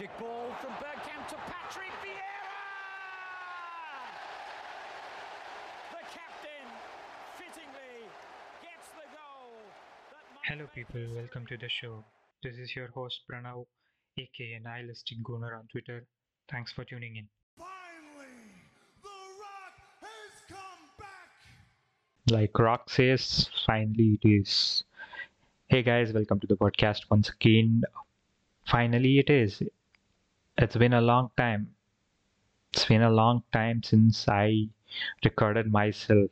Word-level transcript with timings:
Magic 0.00 0.18
ball 0.18 0.46
from 0.62 0.70
Bergkamp 0.80 1.28
to 1.28 1.34
Patrick 1.34 1.92
Vieira! 2.00 2.56
The 5.92 5.98
captain, 6.08 6.68
fittingly, 7.36 8.08
gets 8.62 8.88
the 8.96 9.04
goal. 9.12 9.60
Hello, 10.46 10.66
people. 10.74 11.02
Welcome 11.14 11.44
to 11.48 11.58
the 11.58 11.68
show. 11.68 12.02
This 12.42 12.56
is 12.56 12.74
your 12.74 12.88
host 12.92 13.20
Pranav, 13.30 13.66
aka 14.16 14.58
Nihilistic 14.64 15.22
Gunner 15.22 15.54
on 15.54 15.68
Twitter. 15.70 16.06
Thanks 16.50 16.72
for 16.72 16.84
tuning 16.84 17.16
in. 17.16 17.28
Finally, 17.58 18.32
The 19.02 19.20
Rock 19.44 19.76
has 20.00 20.32
come 20.48 20.88
back. 20.98 22.30
Like 22.30 22.58
Rock 22.58 22.88
says, 22.88 23.50
finally 23.66 24.18
it 24.22 24.26
is. 24.26 24.82
Hey 25.68 25.82
guys, 25.82 26.14
welcome 26.14 26.40
to 26.40 26.46
the 26.46 26.56
podcast 26.56 27.00
once 27.10 27.28
again. 27.28 27.82
Finally, 28.64 29.18
it 29.18 29.28
is. 29.28 29.62
It's 30.60 30.76
been 30.76 30.92
a 30.92 31.00
long 31.00 31.30
time. 31.38 31.68
It's 32.74 32.84
been 32.84 33.00
a 33.00 33.08
long 33.10 33.42
time 33.50 33.82
since 33.82 34.28
I 34.28 34.68
recorded 35.24 35.72
myself, 35.72 36.30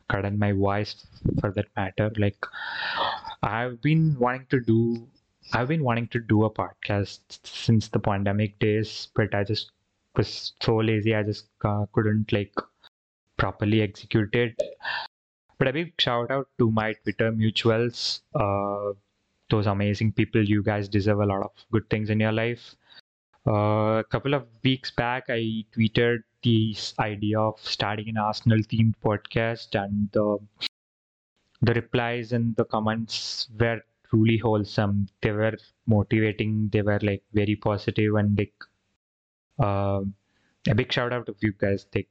recorded 0.00 0.38
my 0.38 0.52
voice 0.52 1.06
for 1.40 1.50
that 1.52 1.68
matter. 1.74 2.12
Like, 2.18 2.36
I've 3.42 3.80
been 3.80 4.14
wanting 4.18 4.46
to 4.50 4.60
do, 4.60 5.08
I've 5.54 5.68
been 5.68 5.82
wanting 5.82 6.08
to 6.08 6.20
do 6.20 6.44
a 6.44 6.50
podcast 6.50 7.20
since 7.42 7.88
the 7.88 7.98
pandemic 7.98 8.58
days, 8.58 9.08
but 9.14 9.34
I 9.34 9.44
just 9.44 9.70
was 10.16 10.52
so 10.60 10.76
lazy. 10.76 11.14
I 11.14 11.22
just 11.22 11.46
uh, 11.64 11.86
couldn't 11.94 12.30
like 12.32 12.52
properly 13.38 13.80
execute 13.80 14.34
it. 14.34 14.60
But 15.56 15.68
a 15.68 15.72
big 15.72 15.94
shout 15.98 16.30
out 16.30 16.48
to 16.58 16.70
my 16.70 16.92
Twitter 16.92 17.32
mutuals, 17.32 18.20
uh, 18.34 18.92
those 19.48 19.66
amazing 19.66 20.12
people. 20.12 20.44
You 20.44 20.62
guys 20.62 20.90
deserve 20.90 21.20
a 21.20 21.26
lot 21.26 21.40
of 21.40 21.52
good 21.72 21.88
things 21.88 22.10
in 22.10 22.20
your 22.20 22.32
life. 22.32 22.76
Uh, 23.46 23.98
a 24.00 24.04
couple 24.10 24.34
of 24.34 24.46
weeks 24.64 24.90
back, 24.90 25.24
I 25.28 25.64
tweeted 25.76 26.22
this 26.42 26.94
idea 26.98 27.38
of 27.40 27.58
starting 27.60 28.08
an 28.08 28.16
Arsenal 28.18 28.58
themed 28.60 28.94
podcast, 29.04 29.74
and 29.82 30.10
the 30.12 30.38
the 31.62 31.72
replies 31.74 32.32
and 32.32 32.54
the 32.56 32.64
comments 32.64 33.48
were 33.58 33.80
truly 34.08 34.36
wholesome. 34.38 35.08
They 35.22 35.32
were 35.32 35.56
motivating. 35.86 36.68
They 36.72 36.82
were 36.82 36.98
like 37.02 37.22
very 37.32 37.56
positive 37.56 38.14
and 38.16 38.36
like 38.38 38.54
um 39.58 40.14
a 40.68 40.74
big 40.74 40.92
shout 40.92 41.12
out 41.12 41.26
to 41.26 41.34
you 41.40 41.52
guys. 41.52 41.86
Like 41.94 42.08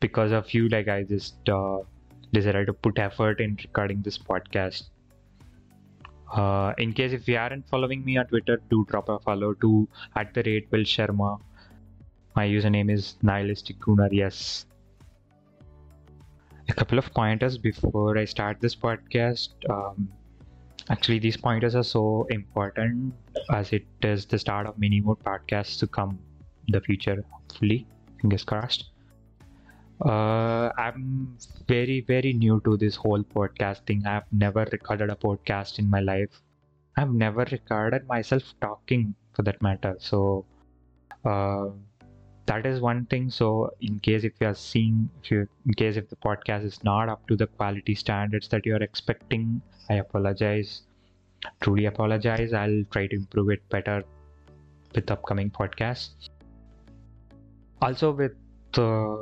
because 0.00 0.32
of 0.32 0.52
you, 0.54 0.68
like 0.68 0.88
I 0.88 1.02
just 1.04 1.48
uh, 1.48 1.80
decided 2.32 2.66
to 2.68 2.72
put 2.74 2.98
effort 2.98 3.40
in 3.40 3.56
recording 3.62 4.02
this 4.02 4.18
podcast. 4.18 4.84
Uh, 6.32 6.72
in 6.78 6.92
case 6.92 7.12
if 7.12 7.26
you 7.26 7.36
aren't 7.36 7.68
following 7.68 8.04
me 8.04 8.16
on 8.16 8.26
Twitter, 8.26 8.60
do 8.70 8.86
drop 8.88 9.08
a 9.08 9.18
follow 9.18 9.52
to 9.54 9.88
at 10.16 10.32
the 10.34 10.42
rate 10.44 10.68
Will 10.70 10.84
Sharma. 10.84 11.40
My 12.36 12.46
username 12.46 12.92
is 12.92 13.16
nihilistic 13.22 13.80
Gunner. 13.80 14.08
Yes. 14.12 14.66
A 16.68 16.72
couple 16.72 16.98
of 16.98 17.12
pointers 17.12 17.58
before 17.58 18.16
I 18.16 18.24
start 18.24 18.60
this 18.60 18.76
podcast. 18.76 19.48
Um, 19.68 20.08
actually, 20.88 21.18
these 21.18 21.36
pointers 21.36 21.74
are 21.74 21.82
so 21.82 22.26
important 22.30 23.12
as 23.50 23.72
it 23.72 23.86
is 24.02 24.24
the 24.26 24.38
start 24.38 24.66
of 24.66 24.78
many 24.78 25.00
more 25.00 25.16
podcasts 25.16 25.78
to 25.80 25.88
come 25.88 26.18
the 26.68 26.80
future. 26.80 27.24
Hopefully, 27.30 27.88
fingers 28.20 28.44
crossed. 28.44 28.89
Uh, 30.04 30.72
I'm 30.78 31.36
very, 31.68 32.00
very 32.00 32.32
new 32.32 32.60
to 32.64 32.76
this 32.76 32.96
whole 32.96 33.22
podcasting. 33.22 34.06
I've 34.06 34.30
never 34.32 34.66
recorded 34.72 35.10
a 35.10 35.14
podcast 35.14 35.78
in 35.78 35.90
my 35.90 36.00
life. 36.00 36.40
I've 36.96 37.12
never 37.12 37.46
recorded 37.52 38.06
myself 38.06 38.42
talking 38.62 39.14
for 39.34 39.42
that 39.42 39.60
matter. 39.60 39.96
So, 39.98 40.46
uh, 41.24 41.68
that 42.46 42.64
is 42.64 42.80
one 42.80 43.04
thing. 43.06 43.30
So, 43.30 43.70
in 43.82 43.98
case 44.00 44.24
if 44.24 44.32
you 44.40 44.46
are 44.46 44.54
seeing, 44.54 45.10
if 45.22 45.30
you, 45.30 45.46
in 45.66 45.74
case 45.74 45.96
if 45.96 46.08
the 46.08 46.16
podcast 46.16 46.64
is 46.64 46.82
not 46.82 47.10
up 47.10 47.26
to 47.28 47.36
the 47.36 47.46
quality 47.46 47.94
standards 47.94 48.48
that 48.48 48.64
you 48.64 48.74
are 48.76 48.82
expecting, 48.82 49.60
I 49.90 49.94
apologize. 49.96 50.82
Truly 51.60 51.86
apologize. 51.86 52.54
I'll 52.54 52.84
try 52.90 53.06
to 53.06 53.16
improve 53.16 53.50
it 53.50 53.68
better 53.68 54.02
with 54.94 55.10
upcoming 55.10 55.50
podcasts. 55.50 56.30
Also, 57.82 58.12
with 58.12 58.32
uh, 58.78 59.16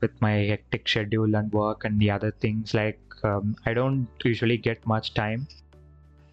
with 0.00 0.10
my 0.20 0.32
hectic 0.32 0.88
schedule 0.88 1.34
and 1.36 1.52
work 1.52 1.84
and 1.84 1.98
the 2.00 2.10
other 2.10 2.30
things 2.40 2.74
like 2.74 2.98
um, 3.24 3.54
i 3.66 3.72
don't 3.72 4.08
usually 4.24 4.56
get 4.56 4.84
much 4.86 5.14
time. 5.14 5.46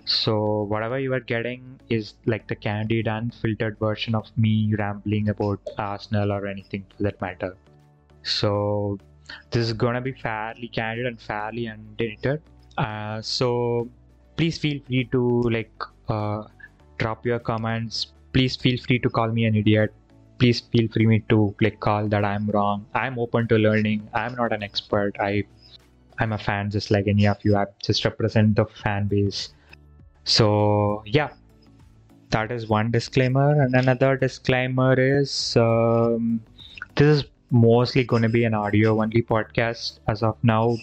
So 0.06 0.64
whatever 0.64 0.98
you 1.00 1.14
are 1.14 1.20
getting 1.20 1.80
is 1.88 2.16
like 2.26 2.48
the 2.48 2.56
candid 2.56 3.08
and 3.08 3.32
filtered 3.32 3.78
version 3.78 4.16
of 4.16 4.26
me 4.36 4.74
rambling 4.76 5.30
about 5.30 5.60
arsenal 5.78 6.32
or 6.32 6.48
anything 6.48 6.84
for 6.98 7.04
that 7.04 7.22
matter. 7.22 7.56
So 8.24 8.98
this 9.52 9.68
is 9.68 9.74
gonna 9.74 10.02
be 10.02 10.14
fairly 10.14 10.68
candid 10.68 11.06
and 11.06 11.22
fairly 11.22 11.68
unedited. 11.68 12.42
Uh, 12.76 13.22
so 13.22 13.88
please 14.36 14.58
feel 14.58 14.82
free 14.88 15.06
to 15.12 15.42
like 15.44 15.72
uh, 16.08 16.46
drop 16.98 17.24
your 17.24 17.38
comments. 17.38 18.14
Please 18.34 18.56
feel 18.56 18.80
free 18.80 18.98
to 19.00 19.10
call 19.12 19.28
me 19.28 19.46
an 19.46 19.56
idiot 19.56 19.94
please 20.40 20.62
feel 20.72 20.88
free 20.92 21.24
to 21.30 21.56
like 21.62 21.80
call 21.80 22.08
that 22.08 22.26
i'm 22.26 22.48
wrong. 22.50 22.86
I'm 22.94 23.20
open 23.20 23.48
to 23.50 23.58
learning. 23.58 24.10
I'm 24.14 24.36
not 24.36 24.54
an 24.54 24.64
expert. 24.64 25.16
I 25.20 25.44
i'm 26.20 26.34
a 26.34 26.38
fan 26.38 26.72
just 26.72 26.92
like 26.92 27.08
any 27.08 27.28
of 27.28 27.38
you. 27.44 27.56
I 27.56 27.66
just 27.84 28.06
represent 28.06 28.56
the 28.56 28.66
fan 28.66 29.08
base. 29.08 29.50
So 30.24 31.04
yeah. 31.06 31.30
That 32.32 32.52
is 32.52 32.68
one 32.70 32.92
disclaimer. 32.92 33.60
And 33.62 33.74
another 33.74 34.16
disclaimer 34.16 34.94
is 35.00 35.58
um, 35.58 36.42
this 36.96 37.08
is 37.18 37.24
mostly 37.50 38.04
going 38.04 38.22
to 38.22 38.30
be 38.30 38.44
an 38.44 38.54
audio 38.54 39.02
only 39.02 39.24
podcast 39.24 40.00
as 40.08 40.22
of 40.22 40.38
now 40.44 40.78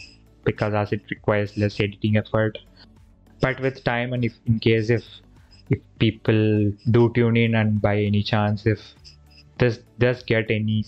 because 0.45 0.75
as 0.75 0.93
it 0.93 1.03
requires 1.11 1.57
less 1.57 1.79
editing 1.79 2.17
effort. 2.17 2.59
But 3.41 3.61
with 3.61 3.85
time 3.85 4.13
and 4.13 4.25
if 4.25 4.35
in 4.47 4.59
case 4.59 4.91
if 4.91 5.05
if 5.71 5.79
people 5.99 6.73
do 6.91 7.13
tune 7.15 7.37
in 7.37 7.55
and 7.55 7.81
by 7.81 7.97
any 7.99 8.23
chance 8.23 8.67
if 8.67 8.81
this 9.59 9.79
does 9.99 10.23
get 10.23 10.51
any 10.51 10.85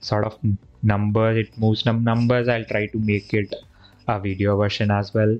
sort 0.00 0.24
of 0.24 0.38
numbers 0.82 1.36
it 1.36 1.56
moves 1.58 1.84
num- 1.86 2.02
numbers 2.04 2.48
i'll 2.48 2.64
try 2.64 2.86
to 2.86 2.98
make 2.98 3.32
it 3.34 3.54
a 4.08 4.18
video 4.20 4.56
version 4.56 4.90
as 4.90 5.14
well. 5.14 5.38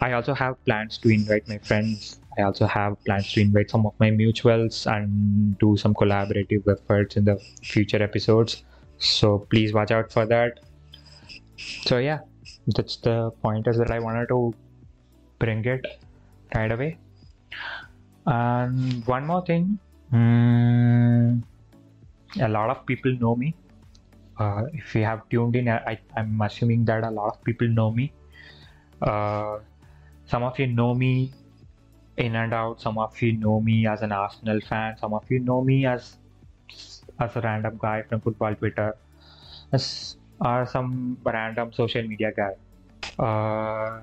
I 0.00 0.12
also 0.12 0.34
have 0.34 0.62
plans 0.64 0.98
to 0.98 1.08
invite 1.08 1.48
my 1.48 1.58
friends. 1.58 2.20
I 2.38 2.42
also 2.42 2.66
have 2.66 3.02
plans 3.04 3.32
to 3.34 3.40
invite 3.40 3.70
some 3.70 3.86
of 3.86 3.94
my 4.00 4.10
mutuals 4.10 4.86
and 4.92 5.58
do 5.58 5.76
some 5.76 5.94
collaborative 5.94 6.66
efforts 6.68 7.16
in 7.16 7.24
the 7.24 7.36
future 7.62 8.02
episodes. 8.02 8.64
So 8.98 9.46
please 9.50 9.72
watch 9.72 9.90
out 9.90 10.12
for 10.12 10.26
that. 10.26 10.60
So 11.56 11.98
yeah 11.98 12.20
that's 12.66 12.96
the 12.96 13.30
pointers 13.42 13.76
that 13.76 13.90
i 13.90 13.98
wanted 13.98 14.28
to 14.28 14.54
bring 15.38 15.64
it 15.64 15.84
right 16.54 16.70
away. 16.70 16.98
And 18.26 19.04
one 19.06 19.26
more 19.26 19.44
thing 19.44 19.78
mm, 20.12 21.42
a 22.40 22.48
lot 22.48 22.70
of 22.70 22.86
people 22.86 23.12
know 23.20 23.36
me. 23.36 23.54
Uh, 24.38 24.64
if 24.72 24.94
you 24.94 25.04
have 25.04 25.28
tuned 25.28 25.56
in, 25.56 25.68
I, 25.68 25.98
I'm 26.16 26.40
assuming 26.40 26.84
that 26.86 27.04
a 27.04 27.10
lot 27.10 27.28
of 27.34 27.44
people 27.44 27.68
know 27.68 27.90
me. 27.90 28.12
Uh, 29.00 29.58
some 30.26 30.42
of 30.42 30.58
you 30.58 30.66
know 30.66 30.94
me 30.94 31.32
in 32.16 32.36
and 32.36 32.54
out. 32.54 32.80
Some 32.80 32.98
of 32.98 33.20
you 33.20 33.32
know 33.32 33.60
me 33.60 33.86
as 33.86 34.02
an 34.02 34.12
Arsenal 34.12 34.60
fan. 34.60 34.96
Some 34.98 35.14
of 35.14 35.30
you 35.30 35.40
know 35.40 35.62
me 35.62 35.86
as 35.86 36.16
as 37.20 37.36
a 37.36 37.40
random 37.40 37.78
guy 37.80 38.02
from 38.02 38.20
football 38.20 38.54
Twitter, 38.54 38.96
as 39.72 40.16
or 40.40 40.66
some 40.66 41.18
random 41.24 41.72
social 41.72 42.02
media 42.02 42.32
guy. 42.32 42.54
Uh, 43.18 44.00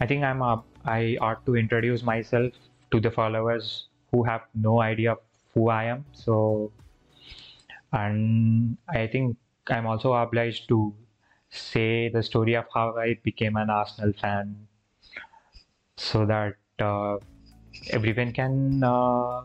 I 0.00 0.06
think 0.06 0.22
I'm 0.24 0.42
a, 0.42 0.62
I 0.84 1.16
ought 1.20 1.44
to 1.46 1.56
introduce 1.56 2.02
myself 2.02 2.52
to 2.90 3.00
the 3.00 3.10
followers 3.10 3.88
who 4.10 4.24
have 4.24 4.42
no 4.54 4.80
idea 4.80 5.16
who 5.54 5.68
I 5.68 5.84
am. 5.84 6.04
So 6.12 6.72
and 7.92 8.76
I 8.88 9.06
think 9.06 9.36
I'm 9.68 9.86
also 9.86 10.12
obliged 10.12 10.68
to 10.68 10.94
say 11.50 12.08
the 12.08 12.22
story 12.22 12.54
of 12.54 12.66
how 12.74 12.96
I 12.96 13.18
became 13.22 13.56
an 13.56 13.70
Arsenal 13.70 14.12
fan, 14.20 14.66
so 15.96 16.26
that 16.26 16.56
uh, 16.78 17.16
everyone 17.90 18.32
can 18.32 18.82
uh, 18.84 19.42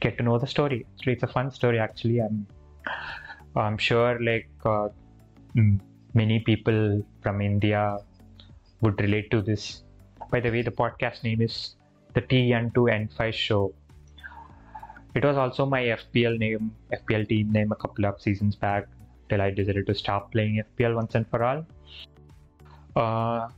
get 0.00 0.16
to 0.18 0.22
know 0.22 0.38
the 0.38 0.46
story. 0.46 0.86
It's 1.02 1.22
a 1.22 1.26
fun 1.26 1.50
story. 1.50 1.78
Actually, 1.78 2.20
I'm 2.20 2.46
I'm 3.54 3.78
sure 3.78 4.18
like 4.22 4.48
uh, 4.64 4.88
many 6.14 6.40
people 6.40 7.02
from 7.22 7.40
India 7.40 7.98
would 8.80 9.00
relate 9.00 9.30
to 9.30 9.42
this. 9.42 9.82
By 10.30 10.40
the 10.40 10.50
way, 10.50 10.62
the 10.62 10.70
podcast 10.70 11.22
name 11.22 11.40
is 11.40 11.76
the 12.14 12.22
TN2N5 12.22 13.32
Show. 13.32 13.74
It 15.16 15.24
was 15.24 15.38
also 15.38 15.64
my 15.64 15.82
FPL 15.82 16.38
name, 16.38 16.72
FPL 16.92 17.26
team 17.26 17.50
name 17.50 17.72
a 17.72 17.76
couple 17.76 18.04
of 18.04 18.20
seasons 18.20 18.54
back 18.54 18.86
till 19.30 19.40
I 19.40 19.50
decided 19.50 19.86
to 19.86 19.94
stop 19.94 20.30
playing 20.30 20.62
FPL 20.62 20.94
once 20.94 21.14
and 21.14 21.26
for 21.30 21.42
all. 21.42 21.64
Uh, 22.94 23.48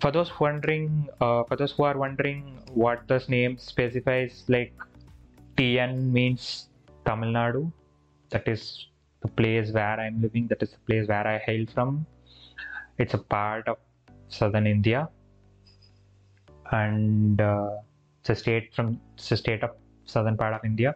for 0.00 0.10
those 0.10 0.32
wondering, 0.40 1.08
uh, 1.20 1.44
for 1.44 1.54
those 1.54 1.70
who 1.70 1.84
are 1.84 1.96
wondering 1.96 2.58
what 2.72 3.06
this 3.06 3.28
name 3.28 3.56
specifies, 3.56 4.44
like 4.48 4.74
TN 5.56 6.10
means 6.10 6.70
Tamil 7.06 7.30
Nadu. 7.30 7.70
That 8.30 8.48
is 8.48 8.88
the 9.22 9.28
place 9.28 9.70
where 9.70 10.00
I'm 10.00 10.20
living. 10.20 10.48
That 10.48 10.60
is 10.60 10.72
the 10.72 10.82
place 10.88 11.06
where 11.06 11.24
I 11.24 11.38
hail 11.38 11.66
from. 11.72 12.04
It's 12.98 13.14
a 13.14 13.18
part 13.18 13.68
of 13.68 13.78
southern 14.26 14.66
India, 14.66 15.08
and 16.72 17.40
uh, 17.40 17.76
it's 18.20 18.30
a 18.30 18.34
state 18.34 18.74
from 18.74 19.00
it's 19.14 19.30
a 19.30 19.36
state 19.36 19.62
of 19.62 19.70
southern 20.06 20.36
part 20.36 20.54
of 20.54 20.64
India. 20.64 20.94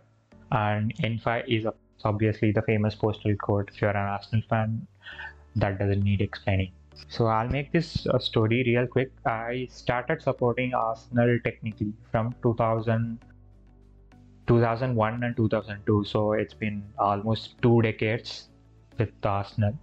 And 0.51 0.95
N5 0.97 1.45
is 1.49 1.67
obviously 2.05 2.53
the 2.53 2.63
famous 2.63 2.95
postal 2.95 3.35
code. 3.37 3.71
If 3.73 3.81
you're 3.81 3.91
an 3.91 3.97
Arsenal 3.97 4.43
fan, 4.49 4.87
that 5.57 5.79
doesn't 5.79 6.03
need 6.03 6.21
explaining. 6.21 6.73
So 7.09 7.27
I'll 7.27 7.49
make 7.49 7.73
this 7.73 8.07
uh, 8.07 8.19
story 8.19 8.63
real 8.67 8.87
quick. 8.87 9.13
I 9.25 9.69
started 9.71 10.21
supporting 10.21 10.75
Arsenal 10.75 11.39
technically 11.45 11.93
from 12.11 12.35
2000, 12.43 13.19
2001 14.47 15.23
and 15.23 15.37
2002. 15.37 16.05
So 16.05 16.33
it's 16.33 16.55
been 16.55 16.83
almost 16.99 17.61
two 17.63 17.83
decades 17.83 18.49
with 18.99 19.11
Arsenal. 19.23 19.75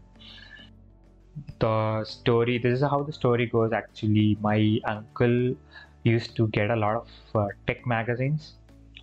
The 1.59 2.03
story, 2.03 2.57
this 2.57 2.79
is 2.79 2.81
how 2.81 3.03
the 3.03 3.13
story 3.13 3.45
goes 3.45 3.71
actually. 3.71 4.37
My 4.41 4.79
uncle 4.85 5.55
used 6.03 6.35
to 6.35 6.47
get 6.49 6.69
a 6.69 6.75
lot 6.75 6.95
of 6.95 7.07
uh, 7.33 7.47
tech 7.65 7.85
magazines, 7.87 8.53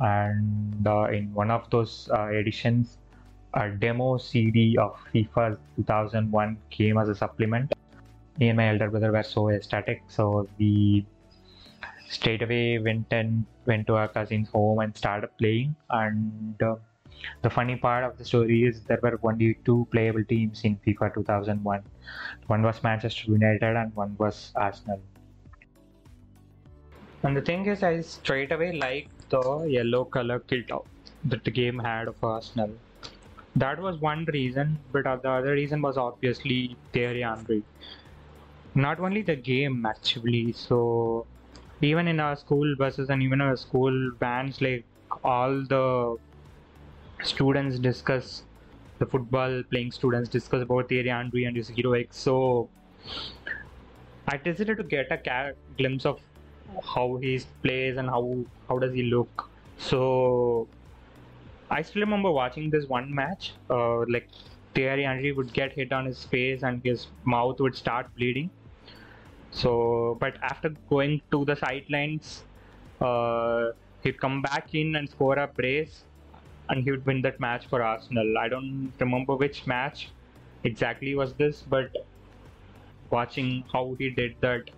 and 0.01 0.87
uh, 0.87 1.05
in 1.05 1.33
one 1.35 1.51
of 1.51 1.69
those 1.71 2.09
uh, 2.13 2.29
editions, 2.29 2.99
a 3.55 3.69
demo 3.69 4.19
CD 4.19 4.77
of 4.79 4.97
FIFA 5.15 5.59
2001 5.77 6.57
came 6.71 6.99
as 6.99 7.09
a 7.09 7.15
supplement. 7.15 7.73
Me 8.39 8.49
and 8.49 8.57
my 8.57 8.69
elder 8.69 8.91
brother 8.91 9.13
were 9.13 9.23
so 9.23 9.51
ecstatic 9.51 10.03
so 10.09 10.49
we 10.59 11.07
straight 12.09 12.43
away 12.43 12.79
went 12.79 13.13
and 13.13 13.45
went 13.67 13.87
to 13.87 13.97
our 13.97 14.09
cousin's 14.09 14.49
home 14.49 14.79
and 14.79 14.97
started 14.97 15.29
playing. 15.39 15.77
And 15.91 16.61
uh, 16.63 16.77
the 17.43 17.51
funny 17.51 17.77
part 17.77 18.05
of 18.05 18.17
the 18.19 18.25
story 18.25 18.65
is 18.65 18.81
there 18.83 18.99
were 19.03 19.21
only 19.23 19.59
two 19.65 19.87
playable 19.91 20.25
teams 20.25 20.63
in 20.65 20.79
FIFA 20.87 21.15
2001 21.15 21.83
one 22.47 22.63
was 22.63 22.83
Manchester 22.83 23.31
United 23.31 23.77
and 23.77 23.95
one 23.95 24.17
was 24.19 24.53
Arsenal. 24.57 25.01
And 27.23 27.37
the 27.37 27.41
thing 27.41 27.67
is 27.67 27.83
I 27.83 28.01
straight 28.01 28.51
away 28.51 28.73
liked 28.73 29.22
the 29.35 29.43
yellow 29.77 30.05
color 30.05 30.39
kit 30.41 30.71
that 31.25 31.45
the 31.45 31.51
game 31.51 31.79
had 31.79 32.09
of 32.09 32.25
Arsenal 32.25 32.73
that 33.57 33.81
was 33.81 33.99
one 34.01 34.25
reason 34.37 34.79
but 34.93 35.05
the 35.05 35.31
other 35.31 35.53
reason 35.53 35.83
was 35.83 35.99
obviously 35.99 36.77
Thierry 36.93 37.23
Henry 37.23 37.63
not 38.75 39.01
only 39.01 39.23
the 39.23 39.37
game 39.37 39.85
actually 39.85 40.53
so 40.53 41.27
even 41.83 42.09
in 42.09 42.21
our 42.21 42.37
school 42.37 42.75
buses 42.77 43.11
and 43.11 43.23
even 43.23 43.41
our 43.41 43.57
school 43.57 44.11
vans 44.21 44.61
like 44.61 44.85
all 45.25 45.63
the 45.75 46.17
students 47.23 47.79
discuss 47.79 48.45
the 48.99 49.07
football 49.07 49.63
playing 49.71 49.93
students 49.93 50.29
discuss 50.29 50.63
about 50.63 50.89
Thierry 50.89 51.09
Henry 51.09 51.45
and 51.45 51.57
his 51.57 51.69
heroics 51.69 52.17
so 52.17 52.69
I 54.29 54.37
decided 54.37 54.79
to 54.79 54.85
get 54.85 55.11
a 55.11 55.55
glimpse 55.77 56.07
of 56.07 56.21
how 56.95 57.17
he 57.17 57.41
plays 57.63 57.97
and 57.97 58.09
how 58.09 58.23
how 58.69 58.79
does 58.79 58.95
he 58.95 59.03
look 59.05 59.51
so 59.79 60.69
I 61.71 61.83
still 61.83 62.03
remember 62.03 62.31
watching 62.31 62.71
this 62.71 62.87
one 62.87 63.13
match 63.15 63.55
uh, 63.69 64.05
like 64.09 64.31
Thierry 64.75 65.05
Henry 65.05 65.33
would 65.33 65.53
get 65.53 65.73
hit 65.73 65.93
on 65.93 66.07
his 66.07 66.25
face 66.25 66.63
and 66.63 66.83
his 66.85 67.09
mouth 67.25 67.61
would 67.61 67.75
start 67.77 68.15
bleeding 68.15 68.51
so, 69.51 70.17
but 70.21 70.37
after 70.43 70.71
going 70.89 71.21
to 71.31 71.45
the 71.45 71.57
sidelines, 71.57 72.45
uh, 73.01 73.73
he'd 74.03 74.19
come 74.21 74.43
back 74.43 74.75
in 74.75 74.97
and 74.97 75.09
score 75.09 75.39
a 75.39 75.47
brace, 75.47 76.05
and 76.69 76.83
he 76.85 76.91
would 76.91 77.05
win 77.07 77.23
that 77.23 77.39
match 77.41 77.67
for 77.67 77.83
Arsenal. 77.83 78.39
I 78.39 78.49
don't 78.49 78.93
remember 78.99 79.37
which 79.37 79.67
match 79.67 80.11
exactly 80.65 81.15
was 81.15 81.35
this, 81.35 81.63
but 81.63 81.91
watching 83.11 83.65
how 83.73 83.95
he 83.99 84.11
did 84.11 84.37
that, 84.41 84.71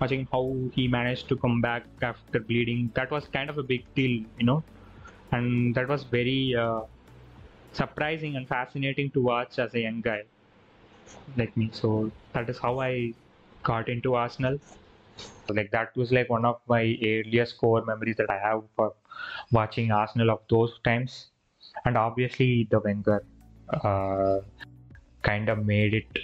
watching 0.00 0.28
how 0.32 0.54
he 0.72 0.88
managed 0.88 1.28
to 1.28 1.36
come 1.36 1.60
back 1.60 1.86
after 2.02 2.40
bleeding, 2.40 2.92
that 2.94 3.10
was 3.10 3.28
kind 3.28 3.50
of 3.50 3.58
a 3.58 3.62
big 3.62 3.84
deal, 3.94 4.24
you 4.38 4.44
know, 4.44 4.64
and 5.32 5.74
that 5.74 5.88
was 5.88 6.04
very 6.04 6.54
uh, 6.54 6.82
surprising 7.72 8.36
and 8.36 8.48
fascinating 8.48 9.10
to 9.12 9.22
watch 9.22 9.58
as 9.58 9.74
a 9.74 9.80
young 9.80 10.00
guy 10.00 10.22
like 11.36 11.56
me. 11.56 11.70
So 11.72 12.10
that 12.32 12.48
is 12.48 12.58
how 12.58 12.80
I 12.80 13.14
got 13.62 13.88
into 13.88 14.14
Arsenal. 14.14 14.58
Like 15.48 15.70
that 15.72 15.96
was 15.96 16.12
like 16.12 16.30
one 16.30 16.44
of 16.44 16.60
my 16.68 16.96
earliest 17.04 17.58
core 17.58 17.84
memories 17.84 18.16
that 18.16 18.30
I 18.30 18.38
have 18.38 18.64
for 18.76 18.94
watching 19.52 19.92
Arsenal 19.92 20.30
of 20.30 20.40
those 20.50 20.78
times, 20.84 21.30
and 21.84 21.96
obviously 21.98 22.68
the 22.70 22.80
Wenger 22.80 23.24
uh, 23.70 24.40
kind 25.22 25.48
of 25.48 25.66
made 25.66 25.94
it. 25.94 26.18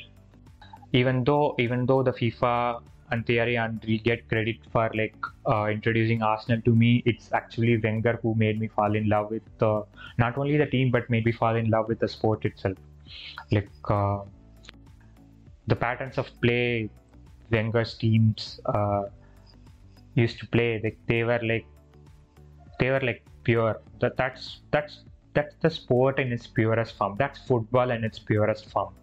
Even 0.93 1.25
though, 1.25 1.55
even 1.59 1.87
though 1.87 2.03
the 2.03 2.13
FIFA 2.13 2.83
and 3.11 3.27
Thierry 3.27 3.57
Henry 3.57 3.99
get 3.99 4.29
credit 4.29 4.57
for 4.73 4.91
like 4.95 5.17
uh, 5.47 5.67
introducing 5.67 6.23
Arsenal 6.23 6.61
to 6.63 6.75
me, 6.75 7.03
it's 7.07 7.33
actually 7.33 7.79
Wenger 7.79 8.19
who 8.23 8.35
made 8.35 8.61
me 8.61 8.69
fall 8.69 8.95
in 8.95 9.09
love 9.09 9.31
with 9.31 9.63
uh, 9.63 9.83
not 10.19 10.39
only 10.39 10.57
the 10.57 10.67
team 10.67 10.91
but 10.91 11.09
made 11.11 11.25
me 11.25 11.33
fall 11.33 11.57
in 11.57 11.71
love 11.71 11.89
with 11.89 11.99
the 11.99 12.09
sport 12.09 12.45
itself. 12.45 12.77
Like 13.51 13.71
uh, 13.89 14.21
the 15.67 15.77
patterns 15.77 16.19
of 16.19 16.29
play 16.41 16.91
Wenger's 17.51 17.95
teams 17.95 18.61
uh, 18.67 19.05
used 20.15 20.39
to 20.39 20.47
play. 20.47 20.81
Like 20.83 20.99
they 21.07 21.25
were 21.25 21.41
like 21.43 21.67
they 22.79 22.91
were 22.91 23.01
like 23.01 23.25
pure. 23.45 23.81
That 24.01 24.17
that's 24.17 24.61
that's 24.71 25.05
that's 25.35 25.55
the 25.61 25.71
sport 25.71 26.19
in 26.19 26.33
its 26.33 26.47
purest 26.47 26.97
form. 26.97 27.17
That's 27.19 27.39
football 27.39 27.91
in 27.91 28.05
its 28.05 28.19
purest 28.19 28.71
form. 28.71 28.95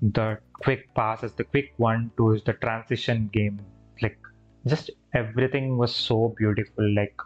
The 0.00 0.38
quick 0.62 0.94
passes, 0.94 1.32
the 1.32 1.44
quick 1.44 1.72
one 1.76 2.10
twos, 2.16 2.42
the 2.44 2.54
transition 2.54 3.28
game, 3.32 3.60
like 4.00 4.18
just 4.66 4.90
everything 5.14 5.76
was 5.76 5.94
so 5.94 6.34
beautiful. 6.38 6.88
Like 6.94 7.16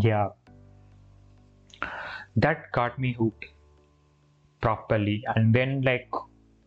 yeah, 0.00 0.28
that 2.36 2.72
got 2.72 2.98
me 2.98 3.12
hooked 3.12 3.46
properly. 4.60 5.22
And 5.34 5.54
then 5.54 5.82
like 5.82 6.08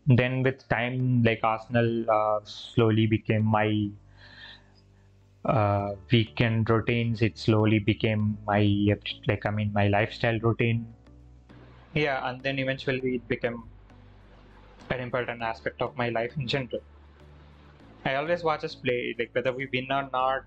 then 0.07 0.44
with 0.44 0.67
time 0.69 1.23
like 1.23 1.39
arsenal 1.44 2.09
uh, 2.09 2.39
slowly 2.44 3.07
became 3.07 3.45
my 3.45 3.89
uh, 5.45 5.95
weekend 6.11 6.69
routines 6.69 7.21
it 7.21 7.38
slowly 7.38 7.79
became 7.79 8.38
my 8.47 8.61
like 9.27 9.45
i 9.45 9.49
mean 9.49 9.71
my 9.73 9.88
lifestyle 9.88 10.39
routine 10.39 10.85
yeah 11.94 12.29
and 12.29 12.42
then 12.44 12.59
eventually 12.59 13.16
it 13.16 13.28
became 13.28 13.63
an 14.90 14.99
important 14.99 15.42
aspect 15.42 15.81
of 15.81 15.95
my 15.97 16.09
life 16.09 16.33
in 16.37 16.47
general 16.47 16.81
i 18.06 18.16
always 18.16 18.44
watch 18.44 18.63
us 18.63 18.75
play 18.75 19.16
like 19.19 19.30
whether 19.33 19.54
we 19.54 19.68
win 19.73 19.92
or 19.92 20.09
not 20.11 20.44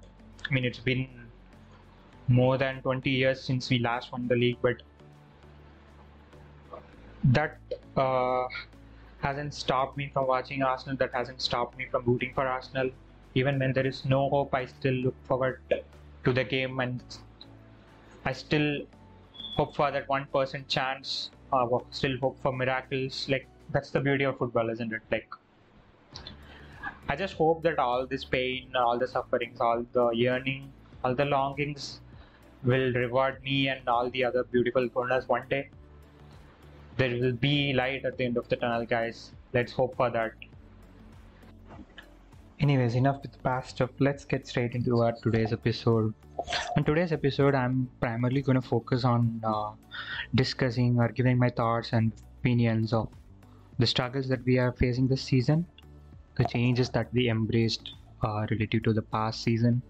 i 0.48 0.54
mean 0.54 0.64
it's 0.64 0.78
been 0.78 1.08
more 2.28 2.58
than 2.58 2.82
20 2.82 3.10
years 3.10 3.40
since 3.40 3.70
we 3.70 3.78
last 3.78 4.12
won 4.12 4.26
the 4.28 4.34
league 4.34 4.58
but 4.62 4.82
that 7.32 7.58
uh, 7.96 8.44
hasn't 9.20 9.54
stopped 9.54 9.96
me 9.96 10.10
from 10.12 10.26
watching 10.26 10.62
Arsenal, 10.62 10.96
that 10.96 11.12
hasn't 11.12 11.40
stopped 11.40 11.76
me 11.76 11.86
from 11.90 12.04
rooting 12.04 12.32
for 12.34 12.46
Arsenal. 12.46 12.90
Even 13.34 13.58
when 13.58 13.72
there 13.72 13.86
is 13.86 14.04
no 14.04 14.28
hope, 14.28 14.54
I 14.54 14.66
still 14.66 14.94
look 14.94 15.14
forward 15.24 15.60
to 16.24 16.32
the 16.32 16.44
game 16.44 16.80
and 16.80 17.02
I 18.24 18.32
still 18.32 18.82
hope 19.56 19.74
for 19.74 19.90
that 19.90 20.08
1% 20.08 20.68
chance, 20.68 21.30
uh, 21.52 21.66
still 21.90 22.16
hope 22.18 22.38
for 22.42 22.52
miracles. 22.52 23.28
Like, 23.28 23.48
that's 23.70 23.90
the 23.90 24.00
beauty 24.00 24.24
of 24.24 24.38
football, 24.38 24.70
isn't 24.70 24.92
it? 24.92 25.02
Like, 25.10 25.28
I 27.08 27.16
just 27.16 27.34
hope 27.34 27.62
that 27.62 27.78
all 27.78 28.06
this 28.06 28.24
pain, 28.24 28.74
all 28.74 28.98
the 28.98 29.08
sufferings, 29.08 29.60
all 29.60 29.84
the 29.92 30.10
yearning, 30.10 30.72
all 31.04 31.14
the 31.14 31.24
longings 31.24 32.00
will 32.64 32.92
reward 32.92 33.42
me 33.42 33.68
and 33.68 33.88
all 33.88 34.10
the 34.10 34.24
other 34.24 34.44
beautiful 34.44 34.88
corners 34.88 35.28
one 35.28 35.46
day 35.48 35.68
there 36.96 37.10
will 37.10 37.32
be 37.32 37.72
light 37.72 38.04
at 38.04 38.16
the 38.16 38.24
end 38.24 38.36
of 38.36 38.48
the 38.48 38.56
tunnel, 38.56 38.86
guys. 38.86 39.32
Let's 39.52 39.72
hope 39.72 39.96
for 39.96 40.10
that. 40.10 40.32
Anyways, 42.58 42.94
enough 42.94 43.20
with 43.22 43.32
the 43.32 43.38
past 43.38 43.70
stuff. 43.70 43.90
Let's 43.98 44.24
get 44.24 44.46
straight 44.46 44.74
into 44.74 45.02
our 45.02 45.12
today's 45.22 45.52
episode. 45.52 46.14
In 46.76 46.84
today's 46.84 47.12
episode, 47.12 47.54
I'm 47.54 47.90
primarily 48.00 48.40
going 48.40 48.60
to 48.60 48.66
focus 48.66 49.04
on 49.04 49.42
uh, 49.44 49.72
discussing 50.34 50.98
or 50.98 51.08
giving 51.08 51.38
my 51.38 51.50
thoughts 51.50 51.92
and 51.92 52.12
opinions 52.40 52.94
of 52.94 53.08
the 53.78 53.86
struggles 53.86 54.28
that 54.28 54.44
we 54.44 54.58
are 54.58 54.72
facing 54.72 55.06
this 55.06 55.22
season, 55.22 55.66
the 56.36 56.44
changes 56.44 56.88
that 56.90 57.12
we 57.12 57.28
embraced 57.28 57.94
uh, 58.22 58.46
relative 58.50 58.82
to 58.82 58.92
the 58.92 59.02
past 59.02 59.42
season, 59.42 59.82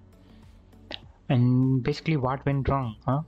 and 1.29 1.83
basically 1.83 2.17
what 2.17 2.45
went 2.47 2.69
wrong, 2.69 2.97
huh? 3.07 3.23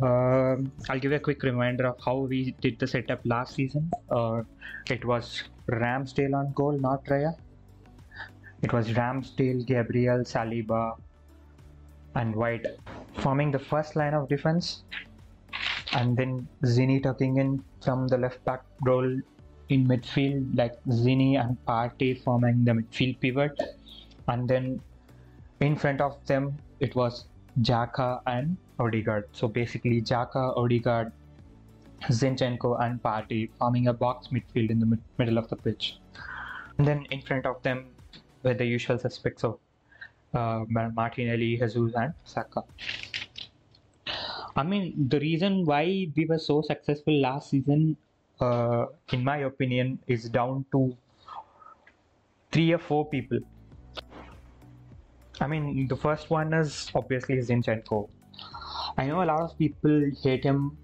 Uh, 0.00 0.56
I'll 0.88 1.00
give 1.00 1.12
a 1.12 1.18
quick 1.18 1.42
reminder 1.42 1.86
of 1.86 1.96
how 2.04 2.16
we 2.16 2.52
did 2.60 2.78
the 2.78 2.86
setup 2.86 3.20
last 3.24 3.54
season. 3.54 3.90
Uh, 4.10 4.42
it 4.88 5.04
was 5.04 5.42
Ramsdale 5.68 6.34
on 6.34 6.52
goal, 6.54 6.72
not 6.72 7.04
Raya. 7.04 7.34
It 8.62 8.72
was 8.72 8.88
Ramsdale, 8.88 9.66
Gabriel, 9.66 10.20
Saliba, 10.20 10.96
and 12.14 12.34
White 12.34 12.66
forming 13.18 13.50
the 13.50 13.58
first 13.58 13.96
line 13.96 14.14
of 14.14 14.28
defense, 14.28 14.84
and 15.92 16.16
then 16.16 16.48
Zini 16.64 17.00
tucking 17.00 17.36
in 17.36 17.62
from 17.84 18.08
the 18.08 18.16
left 18.16 18.42
back 18.44 18.62
role 18.82 19.20
in 19.72 19.86
midfield, 19.86 20.56
like 20.56 20.74
Zini 20.90 21.36
and 21.36 21.56
Partey 21.66 22.20
forming 22.22 22.64
the 22.64 22.72
midfield 22.72 23.18
pivot, 23.20 23.60
and 24.28 24.48
then 24.48 24.80
in 25.60 25.76
front 25.76 26.00
of 26.00 26.16
them 26.26 26.56
it 26.80 26.94
was 26.94 27.24
Xhaka 27.60 28.20
and 28.26 28.56
Odegaard. 28.78 29.28
So 29.32 29.48
basically, 29.48 30.02
Xhaka, 30.02 30.56
Odegaard, 30.56 31.12
Zinchenko, 32.20 32.80
and 32.82 33.02
Partey 33.02 33.50
forming 33.58 33.88
a 33.88 33.92
box 33.92 34.28
midfield 34.28 34.70
in 34.70 34.80
the 34.80 34.86
mid- 34.86 35.02
middle 35.18 35.38
of 35.38 35.48
the 35.48 35.56
pitch. 35.56 35.96
And 36.78 36.86
then 36.86 37.06
in 37.10 37.22
front 37.22 37.46
of 37.46 37.62
them 37.62 37.86
were 38.42 38.54
the 38.54 38.64
usual 38.64 38.98
suspects 38.98 39.44
of 39.44 39.58
uh, 40.34 40.64
Martinelli, 40.68 41.56
Jesus, 41.56 41.94
and 41.94 42.14
Saka. 42.24 42.64
I 44.56 44.62
mean, 44.62 45.08
the 45.08 45.20
reason 45.20 45.64
why 45.64 46.08
we 46.16 46.26
were 46.26 46.38
so 46.38 46.62
successful 46.62 47.14
last 47.20 47.50
season, 47.50 47.96
uh, 48.42 48.86
in 49.12 49.24
my 49.24 49.38
opinion, 49.38 49.98
is 50.06 50.28
down 50.28 50.64
to 50.72 50.96
three 52.50 52.72
or 52.72 52.78
four 52.78 53.08
people. 53.08 53.38
I 55.40 55.46
mean, 55.46 55.88
the 55.88 55.96
first 55.96 56.30
one 56.30 56.52
is 56.52 56.90
obviously 56.94 57.36
Zinchenko. 57.36 58.08
I 58.96 59.06
know 59.06 59.22
a 59.22 59.28
lot 59.32 59.40
of 59.40 59.58
people 59.58 60.10
hate 60.22 60.44
him 60.44 60.76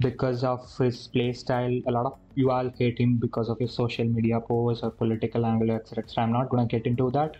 because 0.00 0.42
of 0.44 0.60
his 0.78 1.06
play 1.08 1.32
style. 1.32 1.80
A 1.86 1.92
lot 1.92 2.06
of 2.06 2.18
you 2.34 2.50
all 2.50 2.70
hate 2.78 2.98
him 2.98 3.16
because 3.16 3.48
of 3.48 3.58
his 3.58 3.74
social 3.74 4.06
media 4.06 4.40
posts 4.40 4.82
or 4.82 4.90
political 4.90 5.44
angle, 5.46 5.70
etc. 5.70 6.04
I'm 6.16 6.32
not 6.32 6.48
gonna 6.48 6.66
get 6.66 6.86
into 6.86 7.10
that. 7.10 7.36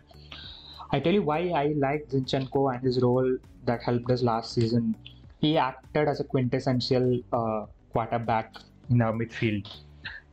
I 0.90 1.00
tell 1.00 1.12
you 1.12 1.22
why 1.22 1.48
I 1.48 1.74
like 1.76 2.08
Zinchenko 2.08 2.74
and 2.74 2.82
his 2.82 3.00
role 3.02 3.36
that 3.64 3.82
helped 3.82 4.10
us 4.10 4.22
last 4.22 4.52
season. 4.52 4.94
He 5.40 5.56
acted 5.56 6.08
as 6.08 6.20
a 6.20 6.24
quintessential 6.24 7.20
uh, 7.32 7.66
quarterback 7.92 8.54
in 8.90 9.02
our 9.02 9.12
midfield. 9.12 9.68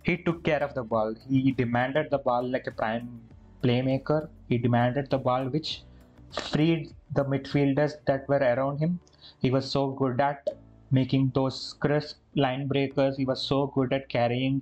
He 0.03 0.17
took 0.17 0.43
care 0.43 0.63
of 0.63 0.73
the 0.73 0.83
ball. 0.83 1.15
He 1.29 1.51
demanded 1.51 2.09
the 2.09 2.17
ball 2.17 2.47
like 2.47 2.67
a 2.67 2.71
prime 2.71 3.21
playmaker. 3.63 4.29
He 4.49 4.57
demanded 4.57 5.09
the 5.09 5.17
ball, 5.17 5.45
which 5.45 5.83
freed 6.31 6.93
the 7.13 7.23
midfielders 7.25 7.93
that 8.05 8.27
were 8.27 8.37
around 8.37 8.77
him. 8.77 8.99
He 9.39 9.51
was 9.51 9.69
so 9.69 9.91
good 9.91 10.19
at 10.19 10.47
making 10.91 11.31
those 11.35 11.75
crisp 11.79 12.17
line 12.35 12.67
breakers. 12.67 13.17
He 13.17 13.25
was 13.25 13.41
so 13.41 13.67
good 13.67 13.93
at 13.93 14.09
carrying 14.09 14.61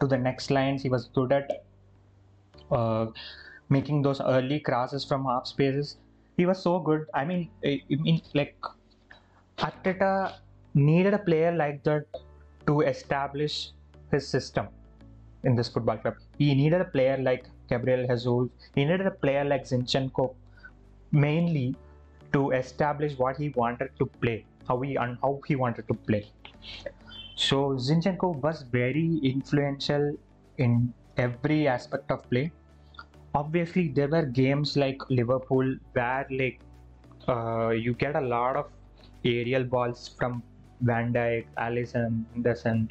to 0.00 0.06
the 0.06 0.18
next 0.18 0.50
lines. 0.50 0.82
He 0.82 0.88
was 0.88 1.06
good 1.14 1.32
at 1.32 1.64
uh, 2.70 3.06
making 3.68 4.02
those 4.02 4.20
early 4.20 4.60
crosses 4.60 5.04
from 5.04 5.24
half 5.24 5.46
spaces. 5.46 5.96
He 6.36 6.46
was 6.46 6.62
so 6.62 6.78
good. 6.78 7.06
I 7.14 7.24
mean, 7.24 7.48
I 7.64 7.80
mean, 7.88 8.20
like 8.34 8.56
Arteta 9.58 10.34
needed 10.74 11.14
a 11.14 11.18
player 11.18 11.52
like 11.52 11.82
that 11.84 12.06
to 12.66 12.80
establish 12.82 13.70
his 14.10 14.26
system 14.26 14.68
in 15.44 15.54
this 15.54 15.68
football 15.68 15.96
club. 15.98 16.14
He 16.38 16.54
needed 16.54 16.80
a 16.80 16.84
player 16.84 17.18
like 17.18 17.46
Gabriel 17.68 18.06
Jesus. 18.06 18.50
He 18.74 18.84
needed 18.84 19.06
a 19.06 19.10
player 19.10 19.44
like 19.44 19.64
Zinchenko, 19.64 20.34
mainly 21.12 21.74
to 22.32 22.50
establish 22.50 23.16
what 23.18 23.36
he 23.36 23.50
wanted 23.50 23.90
to 23.98 24.06
play, 24.06 24.44
how 24.66 24.80
he 24.80 24.96
and 24.96 25.18
how 25.22 25.40
he 25.46 25.56
wanted 25.56 25.86
to 25.88 25.94
play. 25.94 26.26
So 27.36 27.70
Zinchenko 27.74 28.36
was 28.42 28.62
very 28.62 29.20
influential 29.22 30.16
in 30.58 30.92
every 31.16 31.68
aspect 31.68 32.10
of 32.10 32.28
play. 32.30 32.52
Obviously, 33.34 33.88
there 33.88 34.08
were 34.08 34.22
games 34.22 34.76
like 34.76 34.98
Liverpool 35.10 35.76
where 35.92 36.26
like 36.30 36.60
uh, 37.28 37.70
you 37.70 37.94
get 37.94 38.14
a 38.14 38.20
lot 38.20 38.56
of 38.56 38.66
aerial 39.24 39.64
balls 39.64 40.08
from 40.18 40.42
Van 40.80 41.12
Dijk, 41.12 41.46
Alisson, 41.56 42.24
Henderson. 42.32 42.90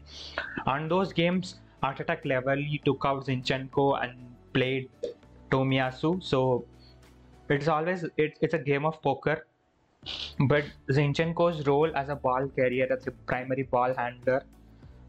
On 0.65 0.87
those 0.87 1.13
games, 1.13 1.59
Arteta 1.83 2.21
cleverly 2.21 2.81
took 2.85 3.03
out 3.05 3.25
Zinchenko 3.25 4.03
and 4.03 4.13
played 4.53 4.89
Tomiyasu. 5.51 6.23
So 6.23 6.65
it's 7.49 7.67
always 7.67 8.05
it, 8.17 8.37
it's 8.41 8.53
a 8.53 8.59
game 8.59 8.85
of 8.85 9.01
poker. 9.01 9.45
But 10.47 10.65
Zinchenko's 10.89 11.65
role 11.65 11.95
as 11.95 12.09
a 12.09 12.15
ball 12.15 12.47
carrier, 12.49 12.87
as 12.91 13.07
a 13.07 13.11
primary 13.11 13.63
ball 13.63 13.93
handler, 13.93 14.43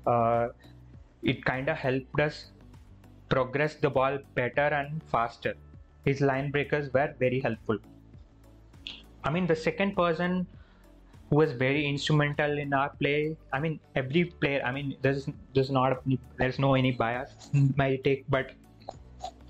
uh, 0.06 0.48
it 1.22 1.44
kind 1.44 1.68
of 1.68 1.76
helped 1.76 2.20
us 2.20 2.50
progress 3.28 3.74
the 3.76 3.90
ball 3.90 4.18
better 4.34 4.68
and 4.80 5.02
faster. 5.04 5.54
His 6.04 6.20
line 6.20 6.50
breakers 6.50 6.92
were 6.92 7.14
very 7.18 7.40
helpful. 7.40 7.78
I 9.24 9.30
mean, 9.30 9.46
the 9.46 9.56
second 9.56 9.96
person 9.96 10.46
who 11.34 11.38
was 11.38 11.52
very 11.52 11.84
instrumental 11.84 12.58
in 12.58 12.72
our 12.72 12.90
play. 12.90 13.36
I 13.52 13.58
mean, 13.58 13.80
every 13.96 14.24
player. 14.42 14.62
I 14.64 14.70
mean, 14.70 14.96
there's 15.02 15.26
there's 15.54 15.70
not 15.70 16.02
there's 16.38 16.58
no 16.58 16.74
any 16.74 16.92
bias 16.92 17.50
my 17.76 17.96
take, 18.04 18.24
but 18.28 18.52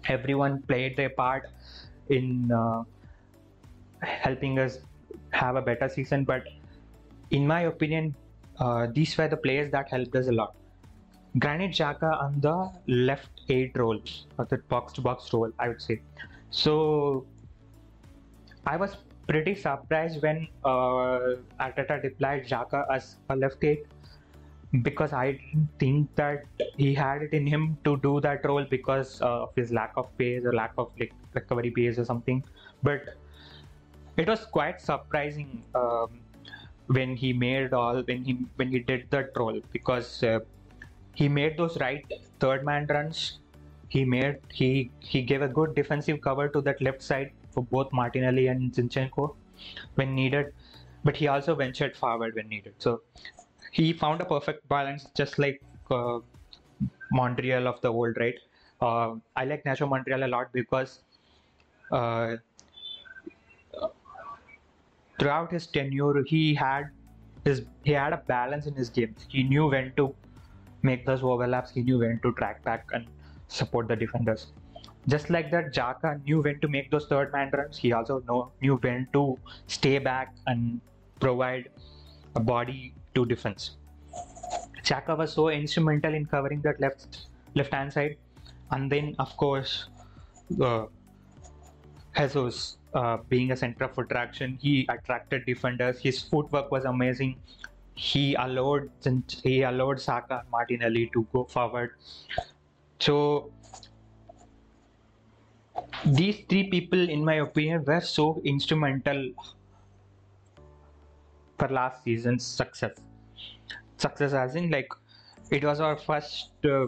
everyone 0.09 0.63
played 0.63 0.97
their 0.97 1.11
part 1.11 1.51
in 2.09 2.51
uh, 2.53 2.85
helping 4.01 4.59
us 4.59 4.79
have 5.31 5.57
a 5.57 5.63
better 5.63 5.89
season. 5.89 6.25
But 6.25 6.49
in 7.31 7.47
my 7.47 7.63
opinion, 7.73 8.15
uh, 8.59 8.87
these 8.95 9.17
were 9.19 9.29
the 9.29 9.37
players 9.37 9.71
that 9.73 9.91
helped 9.91 10.17
us 10.17 10.29
a 10.29 10.33
lot. 10.33 10.55
Granit 11.39 11.73
Xhaka 11.73 12.11
on 12.23 12.41
the 12.41 12.57
left 12.87 13.41
eight 13.51 13.77
role, 13.77 14.01
or 14.39 14.47
the 14.47 14.59
box 14.75 14.95
to 14.95 15.03
box 15.03 15.33
role, 15.35 15.53
I 15.59 15.69
would 15.69 15.83
say. 15.83 16.01
So 16.51 17.27
I 18.67 18.77
was 18.77 18.97
pretty 19.27 19.55
surprised 19.55 20.23
when 20.23 20.49
uh, 20.65 21.37
Arteta 21.61 22.01
deployed 22.03 22.45
Xhaka 22.45 22.85
as 22.91 23.17
a 23.31 23.37
left 23.37 23.65
because 24.83 25.13
I 25.13 25.33
didn't 25.33 25.69
think 25.79 26.15
that 26.17 26.45
he 26.77 26.95
had 26.95 27.23
it 27.23 27.33
in 27.33 27.47
him 27.47 27.79
to 27.85 27.97
do 27.99 28.21
that 28.21 28.45
role 28.45 28.65
because 28.69 29.23
uh, 29.23 29.43
of 29.43 29.55
his 29.55 29.73
lack 29.73 29.93
of 29.97 30.17
pace 30.19 30.45
or 30.45 30.53
lack 30.53 30.73
of 30.79 30.91
like, 30.99 31.13
recovery 31.33 31.71
pace 31.71 31.99
or 31.99 32.05
something. 32.05 32.43
But 32.83 33.03
it 34.17 34.29
was 34.29 34.45
quite 34.45 34.81
surprising 34.81 35.63
um, 35.75 36.21
when 36.87 37.17
he 37.17 37.33
made 37.33 37.73
all 37.73 38.03
when 38.03 38.25
he 38.25 38.39
when 38.57 38.71
he 38.71 38.81
did 38.81 39.07
that 39.11 39.31
role 39.37 39.61
because 39.73 40.23
uh, 40.23 40.41
he 41.15 41.29
made 41.29 41.57
those 41.57 41.79
right 41.79 42.05
third 42.41 42.65
man 42.65 42.87
runs. 42.89 43.39
He 43.89 44.05
made 44.05 44.39
he 44.53 44.91
he 44.99 45.23
gave 45.23 45.43
a 45.43 45.49
good 45.49 45.75
defensive 45.75 46.21
cover 46.21 46.49
to 46.49 46.61
that 46.63 46.83
left 46.83 47.03
side 47.03 47.31
for 47.55 47.63
both 47.63 47.93
Martinelli 47.93 48.47
and 48.49 48.73
Zinchenko 48.73 49.35
when 49.95 50.15
needed, 50.15 50.53
but 51.05 51.17
he 51.17 51.29
also 51.29 51.55
ventured 51.55 51.97
forward 51.97 52.35
when 52.35 52.49
needed. 52.49 52.75
So 52.79 53.03
he 53.73 53.93
found 53.93 54.21
a 54.21 54.25
perfect 54.25 54.69
balance, 54.69 55.07
just 55.15 55.39
like 55.39 55.63
uh, 55.91 56.21
Monreal 57.13 57.69
of 57.69 57.81
the 57.81 57.93
old, 57.93 58.17
right? 58.17 58.39
Uh, 58.81 59.17
I 59.37 59.45
like 59.45 59.65
Nacho 59.65 59.89
Monreal 59.89 60.25
a 60.25 60.29
lot 60.29 60.53
because 60.53 61.01
uh, 61.91 62.37
throughout 65.19 65.53
his 65.53 65.67
tenure, 65.67 66.23
he 66.25 66.55
had 66.55 66.91
his 67.45 67.65
he 67.85 67.93
had 67.93 68.13
a 68.13 68.19
balance 68.19 68.67
in 68.67 68.75
his 68.75 68.91
game. 68.91 69.15
He 69.29 69.43
knew 69.43 69.67
when 69.69 69.93
to 69.97 70.15
make 70.83 71.07
those 71.07 71.23
overlaps. 71.23 71.71
He 71.71 71.83
knew 71.83 71.99
when 71.99 72.21
to 72.21 72.33
track 72.33 72.63
back 72.65 72.91
and 72.93 73.07
support 73.49 73.89
the 73.89 73.97
defenders. 73.97 74.47
Just 75.07 75.29
like 75.29 75.51
that, 75.51 75.73
Xhaka 75.75 76.25
knew 76.25 76.41
when 76.41 76.61
to 76.61 76.69
make 76.69 76.91
those 76.91 77.07
third 77.07 77.33
man 77.33 77.51
runs. 77.53 77.77
He 77.77 77.93
also 77.93 78.21
know, 78.27 78.53
knew 78.63 78.77
when 78.77 79.07
to 79.13 79.39
stay 79.67 79.99
back 79.99 80.35
and 80.47 80.81
provide 81.21 81.69
a 82.35 82.41
body 82.41 82.95
to 83.15 83.27
defense. 83.27 83.77
Xhaka 84.83 85.17
was 85.17 85.33
so 85.33 85.49
instrumental 85.49 86.15
in 86.15 86.27
covering 86.27 86.61
that 86.63 86.81
left 86.81 87.27
left 87.55 87.73
hand 87.73 87.93
side, 87.93 88.17
and 88.71 88.91
then 88.91 89.15
of 89.19 89.37
course, 89.37 89.89
uh, 90.61 90.87
Jesus 92.17 92.79
uh, 92.95 93.19
being 93.29 93.53
a 93.53 93.57
center 93.57 93.85
of 93.85 93.99
attraction, 93.99 94.59
he 94.61 94.87
attracted 94.89 95.45
defenders. 95.47 95.99
His 95.99 96.23
footwork 96.23 96.71
was 96.71 96.85
amazing. 96.85 97.37
He 97.95 98.35
allowed 98.35 98.91
he 99.43 99.63
allowed 99.63 100.01
Saka 100.01 100.41
and 100.41 100.51
Martinelli 100.51 101.11
to 101.13 101.27
go 101.33 101.45
forward. 101.45 101.93
So 103.01 103.53
these 106.07 106.45
three 106.49 106.71
people, 106.71 107.09
in 107.09 107.25
my 107.25 107.35
opinion, 107.35 107.85
were 107.85 108.01
so 108.01 108.41
instrumental 108.45 109.33
for 111.59 111.69
last 111.69 112.05
season's 112.05 112.45
success. 112.45 112.93
Success, 113.97 114.33
as 114.33 114.55
in, 114.55 114.71
like, 114.71 114.89
it 115.51 115.65
was 115.65 115.81
our 115.81 115.97
first, 115.97 116.51
uh, 116.65 116.87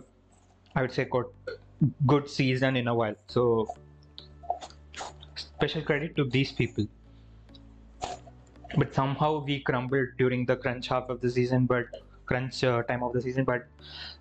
I 0.74 0.82
would 0.82 0.92
say, 0.92 1.04
good, 1.04 1.26
good 2.06 2.28
season 2.28 2.76
in 2.76 2.88
a 2.88 2.94
while. 2.94 3.14
So, 3.28 3.68
special 5.34 5.82
credit 5.82 6.16
to 6.16 6.24
these 6.24 6.52
people. 6.52 6.86
But 8.76 8.94
somehow 8.94 9.44
we 9.44 9.60
crumbled 9.60 10.08
during 10.18 10.44
the 10.44 10.56
crunch 10.56 10.88
half 10.88 11.08
of 11.08 11.20
the 11.20 11.30
season, 11.30 11.66
but 11.66 11.86
crunch 12.26 12.64
uh, 12.64 12.82
time 12.82 13.02
of 13.02 13.12
the 13.14 13.22
season. 13.22 13.44
But 13.44 13.66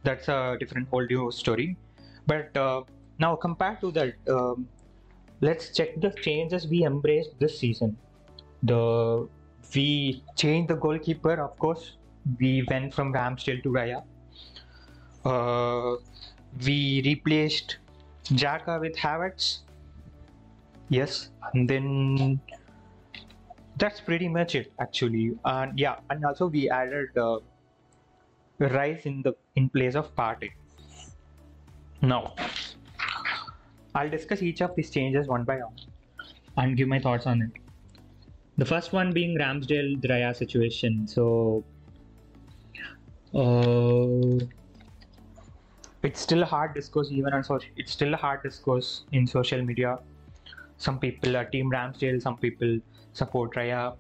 that's 0.04 0.30
a 0.30 0.56
different 0.60 0.88
whole 0.88 1.06
new 1.06 1.32
story. 1.32 1.76
But 2.28 2.56
uh, 2.56 2.84
now, 3.20 3.36
compared 3.36 3.82
to 3.82 3.92
that, 3.92 4.14
um, 4.30 4.68
let's 5.42 5.70
check 5.70 6.00
the 6.02 6.12
changes 6.12 6.68
we 6.68 6.86
embraced 6.86 7.40
this 7.40 7.58
season. 7.60 7.98
the 8.64 9.28
we 9.76 10.24
changed 10.36 10.70
the 10.70 10.76
goalkeeper. 10.76 11.34
Of 11.42 11.58
course, 11.60 11.98
we 12.40 12.66
went 12.70 12.94
from 12.94 13.14
Ramsdale 13.14 13.62
to 13.64 13.70
Raya. 13.70 14.04
Uh, 15.26 15.98
we 16.66 17.02
replaced 17.06 17.78
Xhaka 18.26 18.80
with 18.80 18.96
Havertz. 18.96 19.60
Yes, 20.90 21.30
and 21.54 21.70
then 21.70 22.40
that's 23.78 24.00
pretty 24.00 24.28
much 24.28 24.56
it 24.56 24.72
actually. 24.80 25.38
And 25.44 25.78
yeah, 25.78 25.96
and 26.10 26.24
also 26.26 26.48
we 26.48 26.70
added 26.70 27.18
uh, 27.18 27.40
Rice 28.60 29.06
in 29.06 29.22
the 29.22 29.36
in 29.56 29.70
place 29.70 29.96
of 29.96 30.16
Partey. 30.16 30.52
Now, 32.02 32.36
I'll 33.96 34.10
discuss 34.10 34.42
each 34.42 34.62
of 34.62 34.76
these 34.76 34.90
changes 34.90 35.28
one 35.28 35.46
by 35.46 35.58
one 35.58 35.76
and 36.58 36.76
give 36.76 36.90
my 36.90 37.00
thoughts 37.00 37.26
on 37.26 37.42
it. 37.42 37.52
The 38.58 38.66
first 38.66 38.92
one 38.92 39.14
being 39.14 39.38
Ramsdale 39.38 40.02
Draya 40.02 40.36
situation. 40.36 41.08
So, 41.08 41.64
uh, 43.34 44.46
it's 46.04 46.20
still 46.20 46.44
a 46.44 46.46
hard 46.46 46.74
discourse 46.74 47.10
even 47.12 47.34
on 47.34 47.44
social. 47.44 47.70
It's 47.78 47.92
still 47.92 48.14
a 48.14 48.18
hard 48.18 48.44
discourse 48.44 49.06
in 49.14 49.26
social 49.28 49.62
media. 49.62 50.00
Some 50.78 51.00
people 51.00 51.38
are 51.38 51.46
Team 51.46 51.72
Ramsdale. 51.72 52.22
Some 52.22 52.38
people 52.38 52.80
support 53.14 53.56
Raya. 53.56 53.96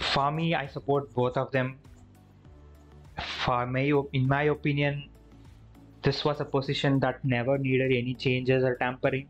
For 0.00 0.30
me, 0.30 0.54
I 0.54 0.66
support 0.66 1.12
both 1.14 1.38
of 1.38 1.50
them. 1.52 1.78
For 3.44 3.66
my, 3.66 3.90
in 4.12 4.28
my 4.28 4.44
opinion, 4.44 5.08
this 6.02 6.24
was 6.24 6.40
a 6.40 6.44
position 6.44 6.98
that 7.00 7.24
never 7.24 7.58
needed 7.58 7.92
any 7.92 8.14
changes 8.14 8.64
or 8.64 8.74
tampering. 8.76 9.28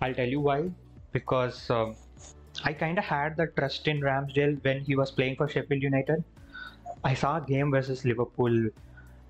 I'll 0.00 0.14
tell 0.14 0.28
you 0.28 0.40
why. 0.40 0.70
Because 1.12 1.70
um, 1.70 1.96
I 2.62 2.72
kind 2.72 2.98
of 2.98 3.04
had 3.04 3.36
the 3.36 3.48
trust 3.48 3.88
in 3.88 4.00
Ramsdale 4.00 4.62
when 4.64 4.80
he 4.80 4.96
was 4.96 5.10
playing 5.10 5.36
for 5.36 5.48
Sheffield 5.48 5.82
United. 5.82 6.22
I 7.02 7.14
saw 7.14 7.38
a 7.38 7.40
game 7.40 7.70
versus 7.70 8.04
Liverpool 8.04 8.68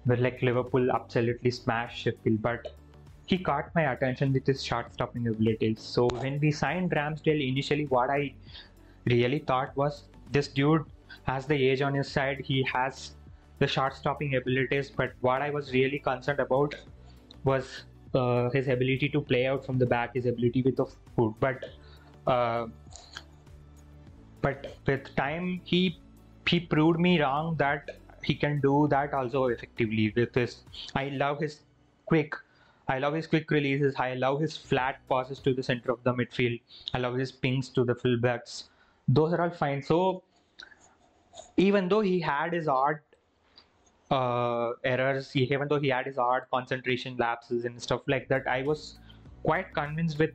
where 0.04 0.18
like 0.18 0.42
Liverpool 0.42 0.90
absolutely 0.92 1.50
smashed 1.50 1.98
Sheffield, 2.02 2.42
but 2.42 2.74
he 3.26 3.38
caught 3.38 3.74
my 3.74 3.92
attention 3.92 4.32
with 4.32 4.46
his 4.46 4.62
shot 4.62 4.92
stopping 4.92 5.26
abilities. 5.28 5.80
So 5.80 6.08
when 6.08 6.38
we 6.40 6.52
signed 6.52 6.90
Ramsdale 6.90 7.48
initially, 7.48 7.86
what 7.86 8.10
I 8.10 8.34
really 9.06 9.38
thought 9.38 9.74
was 9.76 10.04
this 10.30 10.48
dude 10.48 10.84
has 11.22 11.46
the 11.46 11.54
age 11.54 11.80
on 11.80 11.94
his 11.94 12.08
side. 12.08 12.40
He 12.44 12.62
has 12.72 13.12
the 13.64 13.72
shot 13.74 13.96
stopping 13.96 14.36
abilities, 14.36 14.90
but 15.00 15.12
what 15.20 15.42
I 15.48 15.50
was 15.56 15.72
really 15.72 15.98
concerned 15.98 16.40
about 16.40 16.74
was 17.44 17.84
uh, 18.14 18.50
his 18.50 18.68
ability 18.68 19.08
to 19.16 19.20
play 19.32 19.46
out 19.46 19.64
from 19.66 19.78
the 19.78 19.86
back, 19.86 20.14
his 20.14 20.26
ability 20.26 20.62
with 20.62 20.76
the 20.76 20.86
foot. 21.16 21.34
But 21.40 21.64
uh, 22.26 22.66
but 24.46 24.74
with 24.86 25.14
time, 25.20 25.60
he 25.64 25.82
he 26.48 26.60
proved 26.74 27.00
me 27.00 27.12
wrong 27.20 27.54
that 27.62 27.94
he 28.22 28.34
can 28.34 28.60
do 28.60 28.74
that 28.96 29.14
also 29.14 29.46
effectively 29.54 30.12
with 30.16 30.34
his. 30.42 30.58
I 30.94 31.06
love 31.24 31.40
his 31.46 31.60
quick. 32.12 32.34
I 32.88 32.98
love 32.98 33.14
his 33.14 33.26
quick 33.26 33.50
releases. 33.50 33.98
I 34.04 34.12
love 34.26 34.40
his 34.40 34.56
flat 34.70 35.00
passes 35.08 35.38
to 35.48 35.54
the 35.54 35.62
center 35.62 35.90
of 35.96 36.02
the 36.04 36.12
midfield. 36.12 36.60
I 36.92 36.98
love 36.98 37.14
his 37.22 37.32
pings 37.32 37.70
to 37.78 37.84
the 37.90 37.94
fullbacks. 37.94 38.64
Those 39.08 39.32
are 39.32 39.40
all 39.40 39.56
fine. 39.62 39.82
So 39.82 40.22
even 41.68 41.88
though 41.88 42.02
he 42.10 42.20
had 42.20 42.52
his 42.52 42.68
odd 42.68 43.00
uh, 44.10 44.72
errors, 44.84 45.34
even 45.34 45.68
though 45.68 45.80
he 45.80 45.88
had 45.88 46.06
his 46.06 46.16
hard 46.16 46.44
concentration 46.52 47.16
lapses 47.16 47.64
and 47.64 47.80
stuff 47.80 48.02
like 48.06 48.28
that, 48.28 48.46
I 48.46 48.62
was 48.62 48.98
quite 49.42 49.72
convinced 49.74 50.18
with 50.18 50.32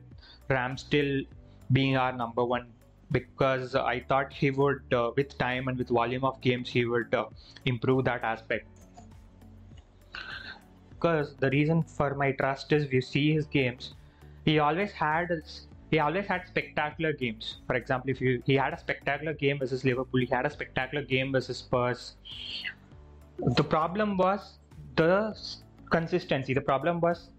Ramsdale 0.48 1.26
being 1.72 1.96
our 1.96 2.12
number 2.12 2.44
one 2.44 2.66
because 3.12 3.74
I 3.74 4.00
thought 4.00 4.32
he 4.32 4.50
would, 4.50 4.82
uh, 4.92 5.10
with 5.16 5.36
time 5.38 5.68
and 5.68 5.76
with 5.76 5.88
volume 5.88 6.24
of 6.24 6.40
games, 6.40 6.68
he 6.68 6.84
would 6.84 7.12
uh, 7.14 7.26
improve 7.64 8.04
that 8.04 8.22
aspect. 8.22 8.66
Because 10.90 11.34
the 11.36 11.50
reason 11.50 11.82
for 11.82 12.14
my 12.14 12.32
trust 12.32 12.72
is, 12.72 12.90
we 12.90 13.00
see 13.00 13.32
his 13.32 13.46
games, 13.46 13.94
he 14.44 14.58
always 14.58 14.92
had 14.92 15.42
he 15.90 15.98
always 15.98 16.26
had 16.26 16.46
spectacular 16.46 17.12
games. 17.12 17.56
For 17.66 17.74
example, 17.74 18.10
if 18.10 18.20
you 18.20 18.42
he 18.46 18.54
had 18.54 18.74
a 18.74 18.78
spectacular 18.78 19.32
game 19.32 19.58
versus 19.58 19.84
Liverpool, 19.84 20.20
he 20.20 20.26
had 20.26 20.46
a 20.46 20.50
spectacular 20.50 21.04
game 21.04 21.32
versus 21.32 21.58
Spurs. 21.58 22.16
The 23.46 23.64
problem 23.64 24.16
was 24.16 24.58
the 24.96 25.36
consistency. 25.90 26.54
The 26.54 26.60
problem 26.60 27.00
was 27.00 27.30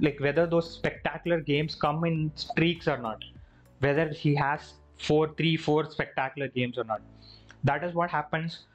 like 0.00 0.18
whether 0.20 0.46
those 0.46 0.70
spectacular 0.74 1.40
games 1.40 1.74
come 1.74 2.04
in 2.04 2.32
streaks 2.34 2.88
or 2.88 2.96
not. 2.98 3.22
Whether 3.80 4.08
he 4.08 4.34
has 4.34 4.74
four, 4.98 5.28
three, 5.36 5.56
four 5.56 5.90
spectacular 5.90 6.48
games 6.48 6.78
or 6.78 6.84
not. 6.84 7.02
That 7.62 7.84
is 7.84 7.94
what 7.94 8.10
happens. 8.10 8.66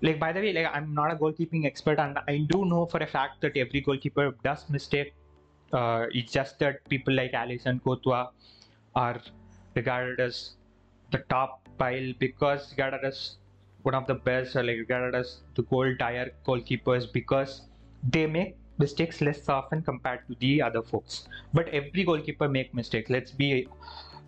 Like 0.00 0.20
by 0.20 0.32
the 0.32 0.40
way, 0.40 0.52
like 0.52 0.68
I'm 0.72 0.94
not 0.94 1.12
a 1.12 1.16
goalkeeping 1.16 1.66
expert, 1.66 1.98
and 1.98 2.18
I 2.28 2.38
do 2.50 2.64
know 2.64 2.86
for 2.86 2.98
a 2.98 3.06
fact 3.06 3.40
that 3.40 3.56
every 3.56 3.80
goalkeeper 3.80 4.34
does 4.42 4.68
mistake. 4.68 5.14
Uh, 5.72 6.06
it's 6.10 6.32
just 6.32 6.58
that 6.60 6.88
people 6.88 7.14
like 7.14 7.32
Alisson 7.32 7.82
Courtois 7.82 8.28
are 8.94 9.20
regarded 9.74 10.20
as 10.20 10.56
the 11.10 11.18
top 11.30 11.68
pile 11.78 12.12
because 12.18 12.70
regarded 12.70 13.04
as 13.04 13.36
one 13.84 13.94
of 13.94 14.06
the 14.06 14.14
best, 14.14 14.56
or 14.56 14.62
like 14.64 14.76
regarded 14.78 15.14
as 15.14 15.38
the 15.54 15.62
gold 15.62 15.98
tire 15.98 16.32
goalkeepers 16.46 17.10
because 17.12 17.62
they 18.16 18.26
make 18.26 18.56
mistakes 18.78 19.20
less 19.20 19.48
often 19.48 19.82
compared 19.82 20.26
to 20.28 20.36
the 20.40 20.60
other 20.60 20.82
folks. 20.82 21.28
But 21.52 21.68
every 21.68 22.04
goalkeeper 22.04 22.48
make 22.48 22.74
mistakes. 22.74 23.10
Let's 23.10 23.30
be 23.30 23.68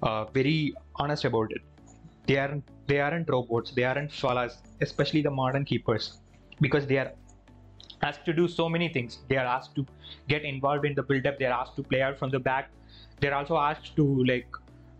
uh, 0.03 0.25
very 0.27 0.75
honest 0.97 1.25
about 1.25 1.53
it. 1.53 1.62
They 2.27 2.38
aren't 2.38 2.64
they 2.87 3.01
aren't 3.01 3.29
robots. 3.29 3.73
They 3.73 3.85
aren't 3.85 4.12
Salas, 4.12 4.59
especially 4.81 5.23
the 5.23 5.31
modern 5.31 5.64
keepers, 5.64 6.19
because 6.61 6.87
they 6.87 6.99
are 6.99 7.12
asked 8.03 8.25
to 8.27 8.33
do 8.33 8.47
so 8.47 8.69
many 8.69 8.88
things. 8.88 9.19
They 9.29 9.37
are 9.37 9.47
asked 9.47 9.75
to 9.77 9.87
get 10.29 10.45
involved 10.45 10.85
in 10.85 10.95
the 10.95 11.03
build-up. 11.03 11.38
They 11.38 11.47
are 11.47 11.61
asked 11.61 11.77
to 11.77 11.83
play 11.83 12.03
out 12.03 12.19
from 12.19 12.31
the 12.31 12.38
back. 12.38 12.71
They're 13.21 13.35
also 13.35 13.57
asked 13.57 13.97
to 13.97 14.25
like 14.25 14.47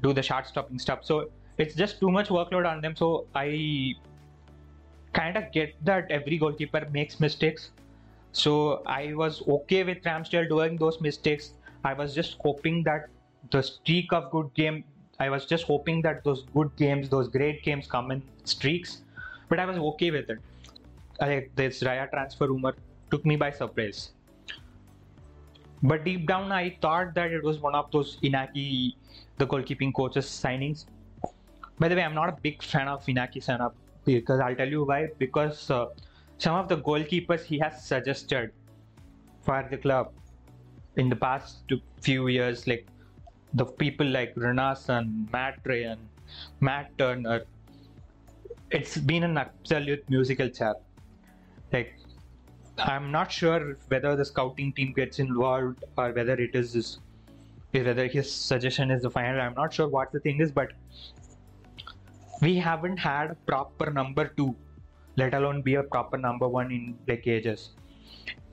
do 0.03 0.13
the 0.13 0.23
shot 0.23 0.47
stopping 0.47 0.79
stuff. 0.79 1.05
So 1.05 1.31
it's 1.59 1.75
just 1.75 2.01
too 2.01 2.11
much 2.11 2.29
workload 2.29 2.67
on 2.67 2.81
them. 2.81 2.97
So 2.97 3.27
I 3.35 3.95
kind 5.17 5.37
of 5.37 5.51
get 5.53 5.75
that 5.85 6.11
every 6.11 6.39
goalkeeper 6.39 6.87
makes 6.93 7.21
mistakes. 7.21 7.71
So 8.33 8.83
I 8.87 9.15
was 9.15 9.43
okay 9.49 9.83
with 9.85 10.03
Ramsdale 10.03 10.49
doing 10.49 10.77
those 10.77 11.01
mistakes. 11.01 11.53
I 11.85 11.95
was 11.95 12.15
just 12.15 12.37
hoping 12.41 12.83
that 12.85 13.09
the 13.51 13.63
streak 13.63 14.13
of 14.13 14.31
good 14.31 14.53
game 14.55 14.85
I 15.19 15.31
was 15.31 15.47
just 15.47 15.65
hoping 15.65 16.03
that 16.03 16.25
those 16.25 16.43
good 16.55 16.71
games, 16.77 17.09
those 17.09 17.29
great 17.29 17.63
games 17.63 17.87
come 17.87 18.11
in 18.11 18.23
streaks, 18.45 19.03
but 19.49 19.59
I 19.59 19.65
was 19.65 19.79
okay 19.79 20.11
with 20.11 20.29
it. 20.29 20.39
Like 21.21 21.51
this 21.57 21.83
Raya 21.83 22.11
transfer 22.11 22.49
rumor 22.49 22.75
took 23.11 23.25
me 23.25 23.37
by 23.37 23.51
surprise. 23.51 24.11
But 25.83 26.05
deep 26.05 26.27
down, 26.27 26.53
I 26.53 26.77
thought 26.83 27.15
that 27.15 27.33
it 27.33 27.43
was 27.43 27.59
one 27.59 27.75
of 27.75 27.91
those 27.91 28.19
Inaki, 28.23 28.95
the 29.39 29.47
goalkeeping 29.47 29.95
coach's 29.95 30.27
signings. 30.27 30.85
By 31.79 31.89
the 31.89 31.97
way, 31.97 32.03
I'm 32.03 32.15
not 32.15 32.29
a 32.29 32.37
big 32.43 32.63
fan 32.63 32.89
of 32.89 33.05
Inaki 33.07 33.43
Sana 33.43 33.73
because 34.15 34.41
I'll 34.41 34.55
tell 34.55 34.69
you 34.69 34.85
why. 34.85 35.09
Because 35.19 35.71
uh, 35.71 35.87
some 36.39 36.55
of 36.57 36.69
the 36.69 36.79
goalkeepers 36.79 37.45
he 37.45 37.59
has 37.59 37.85
suggested 37.85 38.53
for 39.43 39.67
the 39.71 39.77
club 39.77 40.13
in 40.97 41.09
the 41.09 41.17
past 41.17 41.65
few 42.01 42.29
years, 42.29 42.67
like 42.67 42.87
the 43.55 43.65
people 43.65 44.07
like 44.07 44.35
Runarsson, 44.35 45.31
Matt 45.33 45.59
Ryan, 45.65 45.99
Matt 46.61 46.97
Turner, 46.99 47.45
it's 48.71 48.97
been 48.97 49.23
an 49.23 49.39
absolute 49.39 50.09
musical 50.09 50.49
chair. 50.49 50.75
Like, 51.73 51.99
I'm 52.79 53.11
not 53.11 53.33
sure 53.33 53.77
whether 53.89 54.17
the 54.17 54.25
scouting 54.25 54.73
team 54.73 54.93
gets 54.93 55.19
involved 55.19 55.85
or 55.97 56.13
whether 56.13 56.35
it 56.35 56.55
is 56.55 56.73
this, 56.73 56.99
whether 57.71 58.07
his 58.07 58.31
suggestion 58.31 58.91
is 58.91 59.03
the 59.03 59.11
final. 59.11 59.41
I'm 59.41 59.55
not 59.55 59.73
sure 59.73 59.89
what 59.89 60.13
the 60.13 60.21
thing 60.21 60.41
is, 60.41 60.51
but 60.51 60.73
we 62.41 62.57
haven't 62.57 62.99
had 62.99 63.31
a 63.31 63.35
proper 63.47 63.91
number 63.91 64.29
two, 64.37 64.55
let 65.17 65.35
alone 65.35 65.63
be 65.63 65.75
a 65.77 65.83
proper 65.83 66.19
number 66.19 66.49
one 66.49 66.71
in 66.71 66.99
like 67.09 67.27
ages. 67.27 67.71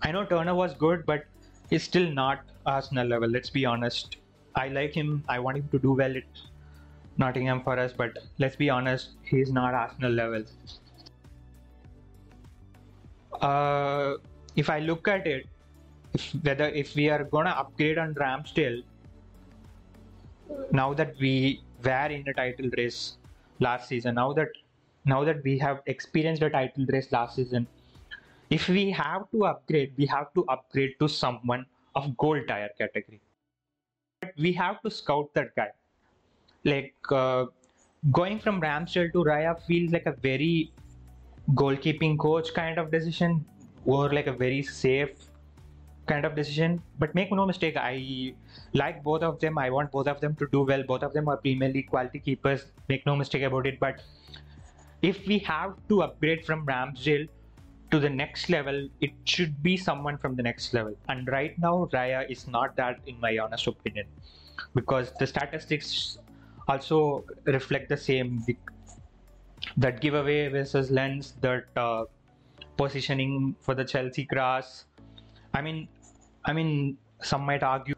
I 0.02 0.12
know 0.12 0.26
Turner 0.26 0.56
was 0.56 0.74
good, 0.74 1.06
but 1.06 1.26
he's 1.69 1.84
still 1.84 2.10
not 2.12 2.41
Arsenal 2.65 3.08
level. 3.08 3.30
Let's 3.30 3.50
be 3.50 3.65
honest. 3.65 4.17
I 4.56 4.67
like 4.67 4.93
him. 4.93 5.24
I 5.28 5.39
want 5.39 5.58
him 5.58 5.67
to 5.72 5.80
do 5.80 5.93
well 5.93 6.15
at 6.15 6.24
Nottingham 7.17 7.62
Forest, 7.63 7.96
but 7.98 8.17
let's 8.38 8.56
be 8.56 8.69
honest, 8.69 9.12
he's 9.24 9.52
not 9.52 9.74
Arsenal 9.74 10.12
level. 10.12 10.43
Uh, 13.41 14.15
if 14.56 14.69
I 14.69 14.80
look 14.80 15.08
at 15.08 15.28
it, 15.28 15.48
if 16.13 16.32
whether 16.43 16.69
if 16.69 16.96
we 16.96 17.10
are 17.10 17.24
gonna 17.24 17.50
upgrade 17.50 17.98
on 17.98 18.13
Ramsdale, 18.13 18.84
now 20.72 20.93
that 20.93 21.15
we 21.19 21.62
were 21.84 22.08
in 22.08 22.24
the 22.24 22.34
title 22.34 22.69
race 22.78 23.17
last 23.60 23.88
season, 23.89 24.16
now 24.16 24.34
that 24.34 24.50
now 25.06 25.24
that 25.24 25.44
we 25.44 25.58
have 25.60 25.82
experienced 25.88 26.42
the 26.42 26.50
title 26.50 26.86
race 26.88 27.12
last 27.12 27.36
season, 27.36 27.68
if 28.50 28.70
we 28.70 28.92
have 28.92 29.30
to 29.32 29.46
upgrade, 29.46 29.94
we 29.98 30.06
have 30.08 30.34
to 30.34 30.46
upgrade 30.48 30.96
to 31.00 31.08
someone 31.10 31.66
of 31.96 32.18
gold 32.18 32.48
tire 32.48 32.70
category 32.78 33.22
But 34.22 34.34
we 34.38 34.54
have 34.54 34.82
to 34.82 34.92
scout 34.92 35.34
that 35.36 35.56
guy. 35.56 35.72
like 36.66 36.96
uh, 37.12 37.46
going 38.12 38.39
from 38.39 38.62
Ramsdale 38.62 39.12
to 39.13 39.24
Raya 39.30 39.62
feels 39.68 39.92
like 39.92 40.06
a 40.06 40.13
very 40.13 40.72
goalkeeping 41.54 42.18
coach 42.20 42.54
kind 42.54 42.80
of 42.80 42.92
decision 42.92 43.46
or 43.86 44.13
like 44.13 44.28
a 44.28 44.34
very 44.34 44.62
safe 44.63 45.12
kind 46.06 46.26
of 46.26 46.36
decision. 46.36 46.82
But 47.00 47.16
make 47.16 47.32
no 47.32 47.46
mistake, 47.46 47.78
I 47.78 48.34
like 48.74 49.04
both 49.04 49.22
of 49.22 49.39
them. 49.39 49.58
I 49.58 49.70
want 49.70 49.92
both 49.92 50.08
of 50.08 50.20
them 50.22 50.36
to 50.36 50.48
do 50.52 50.62
well. 50.62 50.84
Both 50.84 51.04
of 51.04 51.13
them 51.13 51.28
are 51.28 51.38
Premier 51.38 51.70
League 51.70 51.89
quality 51.89 52.20
keepers. 52.20 52.66
Make 52.89 53.06
no 53.06 53.16
mistake 53.16 53.44
about 53.44 53.68
it. 53.68 53.80
But 53.80 54.02
if 55.02 55.26
we 55.28 55.39
have 55.39 55.76
to 55.89 56.04
upgrade 56.04 56.46
from 56.46 56.66
Ramsdale 56.66 57.28
to 57.92 58.00
the 58.00 58.10
next 58.10 58.50
level, 58.50 58.89
it 59.02 59.12
should 59.26 59.62
be 59.62 59.78
someone 59.78 60.18
from 60.18 60.36
the 60.36 60.44
next 60.44 60.74
level. 60.74 60.96
And 61.10 61.28
right 61.28 61.58
now, 61.60 61.89
Raya 61.94 62.30
is 62.30 62.48
not 62.48 62.76
that, 62.78 63.00
in 63.06 63.20
my 63.20 63.38
honest 63.38 63.68
opinion, 63.68 64.08
because 64.74 65.12
the 65.20 65.28
statistics 65.28 66.18
also 66.68 67.26
reflect 67.46 67.89
the 67.89 67.98
same. 67.98 68.44
That 69.78 70.02
giveaway 70.02 70.50
versus 70.50 70.92
Lens, 70.92 71.36
that 71.42 71.66
uh, 71.78 72.06
positioning 72.78 73.56
for 73.62 73.76
the 73.76 73.86
Chelsea 73.86 74.26
grass. 74.26 74.86
I 75.54 75.62
mean, 75.62 75.88
I 76.46 76.54
mean, 76.54 76.98
some 77.22 77.46
might 77.46 77.63
argue, 77.63 77.96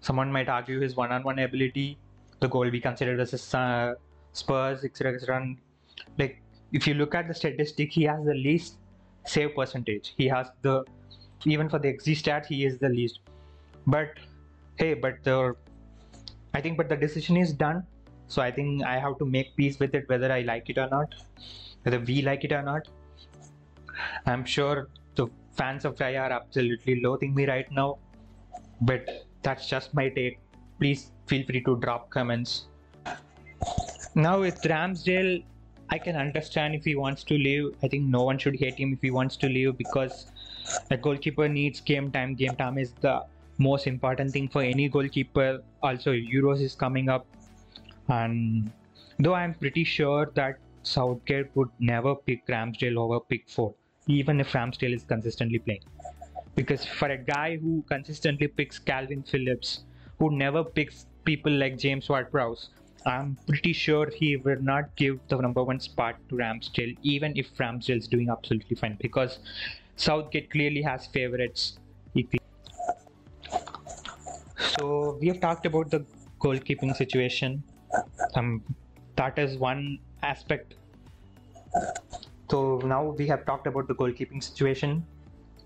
someone 0.00 0.30
might 0.32 0.48
argue 0.48 0.80
his 0.80 0.96
one-on-one 0.96 1.38
ability, 1.38 1.98
the 2.40 2.48
goal 2.48 2.68
we 2.70 2.80
considered 2.80 3.20
as 3.20 3.54
uh, 3.54 3.94
Spurs, 4.32 4.84
etc., 4.84 5.14
etc. 5.14 5.54
Like, 6.18 6.40
if 6.72 6.86
you 6.86 6.94
look 6.94 7.14
at 7.14 7.28
the 7.28 7.34
statistic, 7.34 7.92
he 7.92 8.04
has 8.04 8.24
the 8.24 8.34
least 8.34 8.76
save 9.26 9.54
percentage. 9.54 10.14
He 10.16 10.26
has 10.28 10.48
the 10.62 10.84
even 11.44 11.68
for 11.68 11.78
the 11.78 11.92
XG 11.92 12.16
stat, 12.16 12.46
he 12.46 12.64
is 12.64 12.78
the 12.78 12.88
least. 12.88 13.20
But 13.86 14.10
hey, 14.76 14.94
but 14.94 15.22
the 15.24 15.54
I 16.54 16.60
think, 16.60 16.76
but 16.76 16.88
the 16.88 16.96
decision 16.96 17.36
is 17.36 17.52
done. 17.52 17.84
So 18.28 18.42
I 18.42 18.50
think 18.50 18.84
I 18.84 18.98
have 18.98 19.18
to 19.18 19.26
make 19.26 19.54
peace 19.56 19.78
with 19.78 19.94
it, 19.94 20.08
whether 20.08 20.32
I 20.32 20.42
like 20.42 20.70
it 20.70 20.78
or 20.78 20.88
not, 20.88 21.14
whether 21.82 21.98
we 21.98 22.22
like 22.22 22.44
it 22.44 22.52
or 22.52 22.62
not. 22.62 22.88
I'm 24.26 24.44
sure 24.44 24.88
fans 25.52 25.84
of 25.84 25.96
Raya 25.96 26.22
are 26.22 26.32
absolutely 26.32 27.00
loathing 27.00 27.34
me 27.34 27.46
right 27.46 27.70
now, 27.70 27.98
but 28.80 29.26
that's 29.42 29.68
just 29.68 29.94
my 29.94 30.08
take. 30.08 30.38
Please 30.78 31.12
feel 31.26 31.44
free 31.46 31.62
to 31.62 31.76
drop 31.76 32.10
comments. 32.10 32.66
Now 34.14 34.40
with 34.40 34.60
Ramsdale, 34.62 35.44
I 35.90 35.98
can 35.98 36.16
understand 36.16 36.74
if 36.74 36.84
he 36.84 36.94
wants 36.96 37.22
to 37.24 37.34
leave. 37.34 37.74
I 37.82 37.88
think 37.88 38.04
no 38.04 38.22
one 38.22 38.38
should 38.38 38.56
hate 38.56 38.76
him 38.76 38.92
if 38.92 39.02
he 39.02 39.10
wants 39.10 39.36
to 39.38 39.46
leave 39.46 39.76
because 39.76 40.26
a 40.90 40.96
goalkeeper 40.96 41.48
needs 41.48 41.80
game 41.80 42.10
time. 42.10 42.34
Game 42.34 42.56
time 42.56 42.78
is 42.78 42.92
the 43.00 43.24
most 43.58 43.86
important 43.86 44.32
thing 44.32 44.48
for 44.48 44.62
any 44.62 44.88
goalkeeper. 44.88 45.62
Also, 45.82 46.12
Euros 46.12 46.60
is 46.60 46.74
coming 46.74 47.08
up, 47.08 47.26
and 48.08 48.70
though 49.18 49.34
I'm 49.34 49.54
pretty 49.54 49.84
sure 49.84 50.30
that 50.34 50.56
Southgate 50.82 51.50
would 51.54 51.68
never 51.78 52.14
pick 52.14 52.46
Ramsdale 52.46 52.96
over 52.96 53.20
Pickford, 53.20 53.74
even 54.06 54.40
if 54.40 54.52
Ramsdale 54.52 54.94
is 54.94 55.04
consistently 55.04 55.58
playing. 55.58 55.82
Because 56.54 56.84
for 56.84 57.08
a 57.08 57.16
guy 57.16 57.56
who 57.56 57.84
consistently 57.88 58.48
picks 58.48 58.78
Calvin 58.78 59.22
Phillips, 59.22 59.84
who 60.18 60.30
never 60.36 60.62
picks 60.64 61.06
people 61.24 61.52
like 61.52 61.78
James 61.78 62.08
Ward-Prowse, 62.08 62.70
I'm 63.06 63.36
pretty 63.46 63.72
sure 63.72 64.10
he 64.14 64.36
will 64.36 64.60
not 64.60 64.94
give 64.96 65.18
the 65.28 65.36
number 65.36 65.64
one 65.64 65.80
spot 65.80 66.16
to 66.28 66.36
Ramsdale, 66.36 66.96
even 67.02 67.32
if 67.36 67.56
Ramsdale 67.56 67.96
is 67.96 68.06
doing 68.06 68.28
absolutely 68.30 68.76
fine, 68.76 68.96
because 69.00 69.40
Southgate 69.96 70.50
clearly 70.50 70.82
has 70.82 71.06
favorites. 71.06 71.78
So 74.78 75.18
we 75.20 75.28
have 75.28 75.40
talked 75.40 75.66
about 75.66 75.90
the 75.90 76.04
goalkeeping 76.40 76.94
situation. 76.94 77.62
Um, 78.34 78.62
that 79.16 79.38
is 79.38 79.56
one 79.58 79.98
aspect. 80.22 80.74
So 82.52 82.78
now 82.84 83.02
we 83.04 83.26
have 83.28 83.44
talked 83.46 83.66
about 83.66 83.88
the 83.88 83.94
goalkeeping 83.94 84.42
situation. 84.42 85.04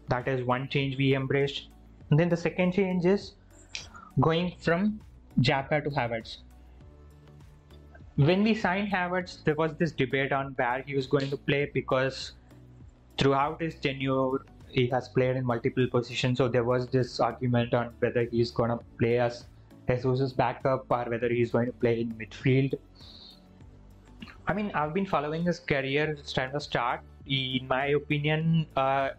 That 0.09 0.29
is 0.29 0.45
one 0.45 0.69
change 0.69 0.97
we 0.97 1.15
embraced. 1.15 1.69
And 2.11 2.19
then 2.21 2.29
the 2.29 2.37
second 2.37 2.73
change 2.73 3.05
is 3.05 3.33
going 4.21 4.53
from 4.59 5.01
Xhaka 5.41 5.83
to 5.85 5.91
Havertz 5.91 6.39
when 8.17 8.43
we 8.43 8.55
signed 8.55 8.91
Havertz, 8.91 9.45
there 9.45 9.55
was 9.55 9.73
this 9.77 9.93
debate 9.93 10.33
on 10.33 10.53
where 10.57 10.83
he 10.87 10.95
was 10.95 11.07
going 11.07 11.29
to 11.31 11.37
play 11.37 11.71
because 11.73 12.33
throughout 13.19 13.61
his 13.61 13.75
tenure, 13.75 14.39
he 14.69 14.87
has 14.89 15.09
played 15.09 15.37
in 15.37 15.45
multiple 15.45 15.87
positions. 15.91 16.39
So 16.39 16.49
there 16.49 16.65
was 16.65 16.87
this 16.89 17.21
argument 17.21 17.75
on 17.75 17.93
whether 17.99 18.25
he's 18.25 18.51
going 18.51 18.71
to 18.71 18.81
play 18.99 19.19
as 19.19 19.45
Jesus' 19.89 20.33
backup 20.33 20.87
or 20.89 21.05
whether 21.05 21.29
he's 21.29 21.51
going 21.51 21.67
to 21.67 21.73
play 21.73 22.01
in 22.01 22.13
midfield. 22.15 22.75
I 24.47 24.55
mean, 24.55 24.71
I've 24.75 24.95
been 24.95 25.07
following 25.07 25.45
his 25.45 25.59
career 25.61 26.17
from 26.35 26.53
the 26.53 26.61
start. 26.61 27.03
In 27.27 27.67
my 27.69 27.87
opinion, 27.87 28.67
uh, 28.77 29.11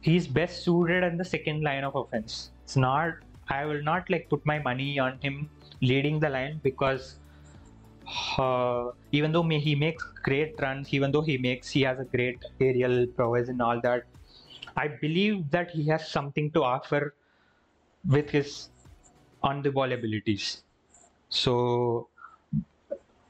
he's 0.00 0.26
best 0.28 0.64
suited 0.64 1.04
in 1.04 1.16
the 1.16 1.24
second 1.24 1.62
line 1.62 1.84
of 1.84 1.94
offense. 1.94 2.50
It's 2.64 2.76
not. 2.76 3.14
I 3.48 3.64
will 3.64 3.82
not 3.82 4.08
like 4.10 4.28
put 4.28 4.44
my 4.46 4.58
money 4.58 4.98
on 4.98 5.18
him 5.20 5.50
leading 5.80 6.20
the 6.20 6.28
line 6.30 6.60
because 6.62 7.18
uh, 8.38 8.90
even 9.12 9.32
though 9.32 9.42
he 9.48 9.74
makes 9.74 10.04
great 10.22 10.60
runs, 10.60 10.92
even 10.94 11.12
though 11.12 11.22
he 11.22 11.38
makes 11.38 11.70
he 11.70 11.82
has 11.82 11.98
a 11.98 12.04
great 12.04 12.44
aerial 12.60 13.06
prowess 13.08 13.48
and 13.48 13.60
all 13.62 13.80
that, 13.82 14.04
I 14.76 14.88
believe 14.88 15.50
that 15.50 15.70
he 15.70 15.86
has 15.88 16.08
something 16.10 16.50
to 16.52 16.62
offer 16.64 17.14
with 18.08 18.30
his 18.30 18.70
on 19.42 19.62
the 19.62 19.72
ball 19.72 19.92
abilities. 19.92 20.64
So 21.30 22.08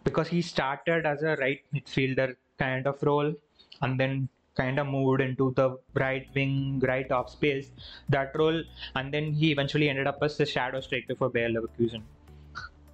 because 0.05 0.29
he 0.29 0.43
started 0.43 1.07
as 1.07 1.23
a 1.23 1.37
right 1.37 1.61
midfielder 1.75 2.37
kind 2.59 2.87
of 2.87 3.03
role 3.03 3.35
and 3.83 3.99
then 3.99 4.29
kind 4.57 4.79
of 4.79 4.87
moved 4.87 5.21
into 5.21 5.53
the 5.57 5.79
right 5.95 6.27
wing, 6.35 6.81
right 6.87 7.11
off 7.11 7.31
space, 7.31 7.71
that 8.09 8.33
role, 8.35 8.63
and 8.97 9.13
then 9.15 9.33
he 9.33 9.53
eventually 9.53 9.89
ended 9.89 10.07
up 10.07 10.19
as 10.23 10.37
the 10.37 10.47
shadow 10.47 10.81
striker 10.81 11.15
for 11.15 11.29
Bayer 11.31 11.49
Leverkusen. 11.49 12.03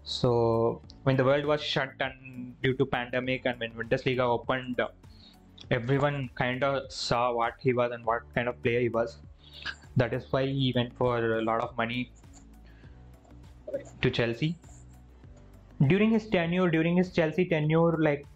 So 0.04 0.80
when 1.02 1.16
the 1.16 1.24
world 1.24 1.44
was 1.46 1.60
shut 1.60 1.90
and 2.00 2.54
due 2.62 2.74
to 2.74 2.86
pandemic 2.86 3.46
and 3.46 3.58
when 3.58 3.72
Bundesliga 3.72 4.20
opened, 4.20 4.80
everyone 5.70 6.30
kind 6.36 6.62
of 6.62 6.92
saw 6.92 7.32
what 7.32 7.54
he 7.58 7.72
was 7.72 7.90
and 7.92 8.04
what 8.04 8.22
kind 8.34 8.48
of 8.48 8.62
player 8.62 8.80
he 8.80 8.88
was. 8.88 9.18
That 9.96 10.12
is 10.12 10.24
why 10.30 10.46
he 10.46 10.72
went 10.76 10.96
for 10.96 11.38
a 11.38 11.42
lot 11.42 11.60
of 11.60 11.76
money 11.76 12.12
to 14.02 14.10
Chelsea. 14.10 14.56
During 15.86 16.10
his 16.10 16.28
tenure, 16.28 16.70
during 16.70 16.96
his 16.96 17.12
Chelsea 17.12 17.44
tenure, 17.44 17.96
like 17.98 18.26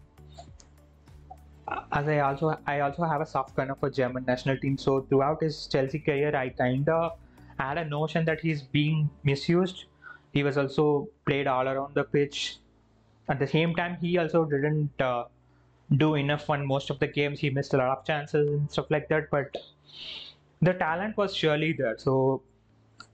as 1.93 2.09
I 2.09 2.19
also 2.21 2.59
I 2.67 2.81
also 2.81 3.05
have 3.05 3.21
a 3.21 3.27
soft 3.27 3.55
corner 3.55 3.75
for 3.75 3.91
German 3.91 4.25
national 4.27 4.59
team. 4.59 4.77
So 4.77 5.03
throughout 5.03 5.43
his 5.43 5.67
Chelsea 5.67 5.99
career, 5.99 6.35
I 6.35 6.51
kind 6.51 6.89
of 6.89 7.13
had 7.59 7.79
a 7.79 7.85
notion 7.85 8.25
that 8.25 8.41
he's 8.41 8.63
being 8.63 9.09
misused 9.23 9.85
he 10.33 10.43
was 10.43 10.57
also 10.57 11.09
played 11.27 11.47
all 11.47 11.69
around 11.69 11.95
the 11.95 12.05
pitch. 12.05 12.59
At 13.29 13.39
the 13.39 13.47
same 13.47 13.75
time, 13.75 13.97
he 14.01 14.19
also 14.19 14.45
didn't 14.45 15.01
uh, 15.01 15.25
do 15.97 16.15
enough 16.15 16.49
on 16.51 16.67
most 16.67 16.91
of 16.91 16.99
the 16.99 17.07
games. 17.07 17.41
He 17.41 17.51
missed 17.51 17.75
a 17.75 17.79
lot 17.79 17.99
of 17.99 18.05
chances 18.05 18.49
and 18.49 18.71
stuff 18.71 18.87
like 18.91 19.09
that. 19.09 19.31
But 19.31 19.57
the 20.63 20.75
talent 20.75 21.17
was 21.17 21.35
surely 21.35 21.73
there. 21.73 21.99
So 21.99 22.43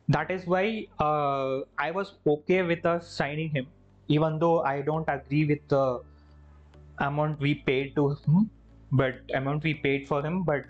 that 0.08 0.30
is 0.30 0.46
why 0.46 0.86
uh, 0.98 1.60
I 1.78 1.90
was 1.90 2.14
okay 2.26 2.62
with 2.62 2.84
us 2.84 3.08
signing 3.08 3.50
him, 3.50 3.66
even 4.08 4.38
though 4.38 4.62
I 4.62 4.82
don't 4.82 5.08
agree 5.08 5.44
with 5.44 5.66
the 5.68 6.00
amount 6.98 7.40
we 7.40 7.54
paid 7.54 7.94
to 7.96 8.10
him, 8.10 8.50
but 8.92 9.16
amount 9.34 9.64
we 9.64 9.74
paid 9.74 10.06
for 10.08 10.24
him. 10.24 10.42
But 10.42 10.64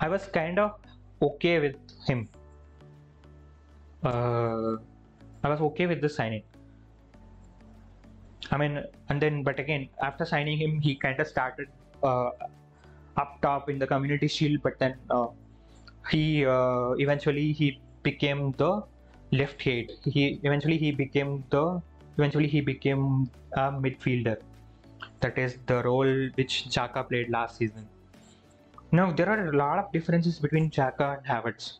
I 0.00 0.08
was 0.08 0.26
kind 0.26 0.58
of 0.58 0.74
okay 1.22 1.58
with 1.58 1.76
him 2.06 2.28
uh, 4.06 4.76
I 5.42 5.48
was 5.48 5.60
okay 5.60 5.86
with 5.86 6.00
the 6.00 6.08
signing. 6.08 6.42
I 8.50 8.56
mean, 8.56 8.84
and 9.08 9.20
then, 9.20 9.42
but 9.42 9.58
again, 9.58 9.88
after 10.02 10.24
signing 10.24 10.58
him, 10.58 10.80
he 10.80 10.94
kind 10.94 11.18
of 11.18 11.26
started 11.26 11.68
uh, 12.02 12.30
up 13.16 13.40
top 13.42 13.68
in 13.68 13.78
the 13.78 13.86
Community 13.86 14.28
Shield, 14.28 14.62
but 14.62 14.78
then 14.78 14.94
uh, 15.10 15.28
he 16.10 16.46
uh, 16.46 16.90
eventually 16.98 17.52
he 17.52 17.80
became 18.02 18.52
the 18.52 18.82
left 19.32 19.66
eight. 19.66 19.92
He 20.04 20.40
eventually 20.42 20.78
he 20.78 20.92
became 20.92 21.44
the 21.50 21.80
eventually 22.18 22.46
he 22.46 22.60
became 22.60 23.30
a 23.54 23.72
midfielder. 23.72 24.36
That 25.20 25.38
is 25.38 25.58
the 25.66 25.82
role 25.82 26.28
which 26.34 26.66
Xhaka 26.68 27.08
played 27.08 27.30
last 27.30 27.56
season. 27.58 27.88
Now 28.92 29.12
there 29.12 29.28
are 29.28 29.48
a 29.48 29.56
lot 29.56 29.78
of 29.78 29.92
differences 29.92 30.38
between 30.38 30.70
Xhaka 30.70 31.18
and 31.18 31.26
Havertz. 31.26 31.78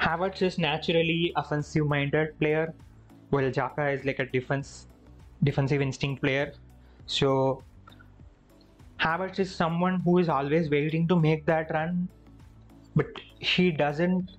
Havertz 0.00 0.42
is 0.42 0.58
naturally 0.58 1.32
offensive 1.36 1.86
minded 1.86 2.38
player, 2.38 2.74
while 3.30 3.44
Xhaka 3.44 3.94
is 3.94 4.04
like 4.04 4.18
a 4.18 4.26
defense 4.26 4.88
defensive 5.44 5.80
instinct 5.82 6.22
player. 6.22 6.52
So 7.06 7.62
Havertz 8.98 9.38
is 9.38 9.54
someone 9.54 10.00
who 10.00 10.18
is 10.18 10.28
always 10.28 10.70
waiting 10.70 11.06
to 11.08 11.16
make 11.16 11.44
that 11.46 11.70
run, 11.72 12.08
but 12.96 13.06
he 13.38 13.70
doesn't 13.70 14.30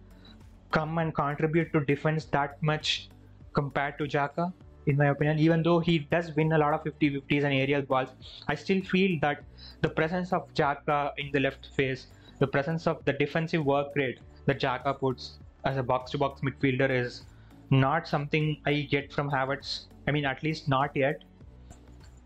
come 0.73 0.97
and 0.97 1.15
contribute 1.15 1.71
to 1.71 1.85
defense 1.85 2.25
that 2.25 2.61
much 2.61 3.09
compared 3.53 3.97
to 3.99 4.05
Xhaka, 4.05 4.51
in 4.87 4.97
my 4.97 5.07
opinion. 5.09 5.39
Even 5.39 5.63
though 5.63 5.79
he 5.79 5.99
does 5.99 6.35
win 6.35 6.51
a 6.51 6.57
lot 6.57 6.73
of 6.73 6.83
50 6.83 7.11
50s 7.21 7.43
and 7.43 7.53
aerial 7.53 7.83
balls, 7.83 8.09
I 8.47 8.55
still 8.55 8.81
feel 8.81 9.19
that 9.21 9.43
the 9.81 9.89
presence 9.89 10.33
of 10.33 10.51
Xhaka 10.53 11.11
in 11.17 11.31
the 11.31 11.39
left 11.39 11.69
face, 11.75 12.07
the 12.39 12.47
presence 12.47 12.87
of 12.87 13.05
the 13.05 13.13
defensive 13.13 13.65
work 13.65 13.95
rate 13.95 14.19
that 14.45 14.59
Xhaka 14.59 14.99
puts 14.99 15.37
as 15.65 15.77
a 15.77 15.83
box 15.83 16.11
to 16.11 16.17
box 16.17 16.41
midfielder 16.41 16.89
is 16.89 17.23
not 17.69 18.07
something 18.07 18.57
I 18.65 18.73
get 18.89 19.13
from 19.13 19.29
Havertz. 19.29 19.85
I 20.07 20.11
mean, 20.11 20.25
at 20.25 20.43
least 20.43 20.67
not 20.67 20.95
yet. 20.95 21.23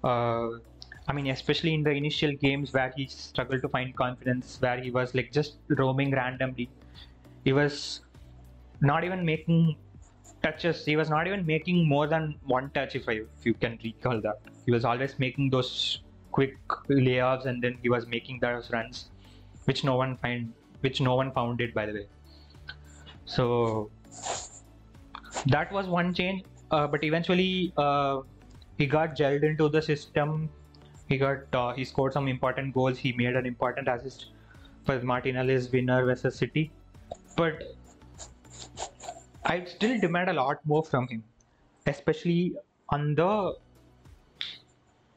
Uh, 0.04 0.50
I 1.10 1.14
mean, 1.14 1.28
especially 1.28 1.74
in 1.74 1.84
the 1.84 1.92
initial 1.92 2.34
games 2.34 2.74
where 2.74 2.94
he 2.96 3.08
struggled 3.08 3.62
to 3.62 3.70
find 3.70 3.96
confidence, 3.96 4.58
where 4.60 4.80
he 4.80 4.92
was 4.92 5.14
like 5.16 5.32
just 5.32 5.58
roaming 5.70 6.12
randomly. 6.12 6.70
He 7.46 7.54
was 7.54 8.02
not 8.82 9.04
even 9.04 9.26
making 9.26 9.78
touches. 10.44 10.86
He 10.86 10.96
was 10.96 11.10
not 11.10 11.28
even 11.28 11.46
making 11.46 11.88
more 11.88 12.08
than 12.08 12.36
one 12.46 12.70
touch, 12.72 12.96
if 12.96 13.08
I 13.10 13.14
if 13.14 13.46
you 13.46 13.54
can 13.54 13.80
recall 13.84 14.22
that. 14.22 14.40
He 14.66 14.72
was 14.72 14.86
always 14.86 15.18
making 15.20 15.50
those 15.50 16.02
quick 16.32 16.58
layoffs 16.90 17.46
and 17.46 17.64
then 17.64 17.78
he 17.82 17.90
was 17.90 18.08
making 18.08 18.40
those 18.40 18.70
runs, 18.72 19.10
which 19.66 19.84
no 19.84 19.96
one 19.96 20.18
find, 20.18 20.54
which 20.82 21.02
no 21.02 21.16
one 21.16 21.32
found 21.32 21.62
it, 21.62 21.74
by 21.74 21.86
the 21.86 21.94
way. 21.94 22.08
So 23.26 23.90
that 25.48 25.72
was 25.72 25.88
one 25.88 26.14
change, 26.14 26.44
uh, 26.72 26.88
but 26.88 27.04
eventually 27.04 27.74
uh, 27.78 28.22
he 28.78 28.86
got 28.86 29.16
gelled 29.16 29.44
into 29.44 29.70
the 29.70 29.82
system. 29.82 30.50
He 31.08 31.18
got 31.18 31.54
uh, 31.54 31.74
he 31.74 31.86
scored 31.86 32.14
some 32.14 32.28
important 32.28 32.74
goals. 32.74 32.98
He 32.98 33.14
made 33.14 33.36
an 33.36 33.46
important 33.46 33.88
assist 33.88 34.32
for 34.86 35.00
Martinelli's 35.02 35.72
winner 35.72 36.06
versus 36.06 36.36
City, 36.36 36.72
but 37.36 37.64
I 39.48 39.64
still 39.64 40.00
demand 40.00 40.30
a 40.30 40.34
lot 40.34 40.60
more 40.66 40.84
from 40.84 41.08
him, 41.08 41.24
especially 41.86 42.56
on 42.90 43.16
the 43.16 43.56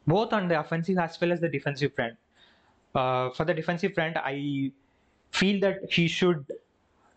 both 0.06 0.32
on 0.32 0.48
the 0.48 0.58
offensive 0.58 0.98
as 0.98 1.20
well 1.20 1.32
as 1.32 1.40
the 1.40 1.48
defensive 1.48 1.94
front. 1.94 2.16
Uh, 2.94 3.30
for 3.30 3.44
the 3.44 3.54
defensive 3.54 3.92
front, 3.94 4.16
I 4.16 4.70
feel 5.32 5.60
that 5.60 5.92
he 5.92 6.06
should 6.08 6.46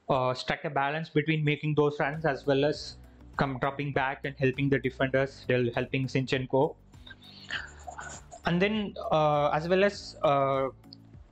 uh, 0.10 0.34
strike 0.34 0.66
a 0.66 0.70
balance 0.70 1.10
between 1.10 1.44
making 1.44 1.76
those 1.76 2.00
runs 2.00 2.26
as 2.26 2.46
well 2.48 2.66
as 2.66 2.98
come 3.38 3.58
dropping 3.60 3.94
back 3.94 4.26
and 4.26 4.36
helping 4.38 4.70
the 4.70 4.80
defenders, 4.80 5.46
helping 5.48 6.08
Zinchenko. 6.08 6.76
and 8.46 8.62
then 8.62 8.94
uh, 9.12 9.50
as 9.50 9.68
well 9.68 9.84
as 9.84 10.18
uh, 10.24 10.68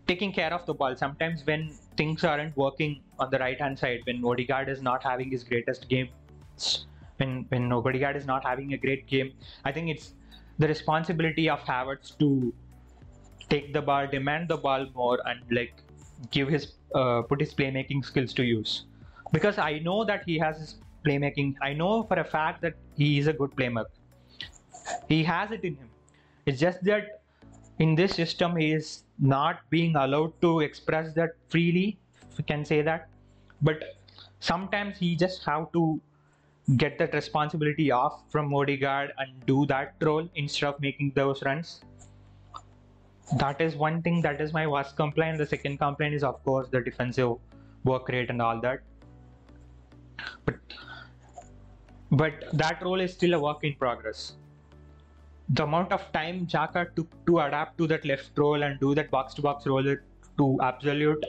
taking 0.08 0.32
care 0.32 0.54
of 0.54 0.66
the 0.66 0.74
ball. 0.74 0.96
Sometimes 0.96 1.46
when 1.46 1.72
things 1.98 2.24
aren't 2.24 2.56
working 2.58 3.02
on 3.20 3.30
the 3.30 3.40
right 3.40 3.60
hand 3.60 3.78
side, 3.78 4.02
when 4.06 4.24
Odegaard 4.24 4.70
is 4.70 4.82
not 4.82 5.04
having 5.04 5.32
his 5.32 5.44
greatest 5.44 5.88
game, 5.90 6.10
when 7.18 7.46
when 7.50 7.72
Odegaard 7.72 8.16
is 8.16 8.26
not 8.26 8.46
having 8.46 8.74
a 8.74 8.78
great 8.78 9.08
game, 9.08 9.32
I 9.66 9.72
think 9.72 9.90
it's 9.90 10.14
the 10.60 10.68
responsibility 10.68 11.50
of 11.50 11.60
Havertz 11.62 12.18
to 12.20 12.54
take 13.50 13.74
the 13.74 13.82
ball, 13.82 14.08
demand 14.08 14.50
the 14.50 14.58
ball 14.58 14.86
more, 14.96 15.20
and 15.26 15.40
like 15.52 15.74
give 16.32 16.48
his 16.48 16.74
uh, 16.96 17.22
put 17.22 17.40
his 17.40 17.54
playmaking 17.54 18.06
skills 18.06 18.34
to 18.34 18.44
use. 18.44 18.86
Because 19.32 19.58
I 19.58 19.80
know 19.80 20.04
that 20.06 20.24
he 20.26 20.38
has 20.40 20.58
his 20.58 20.76
playmaking. 21.06 21.56
I 21.62 21.74
know 21.74 22.04
for 22.04 22.20
a 22.20 22.24
fact 22.24 22.62
that 22.62 22.76
he 22.96 23.18
is 23.20 23.28
a 23.28 23.34
good 23.34 23.52
playmaker. 23.52 23.86
He 25.08 25.24
has 25.24 25.52
it 25.52 25.64
in 25.64 25.76
him. 25.76 25.90
It's 26.46 26.60
just 26.60 26.84
that 26.84 27.21
in 27.84 27.96
this 27.96 28.16
system 28.16 28.56
he 28.56 28.72
is 28.72 29.04
not 29.18 29.62
being 29.72 29.96
allowed 29.96 30.34
to 30.42 30.60
express 30.60 31.14
that 31.14 31.32
freely, 31.50 31.98
we 32.38 32.44
can 32.44 32.64
say 32.64 32.82
that. 32.82 33.10
But 33.62 33.84
sometimes 34.40 34.98
he 34.98 35.16
just 35.16 35.44
have 35.46 35.72
to 35.74 36.00
get 36.78 37.00
that 37.00 37.14
responsibility 37.14 37.90
off 37.92 38.22
from 38.30 38.54
Odegaard 38.54 39.14
and 39.18 39.46
do 39.46 39.66
that 39.66 39.96
role 40.02 40.30
instead 40.36 40.68
of 40.68 40.80
making 40.80 41.14
those 41.16 41.42
runs. 41.44 41.82
That 43.38 43.60
is 43.62 43.76
one 43.76 44.02
thing 44.02 44.22
that 44.22 44.42
is 44.42 44.54
my 44.54 44.68
worst 44.68 44.96
complaint. 44.96 45.40
The 45.40 45.48
second 45.48 45.78
complaint 45.80 46.14
is 46.14 46.24
of 46.24 46.44
course 46.44 46.68
the 46.70 46.82
defensive 46.82 47.38
work 47.84 48.10
rate 48.10 48.30
and 48.30 48.42
all 48.42 48.62
that. 48.62 48.82
But 50.46 50.56
but 52.12 52.46
that 52.54 52.84
role 52.84 53.00
is 53.00 53.14
still 53.14 53.34
a 53.34 53.40
work 53.40 53.64
in 53.64 53.76
progress. 53.76 54.34
The 55.52 55.64
amount 55.64 55.92
of 55.92 56.12
time 56.12 56.48
Xhaka 56.48 56.96
took 56.96 57.26
to 57.26 57.40
adapt 57.40 57.78
to 57.78 57.88
that 57.88 58.06
left 58.06 58.38
role 58.38 58.64
and 58.64 58.80
do 58.80 58.96
that 58.96 59.12
box 59.12 59.34
to 59.36 59.42
box 59.42 59.68
role 59.68 59.96
to 60.38 60.60
absolute 60.62 61.26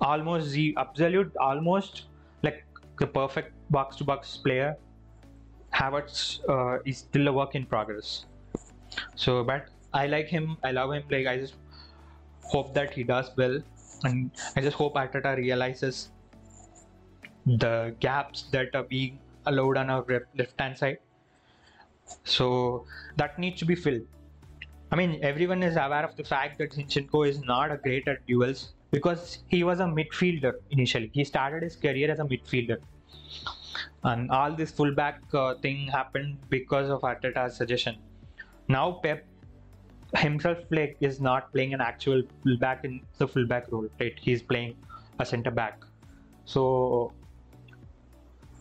almost 0.00 0.52
the 0.52 0.74
absolute 0.78 1.36
almost 1.36 2.06
like 2.42 2.64
the 2.98 3.06
perfect 3.06 3.52
box 3.70 3.96
to 3.96 4.04
box 4.04 4.36
player 4.38 4.76
Havertz 5.74 6.40
uh, 6.48 6.82
is 6.84 6.98
still 6.98 7.28
a 7.28 7.32
work 7.32 7.54
in 7.54 7.64
progress. 7.66 8.26
So, 9.14 9.42
but 9.42 9.68
I 9.94 10.06
like 10.06 10.28
him. 10.28 10.56
I 10.62 10.72
love 10.72 10.92
him. 10.92 11.04
Like 11.10 11.26
I 11.26 11.38
just 11.38 11.54
hope 12.42 12.74
that 12.74 12.92
he 12.92 13.02
does 13.02 13.30
well, 13.36 13.60
and 14.04 14.30
I 14.56 14.60
just 14.60 14.76
hope 14.76 14.94
Arteta 14.94 15.36
realizes 15.36 16.10
the 17.46 17.94
gaps 18.00 18.44
that 18.52 18.74
are 18.74 18.84
being 18.84 19.18
allowed 19.46 19.76
on 19.78 19.90
our 19.90 20.04
left 20.36 20.60
hand 20.60 20.76
side. 20.76 20.98
So 22.24 22.86
that 23.16 23.38
needs 23.38 23.58
to 23.60 23.64
be 23.64 23.74
filled. 23.74 24.06
I 24.90 24.96
mean, 24.96 25.18
everyone 25.22 25.62
is 25.62 25.76
aware 25.76 26.04
of 26.04 26.16
the 26.16 26.24
fact 26.24 26.58
that 26.58 26.72
Zinchenko 26.72 27.26
is 27.28 27.40
not 27.40 27.72
a 27.72 27.78
great 27.78 28.06
at 28.08 28.26
duels 28.26 28.74
because 28.90 29.38
he 29.48 29.64
was 29.64 29.80
a 29.80 29.84
midfielder 29.84 30.52
initially. 30.70 31.10
He 31.14 31.24
started 31.24 31.62
his 31.62 31.76
career 31.76 32.10
as 32.10 32.18
a 32.18 32.24
midfielder. 32.24 32.78
And 34.04 34.30
all 34.30 34.54
this 34.54 34.70
fullback 34.70 35.22
uh, 35.32 35.54
thing 35.54 35.86
happened 35.86 36.38
because 36.50 36.90
of 36.90 37.00
Arteta's 37.00 37.56
suggestion. 37.56 37.96
Now 38.68 39.00
Pep 39.02 39.24
himself 40.16 40.58
like 40.70 40.96
is 41.00 41.20
not 41.20 41.50
playing 41.52 41.72
an 41.72 41.80
actual 41.80 42.22
fullback 42.42 42.84
in 42.84 43.00
the 43.16 43.26
fullback 43.26 43.72
role, 43.72 43.88
right? 43.98 44.12
He's 44.20 44.42
playing 44.42 44.76
a 45.18 45.24
centre 45.24 45.50
back. 45.50 45.84
So 46.44 47.12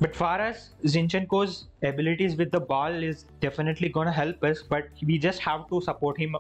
but 0.02 0.16
far 0.16 0.40
as 0.42 0.70
Zinchenko's 0.84 1.68
abilities 1.84 2.36
with 2.36 2.52
the 2.52 2.60
ball 2.60 3.04
is 3.10 3.26
definitely 3.40 3.88
going 3.88 4.08
to 4.08 4.12
help 4.12 4.44
us, 4.44 4.64
but 4.64 4.88
we 5.06 5.20
just 5.20 5.40
have 5.42 5.68
to 5.70 5.80
support 5.80 6.18
him 6.20 6.36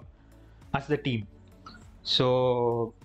as 0.74 0.88
the 0.88 0.98
team. 0.98 1.28
So 2.02 2.96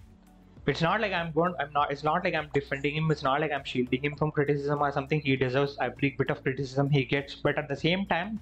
it's 0.66 0.80
not 0.80 1.02
like 1.02 1.12
I'm 1.12 1.32
going. 1.32 1.54
I'm 1.60 1.70
not. 1.74 1.92
It's 1.92 2.02
not 2.02 2.24
like 2.24 2.34
I'm 2.34 2.48
defending 2.54 2.96
him. 2.96 3.10
It's 3.10 3.22
not 3.22 3.42
like 3.42 3.52
I'm 3.52 3.64
shielding 3.64 4.02
him 4.02 4.16
from 4.16 4.30
criticism 4.30 4.80
or 4.80 4.90
something. 4.92 5.20
He 5.20 5.36
deserves 5.36 5.76
every 5.78 6.14
bit 6.18 6.30
of 6.30 6.42
criticism 6.42 6.88
he 6.88 7.04
gets. 7.04 7.34
But 7.34 7.58
at 7.58 7.68
the 7.68 7.76
same 7.76 8.06
time, 8.06 8.40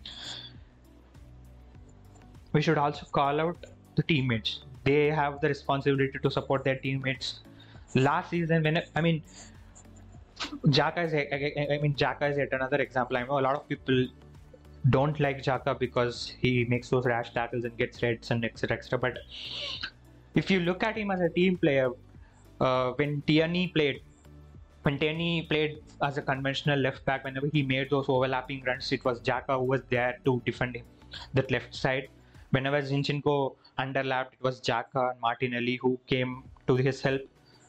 we 2.53 2.63
should 2.63 2.79
also 2.79 3.07
call 3.07 3.41
out 3.41 3.67
the 3.97 4.05
teammates. 4.05 4.61
They 4.85 5.11
have 5.11 5.41
the 5.41 5.49
responsibility 5.49 6.21
to 6.23 6.31
support 6.31 6.63
their 6.63 6.77
teammates. 6.77 7.41
Last 7.97 8.31
season, 8.31 8.63
when 8.63 8.81
I 8.95 9.01
mean, 9.01 9.23
Xhaka 10.39 11.05
is, 11.07 11.15
I, 11.15 11.79
mean, 11.81 11.95
Xhaka 11.95 12.31
is 12.31 12.39
yet 12.39 12.53
another 12.53 12.79
example. 12.79 13.17
I 13.17 13.25
know 13.25 13.39
a 13.39 13.41
lot 13.41 13.55
of 13.55 13.69
people 13.69 14.07
don't 14.91 15.19
like 15.21 15.43
Xhaka 15.43 15.79
because 15.79 16.33
he 16.41 16.65
makes 16.65 16.89
those 16.91 17.07
rash 17.07 17.33
tackles 17.33 17.65
and 17.65 17.77
gets 17.77 18.03
reds 18.03 18.31
and 18.31 18.45
etc. 18.45 18.77
etc. 18.77 18.99
But 18.99 19.19
if 20.35 20.51
you 20.51 20.61
look 20.61 20.83
at 20.83 20.97
him 20.97 21.11
as 21.11 21.21
a 21.21 21.29
team 21.29 21.57
player, 21.57 21.91
uh, 22.61 22.93
when 22.93 23.23
Tierney 23.23 23.69
played, 23.69 24.03
when 24.83 24.99
Tierney 24.99 25.47
played 25.49 25.79
as 26.03 26.19
a 26.19 26.23
conventional 26.23 26.79
left 26.79 27.05
back, 27.05 27.25
whenever 27.25 27.47
he 27.47 27.63
made 27.63 27.91
those 27.91 28.07
overlapping 28.09 28.63
runs, 28.65 28.91
it 28.93 29.05
was 29.05 29.21
Xhaka 29.21 29.59
who 29.59 29.65
was 29.65 29.83
there 29.91 30.19
to 30.25 30.43
defend 30.45 30.77
him, 30.77 30.85
that 31.33 31.51
left 31.51 31.75
side. 31.75 32.09
Whenever 32.51 32.83
Zinchenko 32.83 33.57
underlapped, 33.79 34.35
it 34.35 34.43
was 34.43 34.61
Xhaka 34.61 35.13
and 35.13 35.21
Martinelli 35.21 35.77
who 35.77 35.99
came 36.07 36.45
to 36.67 36.77
his 36.77 37.01
help. 37.01 37.23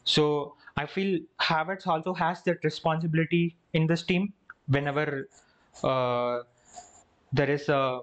So 0.04 0.54
I 0.76 0.84
feel 0.84 1.20
Havertz 1.40 1.86
also 1.86 2.12
has 2.12 2.42
that 2.42 2.62
responsibility 2.62 3.56
in 3.72 3.86
this 3.86 4.02
team. 4.02 4.32
Whenever 4.66 5.28
uh, 5.82 6.40
there 7.32 7.50
is 7.50 7.68
a 7.68 8.00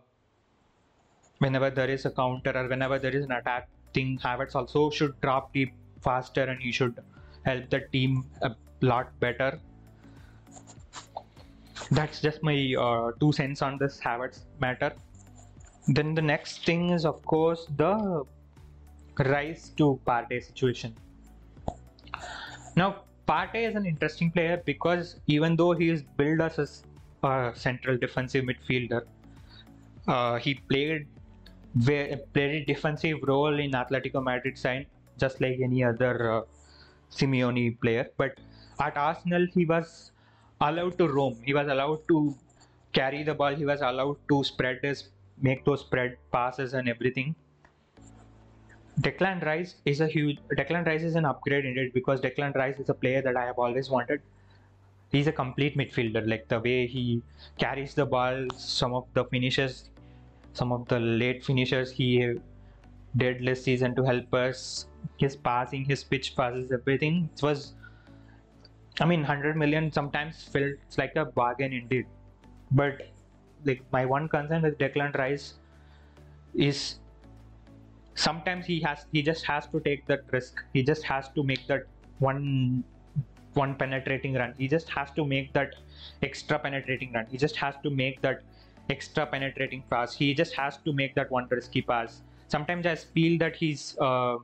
whenever 1.38 1.69
there 1.69 1.89
is 1.89 2.05
a 2.05 2.12
counter 2.12 2.51
or 2.55 2.67
whenever 2.67 2.97
there 2.97 3.15
is 3.15 3.25
an 3.25 3.31
attack 3.31 3.69
thing, 3.93 4.17
Havertz 4.23 4.55
also 4.55 4.89
should 4.89 5.19
drop 5.21 5.53
deep 5.53 5.73
faster 6.01 6.43
and 6.43 6.59
he 6.62 6.71
should 6.71 6.97
help 7.45 7.69
the 7.69 7.81
team 7.91 8.25
a 8.41 8.55
lot 8.81 9.19
better. 9.19 9.59
That's 11.91 12.21
just 12.21 12.41
my 12.41 12.75
uh, 12.79 13.12
two 13.19 13.31
cents 13.33 13.62
on 13.62 13.77
this 13.77 13.99
Havertz 13.99 14.45
matter. 14.59 14.93
Then 15.88 16.15
the 16.15 16.21
next 16.21 16.65
thing 16.65 16.89
is, 16.89 17.05
of 17.05 17.21
course, 17.25 17.67
the 17.75 18.23
Rice 19.19 19.69
to 19.77 19.99
Partey 20.07 20.43
situation. 20.43 20.95
Now, 22.75 23.03
Partey 23.27 23.67
is 23.69 23.75
an 23.75 23.86
interesting 23.86 24.31
player 24.31 24.62
because 24.65 25.19
even 25.27 25.55
though 25.55 25.73
he 25.73 25.89
is 25.89 26.03
billed 26.17 26.41
as 26.41 26.83
a 27.23 27.51
central 27.55 27.97
defensive 27.97 28.45
midfielder, 28.45 29.03
uh, 30.07 30.38
he 30.38 30.55
played 30.55 31.07
played 31.86 32.19
a 32.36 32.65
defensive 32.65 33.17
role 33.23 33.59
in 33.59 33.71
Atletico 33.71 34.23
Madrid 34.23 34.57
side 34.57 34.86
just 35.17 35.41
like 35.41 35.59
any 35.63 35.83
other 35.83 36.31
uh, 36.31 36.41
Simeone 37.12 37.79
player. 37.79 38.09
But 38.17 38.39
at 38.79 38.97
Arsenal, 38.97 39.47
he 39.53 39.65
was 39.65 40.12
allowed 40.62 40.97
to 40.97 41.07
roam. 41.07 41.38
He 41.43 41.53
was 41.53 41.67
allowed 41.67 42.07
to 42.09 42.36
carry 42.91 43.23
the 43.23 43.33
ball. 43.33 43.55
He 43.55 43.65
was 43.65 43.81
allowed 43.81 44.17
to 44.29 44.43
spread 44.43 44.79
his, 44.81 45.09
make 45.41 45.65
those 45.65 45.81
spread 45.81 46.17
passes 46.31 46.73
and 46.73 46.89
everything. 46.89 47.36
Declan 49.01 49.43
Rice 49.43 49.75
is 49.86 50.01
a 50.01 50.08
huge. 50.08 50.38
Declan 50.56 50.86
Rice 50.86 51.03
is 51.03 51.15
an 51.15 51.25
upgrade 51.25 51.65
indeed 51.65 51.93
because 51.93 52.21
Declan 52.21 52.53
Rice 52.56 52.79
is 52.79 52.89
a 52.89 52.93
player 52.93 53.21
that 53.21 53.36
I 53.36 53.45
have 53.45 53.58
always 53.58 53.89
wanted. 53.89 54.21
He's 55.12 55.27
a 55.27 55.32
complete 55.32 55.77
midfielder. 55.77 56.27
Like 56.27 56.47
the 56.47 56.60
way 56.60 56.86
he 56.88 57.21
carries 57.58 57.95
the 57.95 58.06
ball, 58.06 58.47
some 58.56 58.93
of 58.93 59.06
the 59.13 59.25
finishes, 59.25 59.89
some 60.53 60.71
of 60.71 60.88
the 60.88 60.99
late 60.99 61.43
finishers 61.43 61.91
he 61.91 62.36
did 63.17 63.41
last 63.41 63.63
season 63.63 63.95
to 63.95 64.03
help 64.03 64.34
us. 64.34 64.88
His 65.17 65.36
passing, 65.36 65.86
his 65.86 66.03
pitch 66.03 66.36
passes, 66.36 66.71
everything. 66.71 67.29
It 67.36 67.41
was. 67.41 67.73
I 68.99 69.06
mean, 69.06 69.21
100 69.21 69.58
million 69.58 69.91
sometimes 69.91 70.43
felt 70.43 70.75
like 70.97 71.15
a 71.15 71.25
bargain 71.25 71.73
indeed. 71.73 72.06
But 72.71 73.08
like 73.65 73.84
my 73.91 74.06
one 74.06 74.29
concern 74.29 74.62
with 74.62 74.77
Declan 74.77 75.17
Rice 75.17 75.56
is 76.53 76.99
sometimes 78.15 78.65
he 78.65 78.80
has 78.82 79.06
he 79.12 79.21
just 79.21 79.45
has 79.45 79.67
to 79.67 79.80
take 79.80 80.06
that 80.08 80.21
risk. 80.32 80.63
He 80.73 80.84
just 80.84 81.04
has 81.04 81.30
to 81.30 81.43
make 81.43 81.67
that 81.67 81.84
one 82.19 82.84
one 83.54 83.76
penetrating 83.76 84.34
run. 84.34 84.54
He 84.58 84.67
just 84.67 84.89
has 84.89 85.12
to 85.12 85.26
make 85.26 85.54
that 85.54 85.76
extra 86.21 86.60
penetrating 86.60 87.13
run. 87.13 87.28
He 87.28 87.38
just 87.38 87.56
has 87.58 87.76
to 87.84 87.89
make 87.89 88.21
that 88.21 88.41
extra 88.89 89.26
penetrating 89.26 89.84
pass. 89.89 90.13
He 90.15 90.34
just 90.34 90.56
has 90.56 90.78
to 90.78 90.93
make 90.93 91.15
that 91.15 91.32
one 91.32 91.47
risky 91.49 91.82
pass. 91.82 92.21
Sometimes 92.47 92.86
i 92.86 92.95
feel 92.95 93.38
that 93.39 93.56
he's 93.56 93.97
uh 93.99 94.38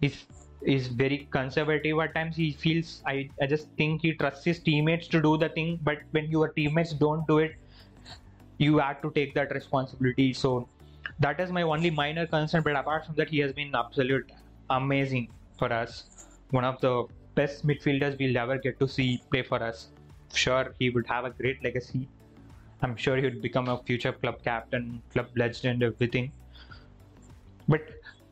is 0.00 0.24
is 0.62 0.88
very 0.88 1.28
conservative 1.30 1.98
at 2.00 2.14
times. 2.14 2.36
He 2.36 2.52
feels 2.52 3.02
I, 3.06 3.28
I 3.40 3.46
just 3.46 3.68
think 3.76 4.02
he 4.02 4.14
trusts 4.14 4.44
his 4.44 4.58
teammates 4.58 5.08
to 5.08 5.22
do 5.22 5.36
the 5.36 5.48
thing 5.48 5.78
but 5.82 5.98
when 6.10 6.30
your 6.30 6.48
teammates 6.48 6.92
don't 6.92 7.26
do 7.26 7.38
it 7.38 7.56
you 8.58 8.78
have 8.78 9.02
to 9.02 9.10
take 9.10 9.34
that 9.34 9.52
responsibility. 9.52 10.32
So 10.32 10.68
that 11.20 11.40
is 11.40 11.50
my 11.50 11.62
only 11.62 11.90
minor 11.90 12.26
concern. 12.26 12.62
But 12.62 12.76
apart 12.76 13.06
from 13.06 13.14
that, 13.16 13.30
he 13.30 13.38
has 13.38 13.52
been 13.52 13.74
absolute 13.74 14.30
amazing 14.70 15.28
for 15.58 15.72
us. 15.72 16.04
One 16.50 16.64
of 16.64 16.80
the 16.80 17.04
best 17.34 17.66
midfielders 17.66 18.18
we'll 18.18 18.36
ever 18.36 18.58
get 18.58 18.78
to 18.80 18.88
see 18.88 19.22
play 19.30 19.42
for 19.42 19.62
us. 19.62 19.88
Sure, 20.34 20.74
he 20.78 20.90
would 20.90 21.06
have 21.06 21.24
a 21.24 21.30
great 21.30 21.62
legacy. 21.62 22.08
I'm 22.82 22.96
sure 22.96 23.16
he 23.16 23.22
would 23.22 23.40
become 23.40 23.68
a 23.68 23.82
future 23.82 24.12
club 24.12 24.42
captain, 24.42 25.02
club 25.12 25.28
legend, 25.36 25.82
and 25.82 25.94
everything. 25.94 26.32
But 27.68 27.82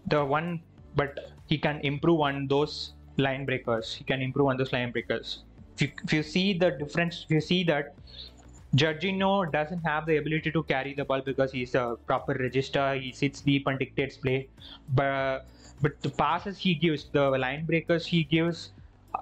the 0.07 0.25
one, 0.25 0.61
but 0.97 1.33
he 1.47 1.59
can 1.59 1.81
improve 1.81 2.21
on 2.21 2.47
those 2.47 2.93
line 3.17 3.47
breakers. 3.47 3.95
He 3.95 4.05
can 4.05 4.21
improve 4.21 4.49
on 4.49 4.57
those 4.57 4.73
line 4.73 4.93
breakers. 4.93 5.45
If 5.75 5.83
you, 5.83 5.93
if 6.05 6.13
you 6.13 6.23
see 6.23 6.57
the 6.57 6.71
difference, 6.71 7.25
if 7.25 7.31
you 7.31 7.41
see 7.41 7.65
that 7.65 7.95
Jorginho 8.75 9.51
doesn't 9.53 9.83
have 9.85 10.05
the 10.07 10.17
ability 10.17 10.51
to 10.51 10.63
carry 10.65 10.95
the 10.95 11.05
ball 11.05 11.21
because 11.21 11.53
he's 11.53 11.75
a 11.77 11.97
proper 12.07 12.35
regista. 12.35 13.01
He 13.01 13.13
sits 13.13 13.41
deep 13.41 13.67
and 13.69 13.79
dictates 13.79 14.17
play. 14.17 14.49
But 14.95 15.47
but 15.81 16.01
the 16.03 16.11
passes 16.11 16.59
he 16.59 16.75
gives, 16.75 17.05
the 17.05 17.31
line 17.31 17.67
breakers 17.67 18.07
he 18.07 18.25
gives, 18.25 18.73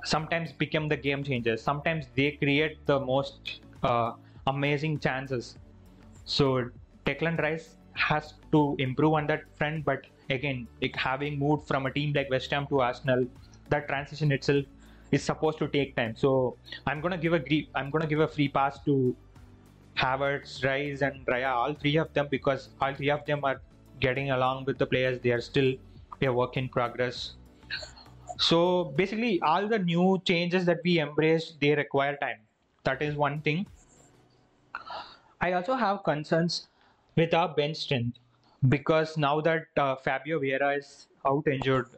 sometimes 0.04 0.52
become 0.52 0.88
the 0.88 0.96
game 0.96 1.22
changers. 1.22 1.62
Sometimes 1.62 2.06
they 2.16 2.32
create 2.32 2.86
the 2.86 2.98
most 3.00 3.60
uh, 3.82 4.12
amazing 4.46 5.00
chances. 5.00 5.58
So 6.24 6.70
Declan 7.04 7.38
Rice 7.38 7.76
has 7.94 8.34
to 8.52 8.76
improve 8.78 9.14
on 9.14 9.26
that 9.26 9.42
front. 9.58 9.84
But 9.84 10.06
again, 10.30 10.66
like 10.80 10.96
having 10.96 11.38
moved 11.38 11.66
from 11.68 11.84
a 11.86 11.92
team 11.92 12.12
like 12.14 12.30
West 12.30 12.50
Ham 12.52 12.66
to 12.68 12.80
Arsenal, 12.80 13.26
that 13.68 13.86
transition 13.88 14.32
itself 14.32 14.64
is 15.10 15.22
supposed 15.22 15.58
to 15.58 15.68
take 15.68 15.94
time. 15.94 16.16
So 16.16 16.56
I'm 16.86 17.02
gonna 17.02 17.18
give 17.18 17.34
a 17.34 17.42
I'm 17.74 17.90
gonna 17.90 18.06
give 18.06 18.20
a 18.20 18.28
free 18.28 18.48
pass 18.48 18.82
to 18.84 19.14
Havertz, 20.02 20.64
Rice, 20.64 21.02
and 21.02 21.24
Raya, 21.26 21.52
all 21.52 21.74
three 21.74 21.96
of 21.96 22.12
them, 22.12 22.28
because 22.30 22.70
all 22.80 22.94
three 22.94 23.10
of 23.10 23.24
them 23.26 23.44
are 23.44 23.60
getting 24.00 24.30
along 24.30 24.64
with 24.64 24.78
the 24.78 24.86
players. 24.86 25.20
They 25.20 25.30
are 25.30 25.40
still 25.40 25.74
a 26.20 26.32
work 26.32 26.56
in 26.56 26.68
progress. 26.68 27.34
So 28.38 28.84
basically, 28.96 29.40
all 29.42 29.68
the 29.68 29.78
new 29.78 30.20
changes 30.24 30.64
that 30.66 30.80
we 30.84 30.98
embrace, 30.98 31.54
they 31.60 31.74
require 31.74 32.16
time. 32.16 32.40
That 32.84 33.02
is 33.02 33.14
one 33.16 33.40
thing. 33.42 33.66
I 35.40 35.52
also 35.52 35.74
have 35.74 36.04
concerns 36.04 36.68
with 37.16 37.34
our 37.34 37.48
bench 37.54 37.76
strength 37.76 38.18
because 38.68 39.16
now 39.16 39.40
that 39.40 39.66
uh, 39.76 39.96
Fabio 39.96 40.40
Vieira 40.40 40.78
is 40.78 41.08
out 41.26 41.46
injured, 41.46 41.88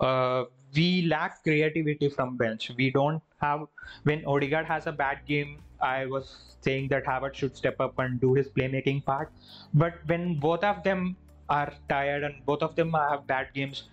uh, 0.00 0.44
we 0.74 1.02
lack 1.02 1.42
creativity 1.42 2.08
from 2.08 2.36
bench. 2.36 2.70
We 2.76 2.90
don't 2.90 3.22
have 3.40 3.66
when 4.04 4.24
Odegaard 4.26 4.66
has 4.66 4.86
a 4.86 4.92
bad 4.92 5.26
game. 5.26 5.58
I 5.80 6.06
was 6.06 6.56
saying 6.60 6.88
that 6.88 7.04
Havertz 7.04 7.34
should 7.34 7.56
step 7.56 7.80
up 7.80 7.98
and 7.98 8.20
do 8.20 8.34
his 8.34 8.48
playmaking 8.48 9.04
part, 9.04 9.32
but 9.74 9.94
when 10.06 10.38
both 10.38 10.64
of 10.64 10.82
them 10.82 11.16
are 11.48 11.72
tired 11.88 12.24
and 12.24 12.44
both 12.44 12.62
of 12.62 12.74
them 12.74 12.92
have 12.92 13.26
bad 13.26 13.48
games, 13.54 13.84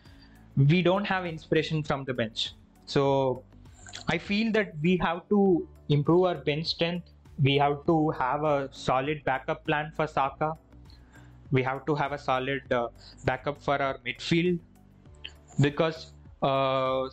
we 0.56 0.82
don't 0.82 1.06
have 1.06 1.26
inspiration 1.26 1.84
from 1.84 2.04
the 2.04 2.14
bench. 2.14 2.54
So 2.86 3.44
I 4.08 4.18
feel 4.18 4.52
that 4.54 4.74
we 4.82 4.98
have 4.98 5.28
to 5.30 5.68
improve 5.90 6.26
our 6.26 6.36
bench 6.36 6.68
strength. 6.68 7.10
We 7.42 7.58
have 7.58 7.86
to 7.88 8.12
have 8.12 8.44
a 8.44 8.70
solid 8.72 9.24
backup 9.24 9.66
plan 9.66 9.92
for 9.96 10.08
Saka. 10.08 10.54
We 11.52 11.64
have 11.64 11.86
to 11.86 11.96
have 11.96 12.12
a 12.12 12.18
solid 12.18 12.72
uh, 12.72 12.88
backup 13.26 13.62
for 13.62 13.82
our 13.82 13.98
midfield 14.00 14.60
because 15.62 16.14
uh, 16.42 17.08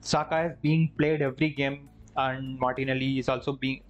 Saka 0.00 0.50
is 0.50 0.56
being 0.62 0.92
played 0.98 1.22
every 1.22 1.50
game, 1.50 1.88
and 2.16 2.58
Martinelli 2.58 3.18
is 3.18 3.28
also 3.28 3.52
being 3.52 3.82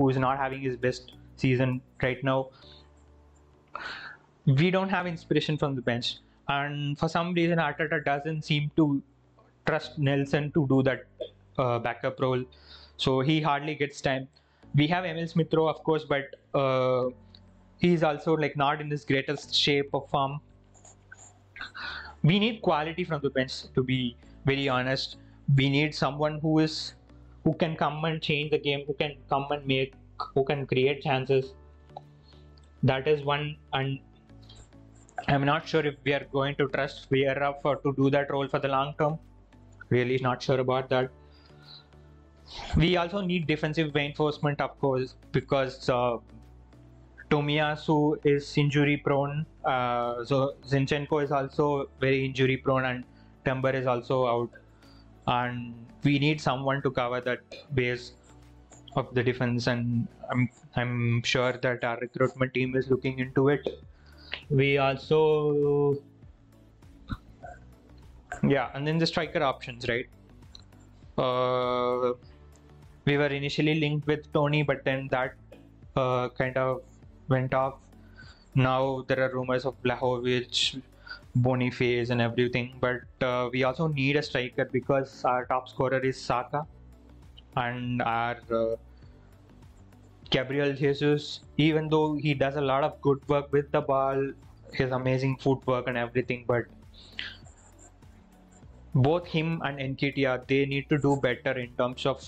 who 0.00 0.08
is 0.08 0.16
not 0.16 0.38
having 0.38 0.62
his 0.62 0.76
best 0.76 1.12
season 1.36 1.80
right 2.02 2.24
now. 2.24 2.48
We 4.46 4.70
don't 4.70 4.88
have 4.88 5.06
inspiration 5.06 5.58
from 5.58 5.74
the 5.74 5.82
bench, 5.82 6.16
and 6.48 6.98
for 6.98 7.08
some 7.08 7.34
reason, 7.34 7.58
Arteta 7.58 8.02
doesn't 8.04 8.46
seem 8.50 8.70
to 8.76 9.02
trust 9.66 9.98
Nelson 9.98 10.50
to 10.52 10.66
do 10.68 10.82
that 10.84 11.04
uh, 11.58 11.78
backup 11.78 12.20
role, 12.20 12.44
so 12.96 13.20
he 13.20 13.40
hardly 13.40 13.74
gets 13.74 14.00
time. 14.00 14.28
We 14.74 14.86
have 14.86 15.04
Emil 15.04 15.26
Smith 15.26 15.52
Rowe, 15.52 15.68
of 15.68 15.82
course, 15.84 16.04
but 16.04 16.36
uh, 16.54 17.10
he's 17.78 18.02
also 18.02 18.34
like 18.46 18.56
not 18.56 18.80
in 18.80 18.90
his 18.90 19.04
greatest 19.04 19.54
shape 19.54 19.92
of 19.92 20.08
form. 20.08 20.40
We 22.22 22.38
need 22.38 22.62
quality 22.62 23.04
from 23.04 23.20
the 23.20 23.30
bench, 23.30 23.62
to 23.74 23.82
be 23.82 24.16
very 24.46 24.68
honest. 24.68 25.16
We 25.56 25.68
need 25.68 25.94
someone 25.94 26.40
who 26.40 26.58
is 26.60 26.94
who 27.44 27.54
can 27.54 27.76
come 27.76 28.04
and 28.04 28.20
change 28.20 28.50
the 28.50 28.58
game, 28.58 28.84
who 28.86 28.94
can 28.94 29.16
come 29.28 29.46
and 29.50 29.66
make, 29.66 29.94
who 30.34 30.44
can 30.44 30.66
create 30.66 31.02
chances. 31.02 31.54
That 32.82 33.06
is 33.06 33.24
one, 33.24 33.56
and 33.72 33.98
I'm 35.28 35.44
not 35.44 35.68
sure 35.68 35.84
if 35.84 35.96
we 36.04 36.12
are 36.14 36.26
going 36.32 36.54
to 36.56 36.68
trust 36.68 37.10
Vieira 37.10 37.54
for 37.62 37.76
to 37.76 37.94
do 37.96 38.10
that 38.10 38.30
role 38.30 38.48
for 38.48 38.58
the 38.58 38.68
long 38.68 38.94
term. 38.98 39.18
Really 39.90 40.18
not 40.18 40.42
sure 40.42 40.60
about 40.60 40.88
that. 40.90 41.10
We 42.76 42.96
also 42.96 43.20
need 43.20 43.46
defensive 43.46 43.94
reinforcement, 43.94 44.60
of 44.60 44.78
course, 44.80 45.14
because 45.32 45.88
uh, 45.88 46.16
Tomiyasu 47.30 48.16
is 48.24 48.56
injury 48.58 48.96
prone. 48.96 49.46
Uh, 49.64 50.24
so 50.24 50.54
Zinchenko 50.66 51.22
is 51.22 51.30
also 51.30 51.88
very 52.00 52.24
injury 52.24 52.56
prone, 52.56 52.84
and 52.84 53.04
Timber 53.44 53.70
is 53.70 53.86
also 53.86 54.26
out. 54.26 54.50
And 55.30 55.74
we 56.04 56.18
need 56.18 56.40
someone 56.40 56.82
to 56.82 56.90
cover 56.90 57.20
that 57.22 57.40
base 57.74 58.12
of 58.96 59.14
the 59.14 59.22
defense. 59.22 59.66
And 59.66 60.08
I'm 60.30 60.48
I'm 60.76 61.22
sure 61.22 61.52
that 61.52 61.84
our 61.84 61.98
recruitment 61.98 62.54
team 62.54 62.76
is 62.76 62.90
looking 62.90 63.18
into 63.18 63.48
it. 63.48 63.66
We 64.50 64.78
also 64.78 65.96
yeah, 68.42 68.70
and 68.74 68.86
then 68.86 68.98
the 68.98 69.06
striker 69.06 69.42
options, 69.42 69.86
right? 69.88 70.06
Uh, 71.18 72.14
we 73.04 73.16
were 73.16 73.26
initially 73.26 73.78
linked 73.80 74.06
with 74.06 74.32
Toney, 74.32 74.62
but 74.62 74.84
then 74.84 75.08
that 75.10 75.34
uh, 75.96 76.28
kind 76.30 76.56
of 76.56 76.82
went 77.28 77.54
off. 77.54 77.74
Now 78.54 79.04
there 79.06 79.22
are 79.22 79.32
rumors 79.32 79.64
of 79.64 79.80
Vlahovic, 79.82 80.82
Boniface, 81.34 82.10
and 82.10 82.20
everything. 82.20 82.74
But 82.80 83.02
uh, 83.20 83.48
we 83.52 83.64
also 83.64 83.88
need 83.88 84.16
a 84.16 84.22
striker 84.22 84.64
because 84.64 85.24
our 85.24 85.46
top 85.46 85.68
scorer 85.68 86.00
is 86.00 86.20
Saka, 86.20 86.66
and 87.56 88.02
our 88.02 88.36
uh, 88.50 88.76
Gabriel 90.30 90.72
Jesus, 90.72 91.40
even 91.56 91.88
though 91.88 92.14
he 92.16 92.34
does 92.34 92.56
a 92.56 92.60
lot 92.60 92.84
of 92.84 93.00
good 93.00 93.18
work 93.28 93.52
with 93.52 93.70
the 93.72 93.80
ball, 93.80 94.32
his 94.72 94.92
amazing 94.92 95.36
footwork 95.36 95.88
and 95.88 95.96
everything, 95.96 96.44
but 96.46 96.64
both 98.94 99.26
him 99.26 99.60
and 99.64 99.78
Nketiah, 99.78 100.46
they 100.46 100.66
need 100.66 100.88
to 100.88 100.98
do 100.98 101.16
better 101.16 101.58
in 101.58 101.74
terms 101.76 102.06
of 102.06 102.24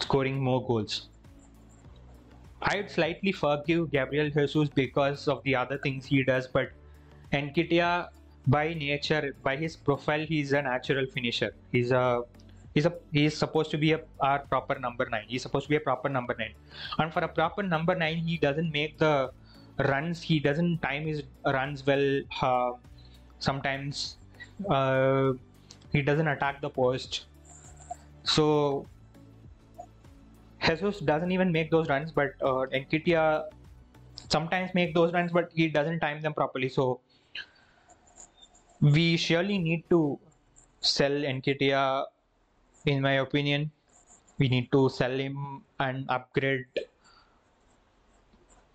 scoring 0.00 0.38
more 0.42 0.66
goals. 0.66 1.08
I 2.60 2.76
would 2.76 2.90
slightly 2.90 3.32
forgive 3.32 3.90
Gabriel 3.90 4.30
Jesus 4.30 4.68
because 4.68 5.28
of 5.28 5.42
the 5.42 5.56
other 5.56 5.78
things 5.78 6.06
he 6.06 6.22
does, 6.22 6.46
but 6.46 6.70
Nketiah, 7.32 8.08
by 8.46 8.74
nature, 8.74 9.34
by 9.42 9.56
his 9.56 9.76
profile, 9.76 10.20
he's 10.20 10.52
a 10.52 10.62
natural 10.62 11.06
finisher. 11.06 11.54
He's 11.70 11.90
a 11.90 12.22
He's 12.74 12.86
a 12.86 12.94
he's 13.12 13.36
supposed 13.36 13.70
to 13.72 13.76
be 13.76 13.92
a 13.92 14.00
our 14.18 14.38
proper 14.38 14.78
number 14.78 15.06
nine. 15.06 15.24
He's 15.28 15.42
supposed 15.42 15.66
to 15.66 15.68
be 15.68 15.76
a 15.76 15.80
proper 15.80 16.08
number 16.08 16.34
nine, 16.38 16.54
and 16.98 17.12
for 17.12 17.20
a 17.20 17.28
proper 17.28 17.62
number 17.62 17.94
nine, 17.94 18.16
he 18.16 18.38
doesn't 18.38 18.72
make 18.72 18.96
the 18.96 19.30
runs. 19.78 20.22
He 20.22 20.40
doesn't 20.40 20.80
time 20.80 21.06
his 21.06 21.22
runs 21.44 21.84
well. 21.86 22.22
Uh, 22.40 22.72
sometimes 23.40 24.16
uh, 24.70 25.32
he 25.92 26.00
doesn't 26.00 26.26
attack 26.26 26.62
the 26.62 26.70
post. 26.70 27.26
So 28.24 28.86
Jesus 30.64 31.00
doesn't 31.00 31.30
even 31.30 31.52
make 31.52 31.70
those 31.70 31.90
runs, 31.90 32.10
but 32.10 32.30
uh, 32.40 32.64
Nketiah 32.72 33.48
sometimes 34.30 34.72
make 34.72 34.94
those 34.94 35.12
runs, 35.12 35.30
but 35.30 35.50
he 35.52 35.68
doesn't 35.68 36.00
time 36.00 36.22
them 36.22 36.32
properly. 36.32 36.70
So 36.70 37.00
we 38.82 39.16
surely 39.16 39.58
need 39.58 39.84
to 39.90 40.18
sell 40.80 41.12
Nketiah, 41.12 42.04
in 42.84 43.00
my 43.00 43.12
opinion. 43.12 43.70
We 44.38 44.48
need 44.48 44.72
to 44.72 44.88
sell 44.88 45.12
him 45.12 45.62
and 45.78 46.04
upgrade, 46.10 46.66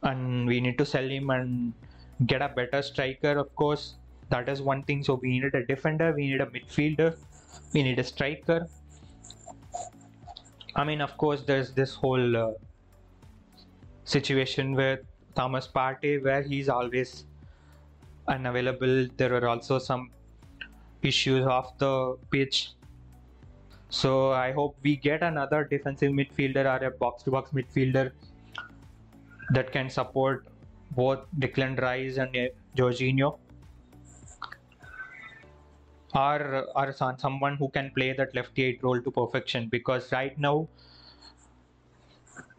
and 0.04 0.48
we 0.48 0.62
need 0.62 0.78
to 0.78 0.86
sell 0.86 1.04
him 1.04 1.30
and 1.30 1.74
get 2.26 2.42
a 2.42 2.48
better 2.48 2.82
striker, 2.82 3.38
of 3.38 3.54
course. 3.56 3.96
That 4.30 4.48
is 4.48 4.62
one 4.62 4.84
thing. 4.84 5.04
So 5.04 5.16
we 5.16 5.30
needed 5.30 5.56
a 5.56 5.66
defender, 5.66 6.14
we 6.14 6.30
need 6.30 6.42
a 6.42 6.46
midfielder, 6.46 7.18
we 7.74 7.84
need 7.84 8.00
a 8.00 8.04
striker. 8.04 8.68
I 10.76 10.84
mean, 10.86 11.02
of 11.02 11.18
course, 11.18 11.42
there's 11.42 11.74
this 11.74 11.94
whole 11.94 12.38
uh, 12.38 12.52
situation 14.06 14.74
with 14.74 15.00
Thomas 15.36 15.68
Partey 15.68 16.24
where 16.24 16.44
he's 16.44 16.70
always 16.70 17.26
unavailable. 18.28 19.08
There 19.18 19.30
were 19.30 19.48
also 19.48 19.80
some 19.80 20.12
issues 21.02 21.46
off 21.46 21.78
the 21.78 22.18
pitch. 22.32 22.72
So 23.90 24.32
I 24.32 24.52
hope 24.52 24.78
we 24.84 24.98
get 24.98 25.24
another 25.24 25.64
defensive 25.64 26.12
midfielder 26.12 26.66
or 26.66 26.86
a 26.86 26.92
box-to-box 26.92 27.52
midfielder 27.52 28.12
that 29.52 29.72
can 29.72 29.90
support 29.90 30.46
both 30.92 31.20
Declan 31.40 31.80
Rice 31.82 32.18
and 32.18 32.36
uh, 32.36 32.48
Jorginho. 32.76 33.40
Or, 36.14 36.66
or 36.76 36.94
someone 36.94 37.58
who 37.58 37.70
can 37.70 37.92
play 37.96 38.14
that 38.14 38.34
left 38.34 38.58
eight 38.58 38.82
role 38.82 39.00
to 39.00 39.12
perfection 39.12 39.70
because 39.70 40.12
right 40.12 40.38
now 40.40 40.68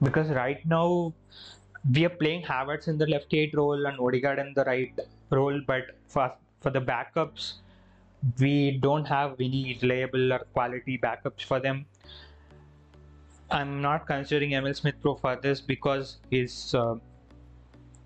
because 0.02 0.28
right 0.28 0.64
now 0.64 1.12
we 1.92 2.04
are 2.04 2.10
playing 2.10 2.42
Havertz 2.42 2.88
in 2.88 2.98
the 2.98 3.06
left 3.06 3.32
eight 3.34 3.54
role 3.54 3.86
and 3.86 3.98
Odegaard 3.98 4.38
in 4.38 4.52
the 4.54 4.64
right 4.64 4.96
role, 5.30 5.60
but 5.66 5.96
for 6.06 6.32
for 6.60 6.70
the 6.70 6.80
backups, 6.80 7.54
we 8.40 8.78
don't 8.78 9.06
have 9.06 9.40
any 9.40 9.78
reliable 9.82 10.32
or 10.32 10.40
quality 10.52 10.98
backups 10.98 11.42
for 11.42 11.60
them. 11.60 11.86
I'm 13.50 13.80
not 13.80 14.06
considering 14.06 14.52
Emil 14.52 14.74
Smith 14.74 14.96
Rowe 15.02 15.14
for 15.14 15.36
this 15.36 15.60
because 15.60 16.18
he's 16.30 16.74
uh, 16.74 16.96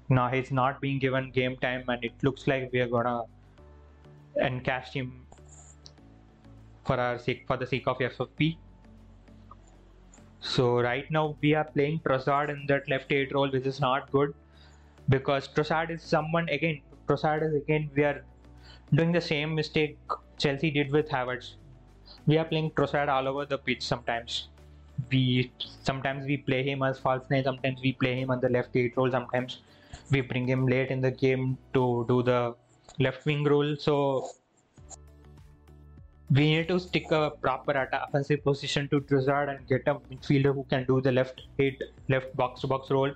no, 0.09 0.29
he's 0.29 0.51
not 0.51 0.81
being 0.81 0.99
given 0.99 1.31
game 1.31 1.57
time, 1.57 1.85
and 1.89 2.05
it 2.05 2.13
looks 2.23 2.47
like 2.47 2.71
we 2.73 2.81
are 2.81 2.89
gonna 2.89 3.23
encash 4.37 4.93
him 4.93 5.27
for 6.85 6.99
our 6.99 7.19
sake 7.19 7.45
for 7.47 7.57
the 7.57 7.67
sake 7.67 7.87
of 7.87 7.99
FFP. 7.99 8.57
So 10.41 10.81
right 10.81 11.11
now 11.11 11.37
we 11.41 11.55
are 11.55 11.65
playing 11.65 12.01
Trossard 12.01 12.51
in 12.51 12.67
that 12.67 12.89
left 12.89 13.13
eight 13.13 13.33
role, 13.33 13.51
which 13.51 13.67
is 13.67 13.81
not 13.81 14.11
good 14.11 14.35
because 15.09 15.49
Trossard 15.49 15.91
is 15.91 16.03
someone 16.03 16.49
again. 16.49 16.81
Trossard 17.07 17.43
is 17.49 17.55
again 17.55 17.91
we 17.95 18.05
are 18.05 18.25
doing 18.95 19.13
the 19.13 19.21
same 19.21 19.55
mistake 19.55 19.99
Chelsea 20.39 20.71
did 20.71 20.93
with 20.93 21.09
Havertz. 21.09 21.55
We 22.27 22.39
are 22.39 22.45
playing 22.45 22.71
Trossard 22.73 23.09
all 23.09 23.29
over 23.29 23.45
the 23.47 23.59
pitch 23.59 23.83
sometimes. 23.83 24.49
We 25.11 25.53
sometimes 25.83 26.27
we 26.27 26.37
play 26.37 26.63
him 26.63 26.83
as 26.83 26.99
false 26.99 27.25
nine, 27.31 27.45
sometimes 27.45 27.81
we 27.83 27.93
play 27.93 28.15
him 28.21 28.31
on 28.31 28.41
the 28.41 28.49
left 28.49 28.77
eight 28.77 28.97
role, 28.97 29.11
sometimes 29.11 29.63
we 30.11 30.21
bring 30.21 30.47
him 30.47 30.67
late 30.67 30.91
in 30.91 31.01
the 31.01 31.11
game 31.11 31.59
to 31.75 32.05
do 32.09 32.23
the 32.23 32.55
left 32.99 33.25
wing 33.27 33.45
role. 33.45 33.75
So 33.77 34.31
we 36.31 36.55
need 36.55 36.69
to 36.69 36.79
stick 36.81 37.11
a 37.11 37.31
proper 37.31 37.73
offensive 37.93 38.43
position 38.43 38.89
to 38.89 39.01
Trossard 39.01 39.51
and 39.55 39.67
get 39.67 39.83
a 39.87 39.95
midfielder 39.95 40.55
who 40.55 40.65
can 40.65 40.85
do 40.85 41.01
the 41.01 41.13
left 41.13 41.43
eight, 41.59 41.83
left 42.09 42.35
box 42.37 42.61
to 42.63 42.67
box 42.67 42.91
role 42.91 43.13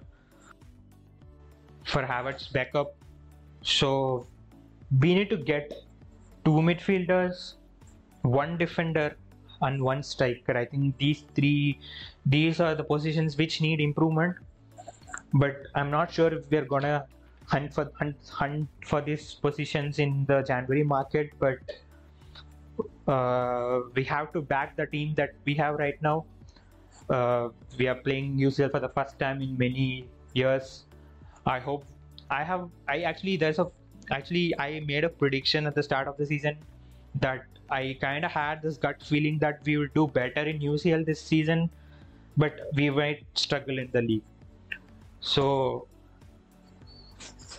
for 1.84 2.02
Havertz 2.02 2.52
backup. 2.52 2.94
So 3.66 4.28
we 5.00 5.12
need 5.14 5.28
to 5.30 5.36
get 5.36 5.72
two 6.44 6.58
midfielders, 6.66 7.54
one 8.22 8.56
defender, 8.56 9.16
and 9.60 9.82
one 9.82 10.04
striker. 10.04 10.56
I 10.56 10.64
think 10.64 10.96
these 10.98 11.24
three, 11.34 11.80
these 12.24 12.60
are 12.60 12.76
the 12.76 12.84
positions 12.84 13.36
which 13.36 13.60
need 13.60 13.80
improvement. 13.80 14.36
But 15.32 15.56
I'm 15.74 15.90
not 15.90 16.12
sure 16.12 16.32
if 16.32 16.48
we're 16.48 16.64
gonna 16.64 17.06
hunt 17.46 17.74
for 17.74 17.90
hunt, 17.98 18.16
hunt 18.30 18.68
for 18.84 19.00
these 19.00 19.34
positions 19.34 19.98
in 19.98 20.24
the 20.26 20.42
January 20.42 20.84
market. 20.84 21.32
But 21.40 21.58
uh, 23.12 23.80
we 23.96 24.04
have 24.04 24.32
to 24.34 24.42
back 24.42 24.76
the 24.76 24.86
team 24.86 25.14
that 25.16 25.34
we 25.44 25.54
have 25.54 25.74
right 25.74 26.00
now. 26.00 26.24
Uh, 27.10 27.48
we 27.76 27.88
are 27.88 27.96
playing 27.96 28.38
UCL 28.38 28.70
for 28.70 28.78
the 28.78 28.90
first 28.90 29.18
time 29.18 29.42
in 29.42 29.58
many 29.58 30.06
years. 30.34 30.84
I 31.44 31.58
hope 31.58 31.84
I 32.30 32.44
have. 32.44 32.68
I 32.88 33.02
actually 33.02 33.36
there's 33.36 33.58
a 33.58 33.70
actually 34.10 34.58
I 34.58 34.80
made 34.80 35.04
a 35.04 35.08
prediction 35.08 35.66
at 35.66 35.74
the 35.74 35.82
start 35.82 36.08
of 36.08 36.16
the 36.16 36.26
season 36.26 36.58
that 37.20 37.44
I 37.70 37.96
kind 38.00 38.24
of 38.24 38.30
had 38.30 38.62
this 38.62 38.76
gut 38.76 39.02
feeling 39.02 39.38
that 39.38 39.60
we 39.64 39.76
will 39.76 39.88
do 39.94 40.06
better 40.06 40.42
in 40.42 40.60
UCL 40.60 41.04
this 41.06 41.20
season, 41.20 41.70
but 42.36 42.60
we 42.74 42.90
might 42.90 43.24
struggle 43.34 43.78
in 43.78 43.90
the 43.92 44.02
league. 44.02 44.22
So 45.20 45.86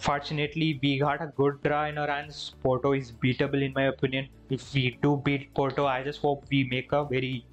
fortunately 0.07 0.79
we 0.81 0.99
got 0.99 1.21
a 1.21 1.27
good 1.27 1.61
draw 1.63 1.85
in 1.85 1.97
our 1.97 2.07
hands. 2.07 2.53
Porto 2.63 2.93
is 2.93 3.11
beatable 3.11 3.63
in 3.65 3.73
my 3.73 3.83
opinion. 3.83 4.29
If 4.49 4.73
we 4.73 4.97
do 5.01 5.21
beat 5.23 5.53
Porto, 5.53 5.85
I 5.85 6.03
just 6.03 6.21
hope 6.21 6.45
we 6.49 6.63
make 6.65 6.91
a 6.91 7.03
very 7.03 7.45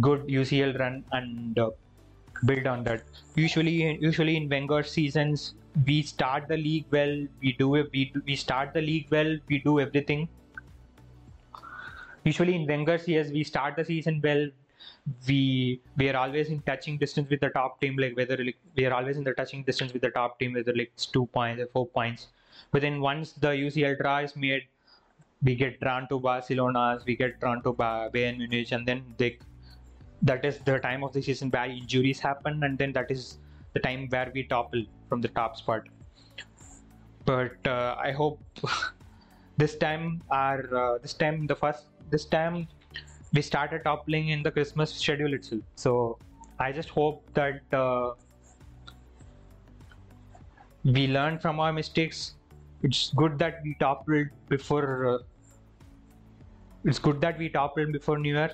good 0.00 0.26
UCL 0.26 0.78
run 0.78 1.04
and 1.12 1.58
uh, 1.58 1.70
build 2.44 2.66
on 2.66 2.84
that. 2.84 3.02
Usually, 3.34 3.98
usually 4.00 4.36
in 4.36 4.48
Wenger 4.48 4.82
seasons, 4.82 5.54
we 5.86 6.02
start 6.02 6.48
the 6.48 6.56
league 6.56 6.86
well. 6.90 7.26
We 7.40 7.52
do 7.52 7.74
it. 7.76 7.90
We 7.92 8.12
we 8.26 8.36
start 8.36 8.72
the 8.74 8.80
league 8.80 9.06
well. 9.10 9.36
We 9.48 9.58
do 9.58 9.80
everything. 9.80 10.28
Usually 12.24 12.54
in 12.54 12.66
Wenger's 12.66 13.08
years, 13.08 13.30
we 13.32 13.44
start 13.44 13.76
the 13.76 13.84
season 13.84 14.20
well. 14.22 14.48
We 15.26 15.80
we 15.96 16.08
are 16.10 16.16
always 16.16 16.48
in 16.48 16.60
touching 16.62 16.98
distance 16.98 17.30
with 17.30 17.40
the 17.40 17.50
top 17.50 17.80
team. 17.80 17.96
Like 17.96 18.16
whether 18.16 18.36
like, 18.36 18.58
we 18.76 18.84
are 18.86 18.92
always 18.92 19.16
in 19.16 19.24
the 19.24 19.32
touching 19.32 19.64
distance 19.64 19.92
with 19.92 20.02
the 20.02 20.10
top 20.10 20.38
team, 20.38 20.52
whether 20.54 20.72
like 20.72 20.92
it's 20.94 21.06
two 21.06 21.26
points 21.26 21.62
or 21.62 21.66
four 21.66 21.86
points. 21.86 22.28
But 22.70 22.82
then 22.82 23.00
once 23.00 23.32
the 23.32 23.48
UCL 23.48 23.98
draw 23.98 24.18
is 24.18 24.36
made, 24.36 24.64
we 25.42 25.54
get 25.54 25.80
drawn 25.80 26.08
to 26.08 26.20
Barcelona's, 26.20 27.04
we 27.04 27.16
get 27.16 27.40
drawn 27.40 27.62
to 27.62 27.72
Bayern 27.72 28.38
Munich, 28.38 28.72
and 28.72 28.86
then 28.86 29.14
they 29.18 29.38
that 30.22 30.44
is 30.44 30.58
the 30.58 30.78
time 30.78 31.02
of 31.02 31.12
the 31.12 31.22
season 31.22 31.50
where 31.50 31.64
injuries 31.64 32.20
happen, 32.20 32.62
and 32.62 32.78
then 32.78 32.92
that 32.92 33.10
is 33.10 33.38
the 33.72 33.80
time 33.80 34.08
where 34.10 34.30
we 34.34 34.44
topple 34.44 34.84
from 35.08 35.20
the 35.20 35.28
top 35.28 35.56
spot. 35.56 35.82
But 37.24 37.66
uh, 37.66 37.96
I 38.02 38.12
hope 38.12 38.40
this 39.56 39.76
time 39.76 40.22
our 40.30 40.76
uh, 40.76 40.98
this 40.98 41.14
time 41.14 41.46
the 41.46 41.54
first 41.54 41.86
this 42.10 42.24
time 42.24 42.68
we 43.32 43.42
started 43.42 43.84
toppling 43.84 44.28
in 44.28 44.42
the 44.42 44.50
Christmas 44.50 44.92
schedule 44.92 45.32
itself. 45.34 45.62
So 45.74 46.18
I 46.58 46.72
just 46.72 46.90
hope 46.90 47.24
that 47.34 47.60
uh, 47.72 48.12
we 50.84 51.06
learn 51.06 51.38
from 51.38 51.60
our 51.60 51.72
mistakes. 51.72 52.34
It's 52.82 53.12
good 53.16 53.38
that 53.38 53.60
we 53.64 53.74
toppled 53.80 54.28
before. 54.48 55.06
Uh, 55.06 55.18
it's 56.84 56.98
good 56.98 57.20
that 57.20 57.38
we 57.38 57.48
toppled 57.48 57.92
before 57.92 58.18
New 58.18 58.34
Year. 58.34 58.50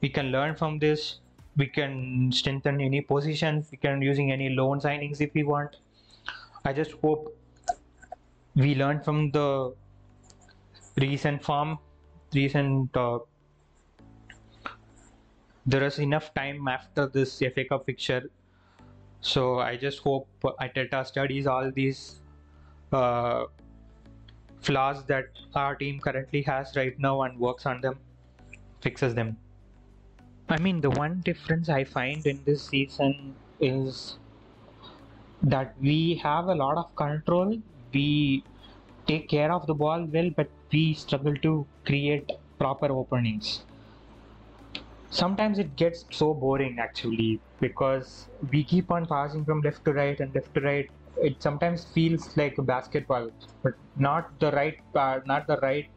We 0.00 0.08
can 0.08 0.32
learn 0.32 0.56
from 0.56 0.78
this. 0.78 1.20
We 1.56 1.66
can 1.66 2.30
strengthen 2.32 2.80
any 2.80 3.00
positions. 3.00 3.68
We 3.70 3.78
can 3.78 4.00
using 4.02 4.32
any 4.32 4.50
loan 4.50 4.80
signings 4.80 5.20
if 5.20 5.34
we 5.34 5.42
want. 5.42 5.76
I 6.64 6.72
just 6.72 6.92
hope 6.92 7.36
we 8.54 8.74
learn 8.74 9.00
from 9.00 9.30
the 9.30 9.74
recent 10.98 11.42
form, 11.42 11.78
recent. 12.34 12.96
Uh, 12.96 13.18
there 15.66 15.84
is 15.84 15.98
enough 15.98 16.32
time 16.34 16.68
after 16.68 17.06
this 17.06 17.38
FA 17.38 17.64
Cup 17.64 17.86
fixture, 17.86 18.30
so 19.20 19.58
I 19.58 19.76
just 19.76 20.00
hope 20.00 20.28
Arteta 20.42 21.06
studies 21.06 21.46
all 21.46 21.70
these 21.70 22.20
uh, 22.92 23.44
flaws 24.60 25.04
that 25.04 25.26
our 25.54 25.74
team 25.76 26.00
currently 26.00 26.42
has 26.42 26.74
right 26.76 26.98
now 26.98 27.22
and 27.22 27.38
works 27.38 27.66
on 27.66 27.80
them, 27.80 27.98
fixes 28.80 29.14
them. 29.14 29.36
I 30.50 30.58
mean, 30.58 30.82
the 30.82 30.90
one 30.90 31.20
difference 31.22 31.70
I 31.70 31.84
find 31.84 32.26
in 32.26 32.44
this 32.44 32.66
season 32.68 33.36
is 33.58 34.18
that 35.42 35.74
we 35.80 36.14
have 36.22 36.46
a 36.46 36.54
lot 36.54 36.76
of 36.78 36.94
control. 36.96 37.58
We 37.92 38.44
take 39.06 39.28
care 39.28 39.52
of 39.52 39.66
the 39.66 39.74
ball 39.74 40.04
well, 40.04 40.30
but 40.30 40.50
we 40.72 40.94
struggle 40.94 41.36
to 41.36 41.66
create 41.84 42.30
proper 42.58 42.86
openings. 42.92 43.64
sometimes 45.10 45.58
it 45.58 45.76
gets 45.76 46.04
so 46.10 46.32
boring 46.34 46.78
actually 46.78 47.40
because 47.60 48.28
we 48.52 48.62
keep 48.64 48.90
on 48.90 49.06
passing 49.06 49.44
from 49.44 49.60
left 49.60 49.84
to 49.84 49.92
right 49.92 50.20
and 50.20 50.34
left 50.34 50.54
to 50.54 50.60
right. 50.60 50.90
It 51.16 51.42
sometimes 51.42 51.84
feels 51.84 52.36
like 52.36 52.56
a 52.58 52.62
basketball, 52.62 53.30
but 53.62 53.74
not 53.96 54.38
the 54.40 54.50
right 54.52 54.78
part, 54.92 55.26
not 55.26 55.46
the 55.46 55.58
right. 55.58 55.88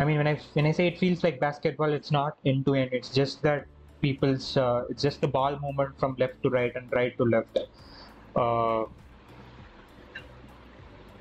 I 0.00 0.04
mean, 0.04 0.16
when 0.18 0.26
I 0.26 0.34
when 0.54 0.66
I 0.66 0.72
say 0.72 0.86
it 0.88 0.98
feels 0.98 1.22
like 1.22 1.38
basketball, 1.40 1.92
it's 1.92 2.10
not 2.10 2.38
end 2.44 2.66
to 2.66 2.74
end. 2.74 2.92
It's 2.92 3.10
just 3.10 3.42
that 3.42 3.66
people's 4.00 4.56
uh, 4.56 4.86
it's 4.90 5.02
just 5.02 5.20
the 5.20 5.28
ball 5.28 5.58
movement 5.60 5.98
from 6.00 6.16
left 6.18 6.42
to 6.42 6.50
right 6.50 6.72
and 6.74 6.90
right 6.92 7.16
to 7.18 7.24
left. 7.24 7.58
Uh, 8.36 8.86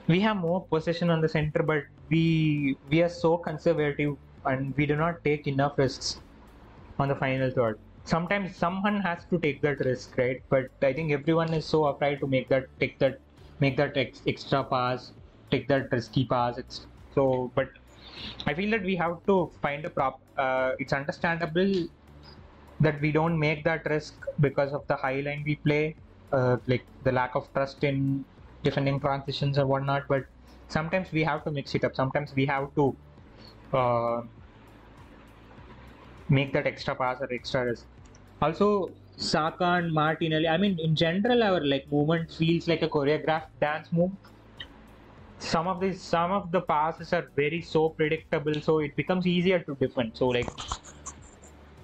we 0.08 0.20
have 0.22 0.38
more 0.38 0.66
possession 0.68 1.10
on 1.10 1.22
the 1.22 1.30
center, 1.30 1.64
but 1.64 1.84
we 2.10 2.78
we 2.90 3.02
are 3.04 3.10
so 3.10 3.38
conservative 3.38 4.18
and 4.46 4.76
we 4.76 4.86
do 4.86 4.96
not 4.96 5.24
take 5.24 5.48
enough 5.48 5.78
risks 5.78 6.22
on 7.00 7.10
the 7.10 7.16
final 7.16 7.52
third. 7.52 7.80
Sometimes 8.06 8.58
someone 8.58 9.02
has 9.02 9.26
to 9.32 9.40
take 9.40 9.62
that 9.64 9.80
risk, 9.82 10.18
right? 10.18 10.42
But 10.50 10.72
I 10.82 10.94
think 10.94 11.12
everyone 11.12 11.54
is 11.54 11.68
so 11.68 11.86
afraid 11.88 12.20
to 12.22 12.28
make 12.28 12.50
that 12.50 12.66
take 12.80 13.00
that 13.00 13.20
make 13.60 13.78
that 13.78 13.98
ex- 13.98 14.24
extra 14.28 14.64
pass, 14.66 15.14
take 15.52 15.68
that 15.70 15.92
risky 15.92 16.26
pass. 16.26 16.58
It's 16.60 16.88
so, 17.16 17.52
but 17.56 17.70
I 18.46 18.54
feel 18.54 18.72
that 18.72 18.84
we 18.84 18.96
have 18.96 19.26
to 19.28 19.52
find 19.62 19.86
a 19.86 19.90
prop. 19.90 20.22
Uh, 20.38 20.74
it's 20.80 20.94
understandable 20.94 21.88
that 22.80 23.00
we 23.02 23.12
don't 23.12 23.38
make 23.40 23.64
that 23.66 23.86
risk 23.86 24.26
because 24.40 24.74
of 24.74 24.88
the 24.88 24.96
high 24.96 25.20
line 25.22 25.44
we 25.46 25.56
play, 25.58 25.96
uh, 26.32 26.58
like 26.68 26.86
the 27.04 27.12
lack 27.12 27.36
of 27.36 27.52
trust 27.54 27.84
in 27.84 28.26
defending 28.64 29.00
transitions 29.00 29.58
or 29.58 29.68
whatnot. 29.68 30.08
But 30.08 30.26
sometimes 30.68 31.12
we 31.12 31.24
have 31.24 31.44
to 31.46 31.52
mix 31.52 31.76
it 31.76 31.84
up. 31.84 31.96
Sometimes 31.96 32.34
we 32.36 32.46
have 32.46 32.74
to 32.76 32.98
uh, 33.74 34.22
make 36.30 36.54
that 36.54 36.68
extra 36.68 36.96
pass 36.96 37.20
or 37.22 37.32
extra 37.34 37.66
risk. 37.66 37.86
Also, 38.42 38.92
Saka 39.18 39.66
and 39.80 39.94
Martinelli. 39.94 40.48
I 40.48 40.58
mean, 40.58 40.80
in 40.80 40.96
general, 40.96 41.44
our 41.44 41.64
like 41.66 41.92
movement 41.92 42.32
feels 42.32 42.68
like 42.68 42.82
a 42.82 42.90
choreographed 42.90 43.50
dance 43.60 43.92
move. 43.92 44.12
Some 45.40 45.68
of 45.68 45.80
these, 45.80 46.02
some 46.02 46.32
of 46.32 46.52
the 46.52 46.62
passes 46.62 47.14
are 47.14 47.28
very 47.36 47.62
so 47.62 47.90
predictable, 47.90 48.60
so 48.62 48.80
it 48.80 48.96
becomes 48.96 49.26
easier 49.26 49.60
to 49.60 49.76
defend. 49.76 50.12
So, 50.16 50.28
like, 50.28 50.50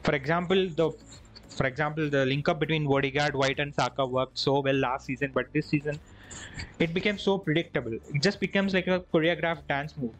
for 0.03 0.13
example, 0.13 0.69
the 0.69 0.91
for 1.49 1.65
example, 1.65 2.09
the 2.09 2.25
link 2.25 2.49
up 2.49 2.59
between 2.59 2.85
Odegaard, 2.85 3.33
White, 3.33 3.59
and 3.59 3.73
Saka 3.73 4.05
worked 4.05 4.37
so 4.37 4.59
well 4.59 4.75
last 4.75 5.05
season, 5.05 5.31
but 5.33 5.51
this 5.53 5.67
season 5.67 5.99
it 6.79 6.93
became 6.93 7.17
so 7.17 7.37
predictable. 7.37 7.93
It 7.93 8.21
just 8.21 8.39
becomes 8.39 8.73
like 8.73 8.87
a 8.87 8.99
choreographed 9.13 9.67
dance 9.67 9.95
move. 9.97 10.13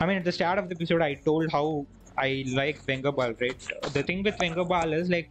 I 0.00 0.06
mean, 0.06 0.16
at 0.16 0.24
the 0.24 0.32
start 0.32 0.58
of 0.58 0.68
the 0.68 0.74
episode, 0.74 1.02
I 1.02 1.14
told 1.14 1.52
how 1.52 1.86
I 2.16 2.44
like 2.48 2.80
Wenger 2.88 3.12
ball, 3.12 3.34
right? 3.40 3.68
The 3.92 4.02
thing 4.02 4.22
with 4.22 4.38
Wenger 4.40 4.64
ball 4.64 4.92
is 4.92 5.10
like 5.10 5.30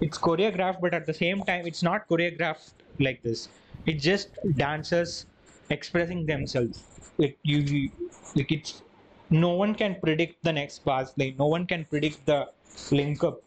it's 0.00 0.18
choreographed, 0.18 0.80
but 0.80 0.94
at 0.94 1.06
the 1.06 1.14
same 1.14 1.42
time, 1.42 1.66
it's 1.66 1.82
not 1.82 2.08
choreographed 2.08 2.72
like 2.98 3.22
this. 3.22 3.48
It 3.86 3.94
just 3.94 4.30
dancers 4.56 5.26
expressing 5.70 6.26
themselves. 6.26 6.84
Like 7.18 7.38
you, 7.42 7.90
like 8.34 8.52
it's 8.52 8.82
no 9.30 9.50
one 9.50 9.74
can 9.74 9.96
predict 10.00 10.42
the 10.44 10.52
next 10.52 10.80
pass. 10.80 11.12
Like 11.16 11.36
no 11.38 11.46
one 11.46 11.66
can 11.66 11.84
predict 11.84 12.26
the 12.26 12.50
link 12.90 13.22
up 13.24 13.42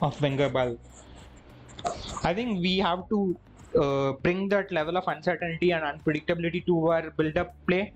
of 0.00 0.20
Wenger 0.20 0.48
ball. 0.48 0.78
I 2.24 2.34
think 2.34 2.60
we 2.60 2.78
have 2.78 3.08
to 3.08 3.38
uh, 3.76 4.12
bring 4.12 4.48
that 4.50 4.70
level 4.72 4.96
of 4.96 5.04
uncertainty 5.06 5.72
and 5.72 5.82
unpredictability 5.84 6.64
to 6.66 6.88
our 6.88 7.10
build-up 7.10 7.54
play 7.66 7.92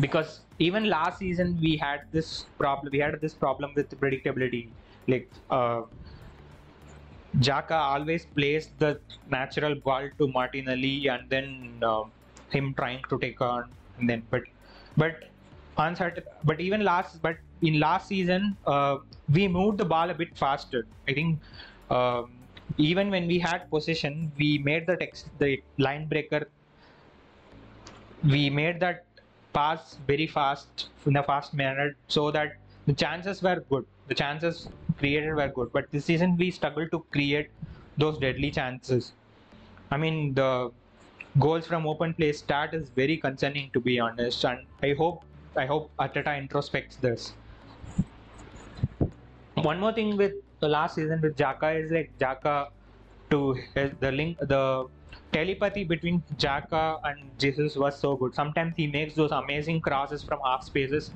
because 0.00 0.42
even 0.58 0.84
last 0.88 1.18
season 1.18 1.58
we 1.60 1.76
had 1.76 2.00
this 2.12 2.44
problem 2.58 2.90
we 2.92 2.98
had 2.98 3.20
this 3.20 3.34
problem 3.34 3.72
with 3.74 3.88
predictability 4.00 4.62
like 5.08 5.28
uh 5.50 5.82
Xhaka 7.38 7.72
always 7.72 8.26
plays 8.26 8.70
the 8.78 9.00
natural 9.28 9.74
ball 9.74 10.08
to 10.18 10.28
Martinelli 10.28 11.08
and 11.08 11.28
then 11.30 11.78
uh, 11.82 12.04
him 12.50 12.74
trying 12.74 13.02
to 13.08 13.18
take 13.18 13.40
on 13.40 13.70
and 13.98 14.10
then 14.10 14.26
but 14.30 14.42
but 14.96 15.24
uncertain 15.78 16.24
but 16.44 16.60
even 16.60 16.84
last 16.84 17.22
but 17.22 17.36
in 17.62 17.78
last 17.78 18.08
season 18.08 18.56
uh, 18.66 18.98
we 19.32 19.46
moved 19.46 19.78
the 19.78 19.84
ball 19.84 20.10
a 20.10 20.14
bit 20.14 20.36
faster. 20.36 20.86
I 21.06 21.14
think 21.14 21.40
um, 21.90 22.32
even 22.78 23.10
when 23.10 23.26
we 23.26 23.38
had 23.38 23.70
possession 23.70 24.32
we 24.36 24.58
made 24.58 24.86
the 24.86 24.96
text 24.96 25.28
the 25.38 25.62
line 25.78 26.08
breaker. 26.08 26.48
We 28.22 28.50
made 28.50 28.80
that 28.80 29.04
pass 29.52 29.96
very 30.06 30.26
fast 30.26 30.90
in 31.06 31.16
a 31.16 31.22
fast 31.22 31.54
manner 31.54 31.96
so 32.08 32.30
that 32.30 32.56
the 32.86 32.92
chances 32.92 33.42
were 33.42 33.60
good. 33.70 33.86
The 34.08 34.14
chances 34.14 34.68
created 35.00 35.34
were 35.40 35.48
good 35.58 35.72
but 35.72 35.90
this 35.90 36.04
season 36.10 36.36
we 36.42 36.50
struggled 36.50 36.90
to 36.96 37.00
create 37.16 37.50
those 38.02 38.18
deadly 38.26 38.50
chances 38.58 39.12
i 39.90 39.96
mean 40.04 40.34
the 40.34 40.50
goals 41.46 41.66
from 41.66 41.86
open 41.86 42.14
play 42.14 42.32
start 42.32 42.74
is 42.74 42.88
very 43.02 43.16
concerning 43.26 43.70
to 43.76 43.80
be 43.80 43.98
honest 44.06 44.44
and 44.44 44.66
i 44.90 44.94
hope 45.02 45.24
i 45.56 45.66
hope 45.66 45.90
Arteta 45.98 46.32
introspects 46.42 47.00
this 47.00 47.32
one 49.54 49.80
more 49.80 49.92
thing 49.92 50.16
with 50.16 50.32
the 50.60 50.68
last 50.68 50.94
season 50.94 51.20
with 51.20 51.36
Xhaka 51.36 51.84
is 51.84 51.90
like 51.90 52.10
Xhaka 52.18 52.68
to 53.30 53.56
the 54.00 54.12
link 54.12 54.38
the 54.38 54.86
telepathy 55.32 55.84
between 55.84 56.22
Xhaka 56.36 57.00
and 57.04 57.18
Jesus 57.38 57.76
was 57.76 57.98
so 57.98 58.16
good. 58.16 58.34
Sometimes 58.34 58.74
he 58.76 58.86
makes 58.86 59.14
those 59.14 59.30
amazing 59.30 59.80
crosses 59.80 60.22
from 60.22 60.40
half 60.44 60.64
spaces 60.64 61.10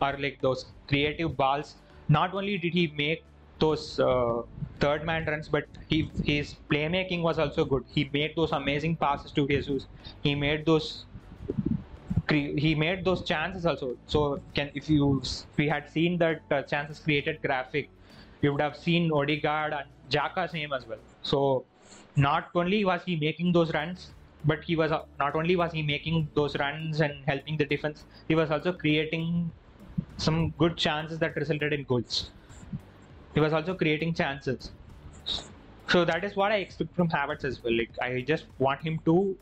or 0.00 0.16
like 0.18 0.40
those 0.40 0.66
creative 0.86 1.36
balls. 1.36 1.76
Not 2.08 2.34
only 2.34 2.56
did 2.58 2.72
he 2.72 2.86
make 2.96 3.22
those 3.58 3.98
uh, 4.00 4.42
third 4.80 5.04
man 5.04 5.24
runs, 5.26 5.48
but 5.48 5.66
he, 5.88 6.10
his 6.24 6.54
playmaking 6.70 7.22
was 7.22 7.38
also 7.38 7.64
good. 7.64 7.84
He 7.88 8.08
made 8.12 8.34
those 8.36 8.52
amazing 8.52 8.96
passes 8.96 9.32
to 9.32 9.46
Jesus. 9.48 9.86
He 10.22 10.34
made 10.34 10.66
those 10.66 11.06
he 12.28 12.74
made 12.74 13.04
those 13.04 13.24
chances 13.24 13.64
also. 13.66 13.96
So 14.06 14.40
can 14.54 14.70
if 14.74 14.88
you 14.90 15.22
we 15.56 15.68
had 15.68 15.88
seen 15.88 16.18
that 16.18 16.42
uh, 16.50 16.62
chances 16.62 17.00
created 17.00 17.40
graphic, 17.42 17.88
you 18.42 18.52
would 18.52 18.60
have 18.60 18.76
seen 18.76 19.10
Odegaard 19.10 19.72
and 19.72 19.88
Xhaka's 20.10 20.52
name 20.52 20.72
as 20.72 20.86
well. 20.86 20.98
So 21.22 21.64
not 22.16 22.50
only 22.54 22.84
was 22.84 23.02
he 23.04 23.16
making 23.16 23.52
those 23.52 23.72
runs, 23.72 24.10
but 24.44 24.62
he 24.64 24.76
was 24.76 24.92
uh, 24.92 25.04
not 25.18 25.34
only 25.34 25.56
was 25.56 25.72
he 25.72 25.82
making 25.82 26.28
those 26.34 26.56
runs 26.56 27.00
and 27.00 27.24
helping 27.26 27.56
the 27.56 27.64
defense, 27.64 28.04
he 28.28 28.34
was 28.34 28.50
also 28.50 28.72
creating 28.72 29.50
some 30.18 30.50
good 30.50 30.76
chances 30.76 31.18
that 31.20 31.34
resulted 31.36 31.72
in 31.72 31.84
goals. 31.84 32.30
He 33.38 33.40
was 33.40 33.52
also 33.52 33.72
creating 33.72 34.14
chances. 34.14 34.72
So 35.88 36.04
that 36.04 36.24
is 36.24 36.34
what 36.34 36.50
I 36.50 36.56
expect 36.56 36.96
from 36.96 37.08
Havertz 37.08 37.44
as 37.44 37.62
well. 37.62 37.72
Like 37.72 37.90
I 38.02 38.22
just 38.30 38.46
want 38.58 38.80
him 38.82 38.98
to 39.04 39.36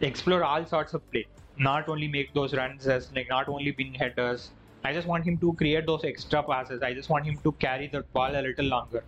explore 0.00 0.42
all 0.42 0.66
sorts 0.66 0.92
of 0.92 1.08
play, 1.12 1.26
not 1.56 1.88
only 1.88 2.08
make 2.08 2.34
those 2.34 2.54
runs 2.54 2.88
as 2.88 3.12
like 3.14 3.28
not 3.28 3.48
only 3.48 3.72
win 3.78 3.94
headers. 3.94 4.50
I 4.82 4.92
just 4.92 5.06
want 5.06 5.24
him 5.24 5.38
to 5.44 5.52
create 5.52 5.86
those 5.86 6.02
extra 6.02 6.42
passes. 6.42 6.82
I 6.82 6.92
just 6.92 7.08
want 7.08 7.24
him 7.24 7.38
to 7.44 7.52
carry 7.52 7.86
the 7.86 8.00
ball 8.12 8.34
a 8.34 8.42
little 8.48 8.66
longer. 8.66 9.04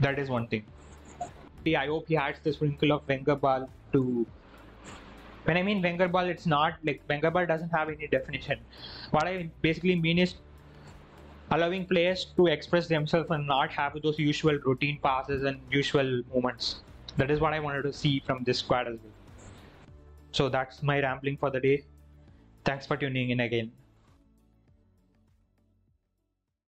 That 0.00 0.18
is 0.18 0.30
one 0.30 0.48
thing. 0.48 0.64
I 1.66 1.86
hope 1.88 2.08
he 2.08 2.16
adds 2.16 2.40
the 2.42 2.54
sprinkle 2.54 2.92
of 2.92 3.06
Wenger 3.06 3.36
ball 3.36 3.68
to. 3.92 4.26
When 5.44 5.58
I 5.58 5.62
mean 5.62 5.82
Wenger 5.82 6.08
ball, 6.08 6.24
it's 6.24 6.46
not 6.46 6.78
like 6.84 7.02
Wenger 7.06 7.30
ball 7.30 7.44
doesn't 7.44 7.68
have 7.68 7.90
any 7.90 8.06
definition. 8.06 8.60
What 9.10 9.24
I 9.24 9.50
basically 9.60 9.96
mean 9.96 10.18
is 10.18 10.36
allowing 11.50 11.86
players 11.86 12.26
to 12.36 12.46
express 12.46 12.88
themselves 12.88 13.30
and 13.30 13.46
not 13.46 13.70
have 13.70 13.96
those 14.02 14.18
usual 14.18 14.58
routine 14.64 14.98
passes 15.02 15.44
and 15.44 15.60
usual 15.70 16.22
movements. 16.34 16.80
That 17.16 17.30
is 17.30 17.40
what 17.40 17.52
I 17.52 17.60
wanted 17.60 17.82
to 17.82 17.92
see 17.92 18.20
from 18.20 18.44
this 18.44 18.58
squad 18.58 18.88
as 18.88 18.98
well. 19.02 19.12
So 20.32 20.48
that's 20.48 20.82
my 20.82 21.00
rambling 21.00 21.36
for 21.36 21.50
the 21.50 21.60
day. 21.60 21.84
Thanks 22.64 22.86
for 22.86 22.96
tuning 22.96 23.30
in 23.30 23.40
again. 23.40 23.72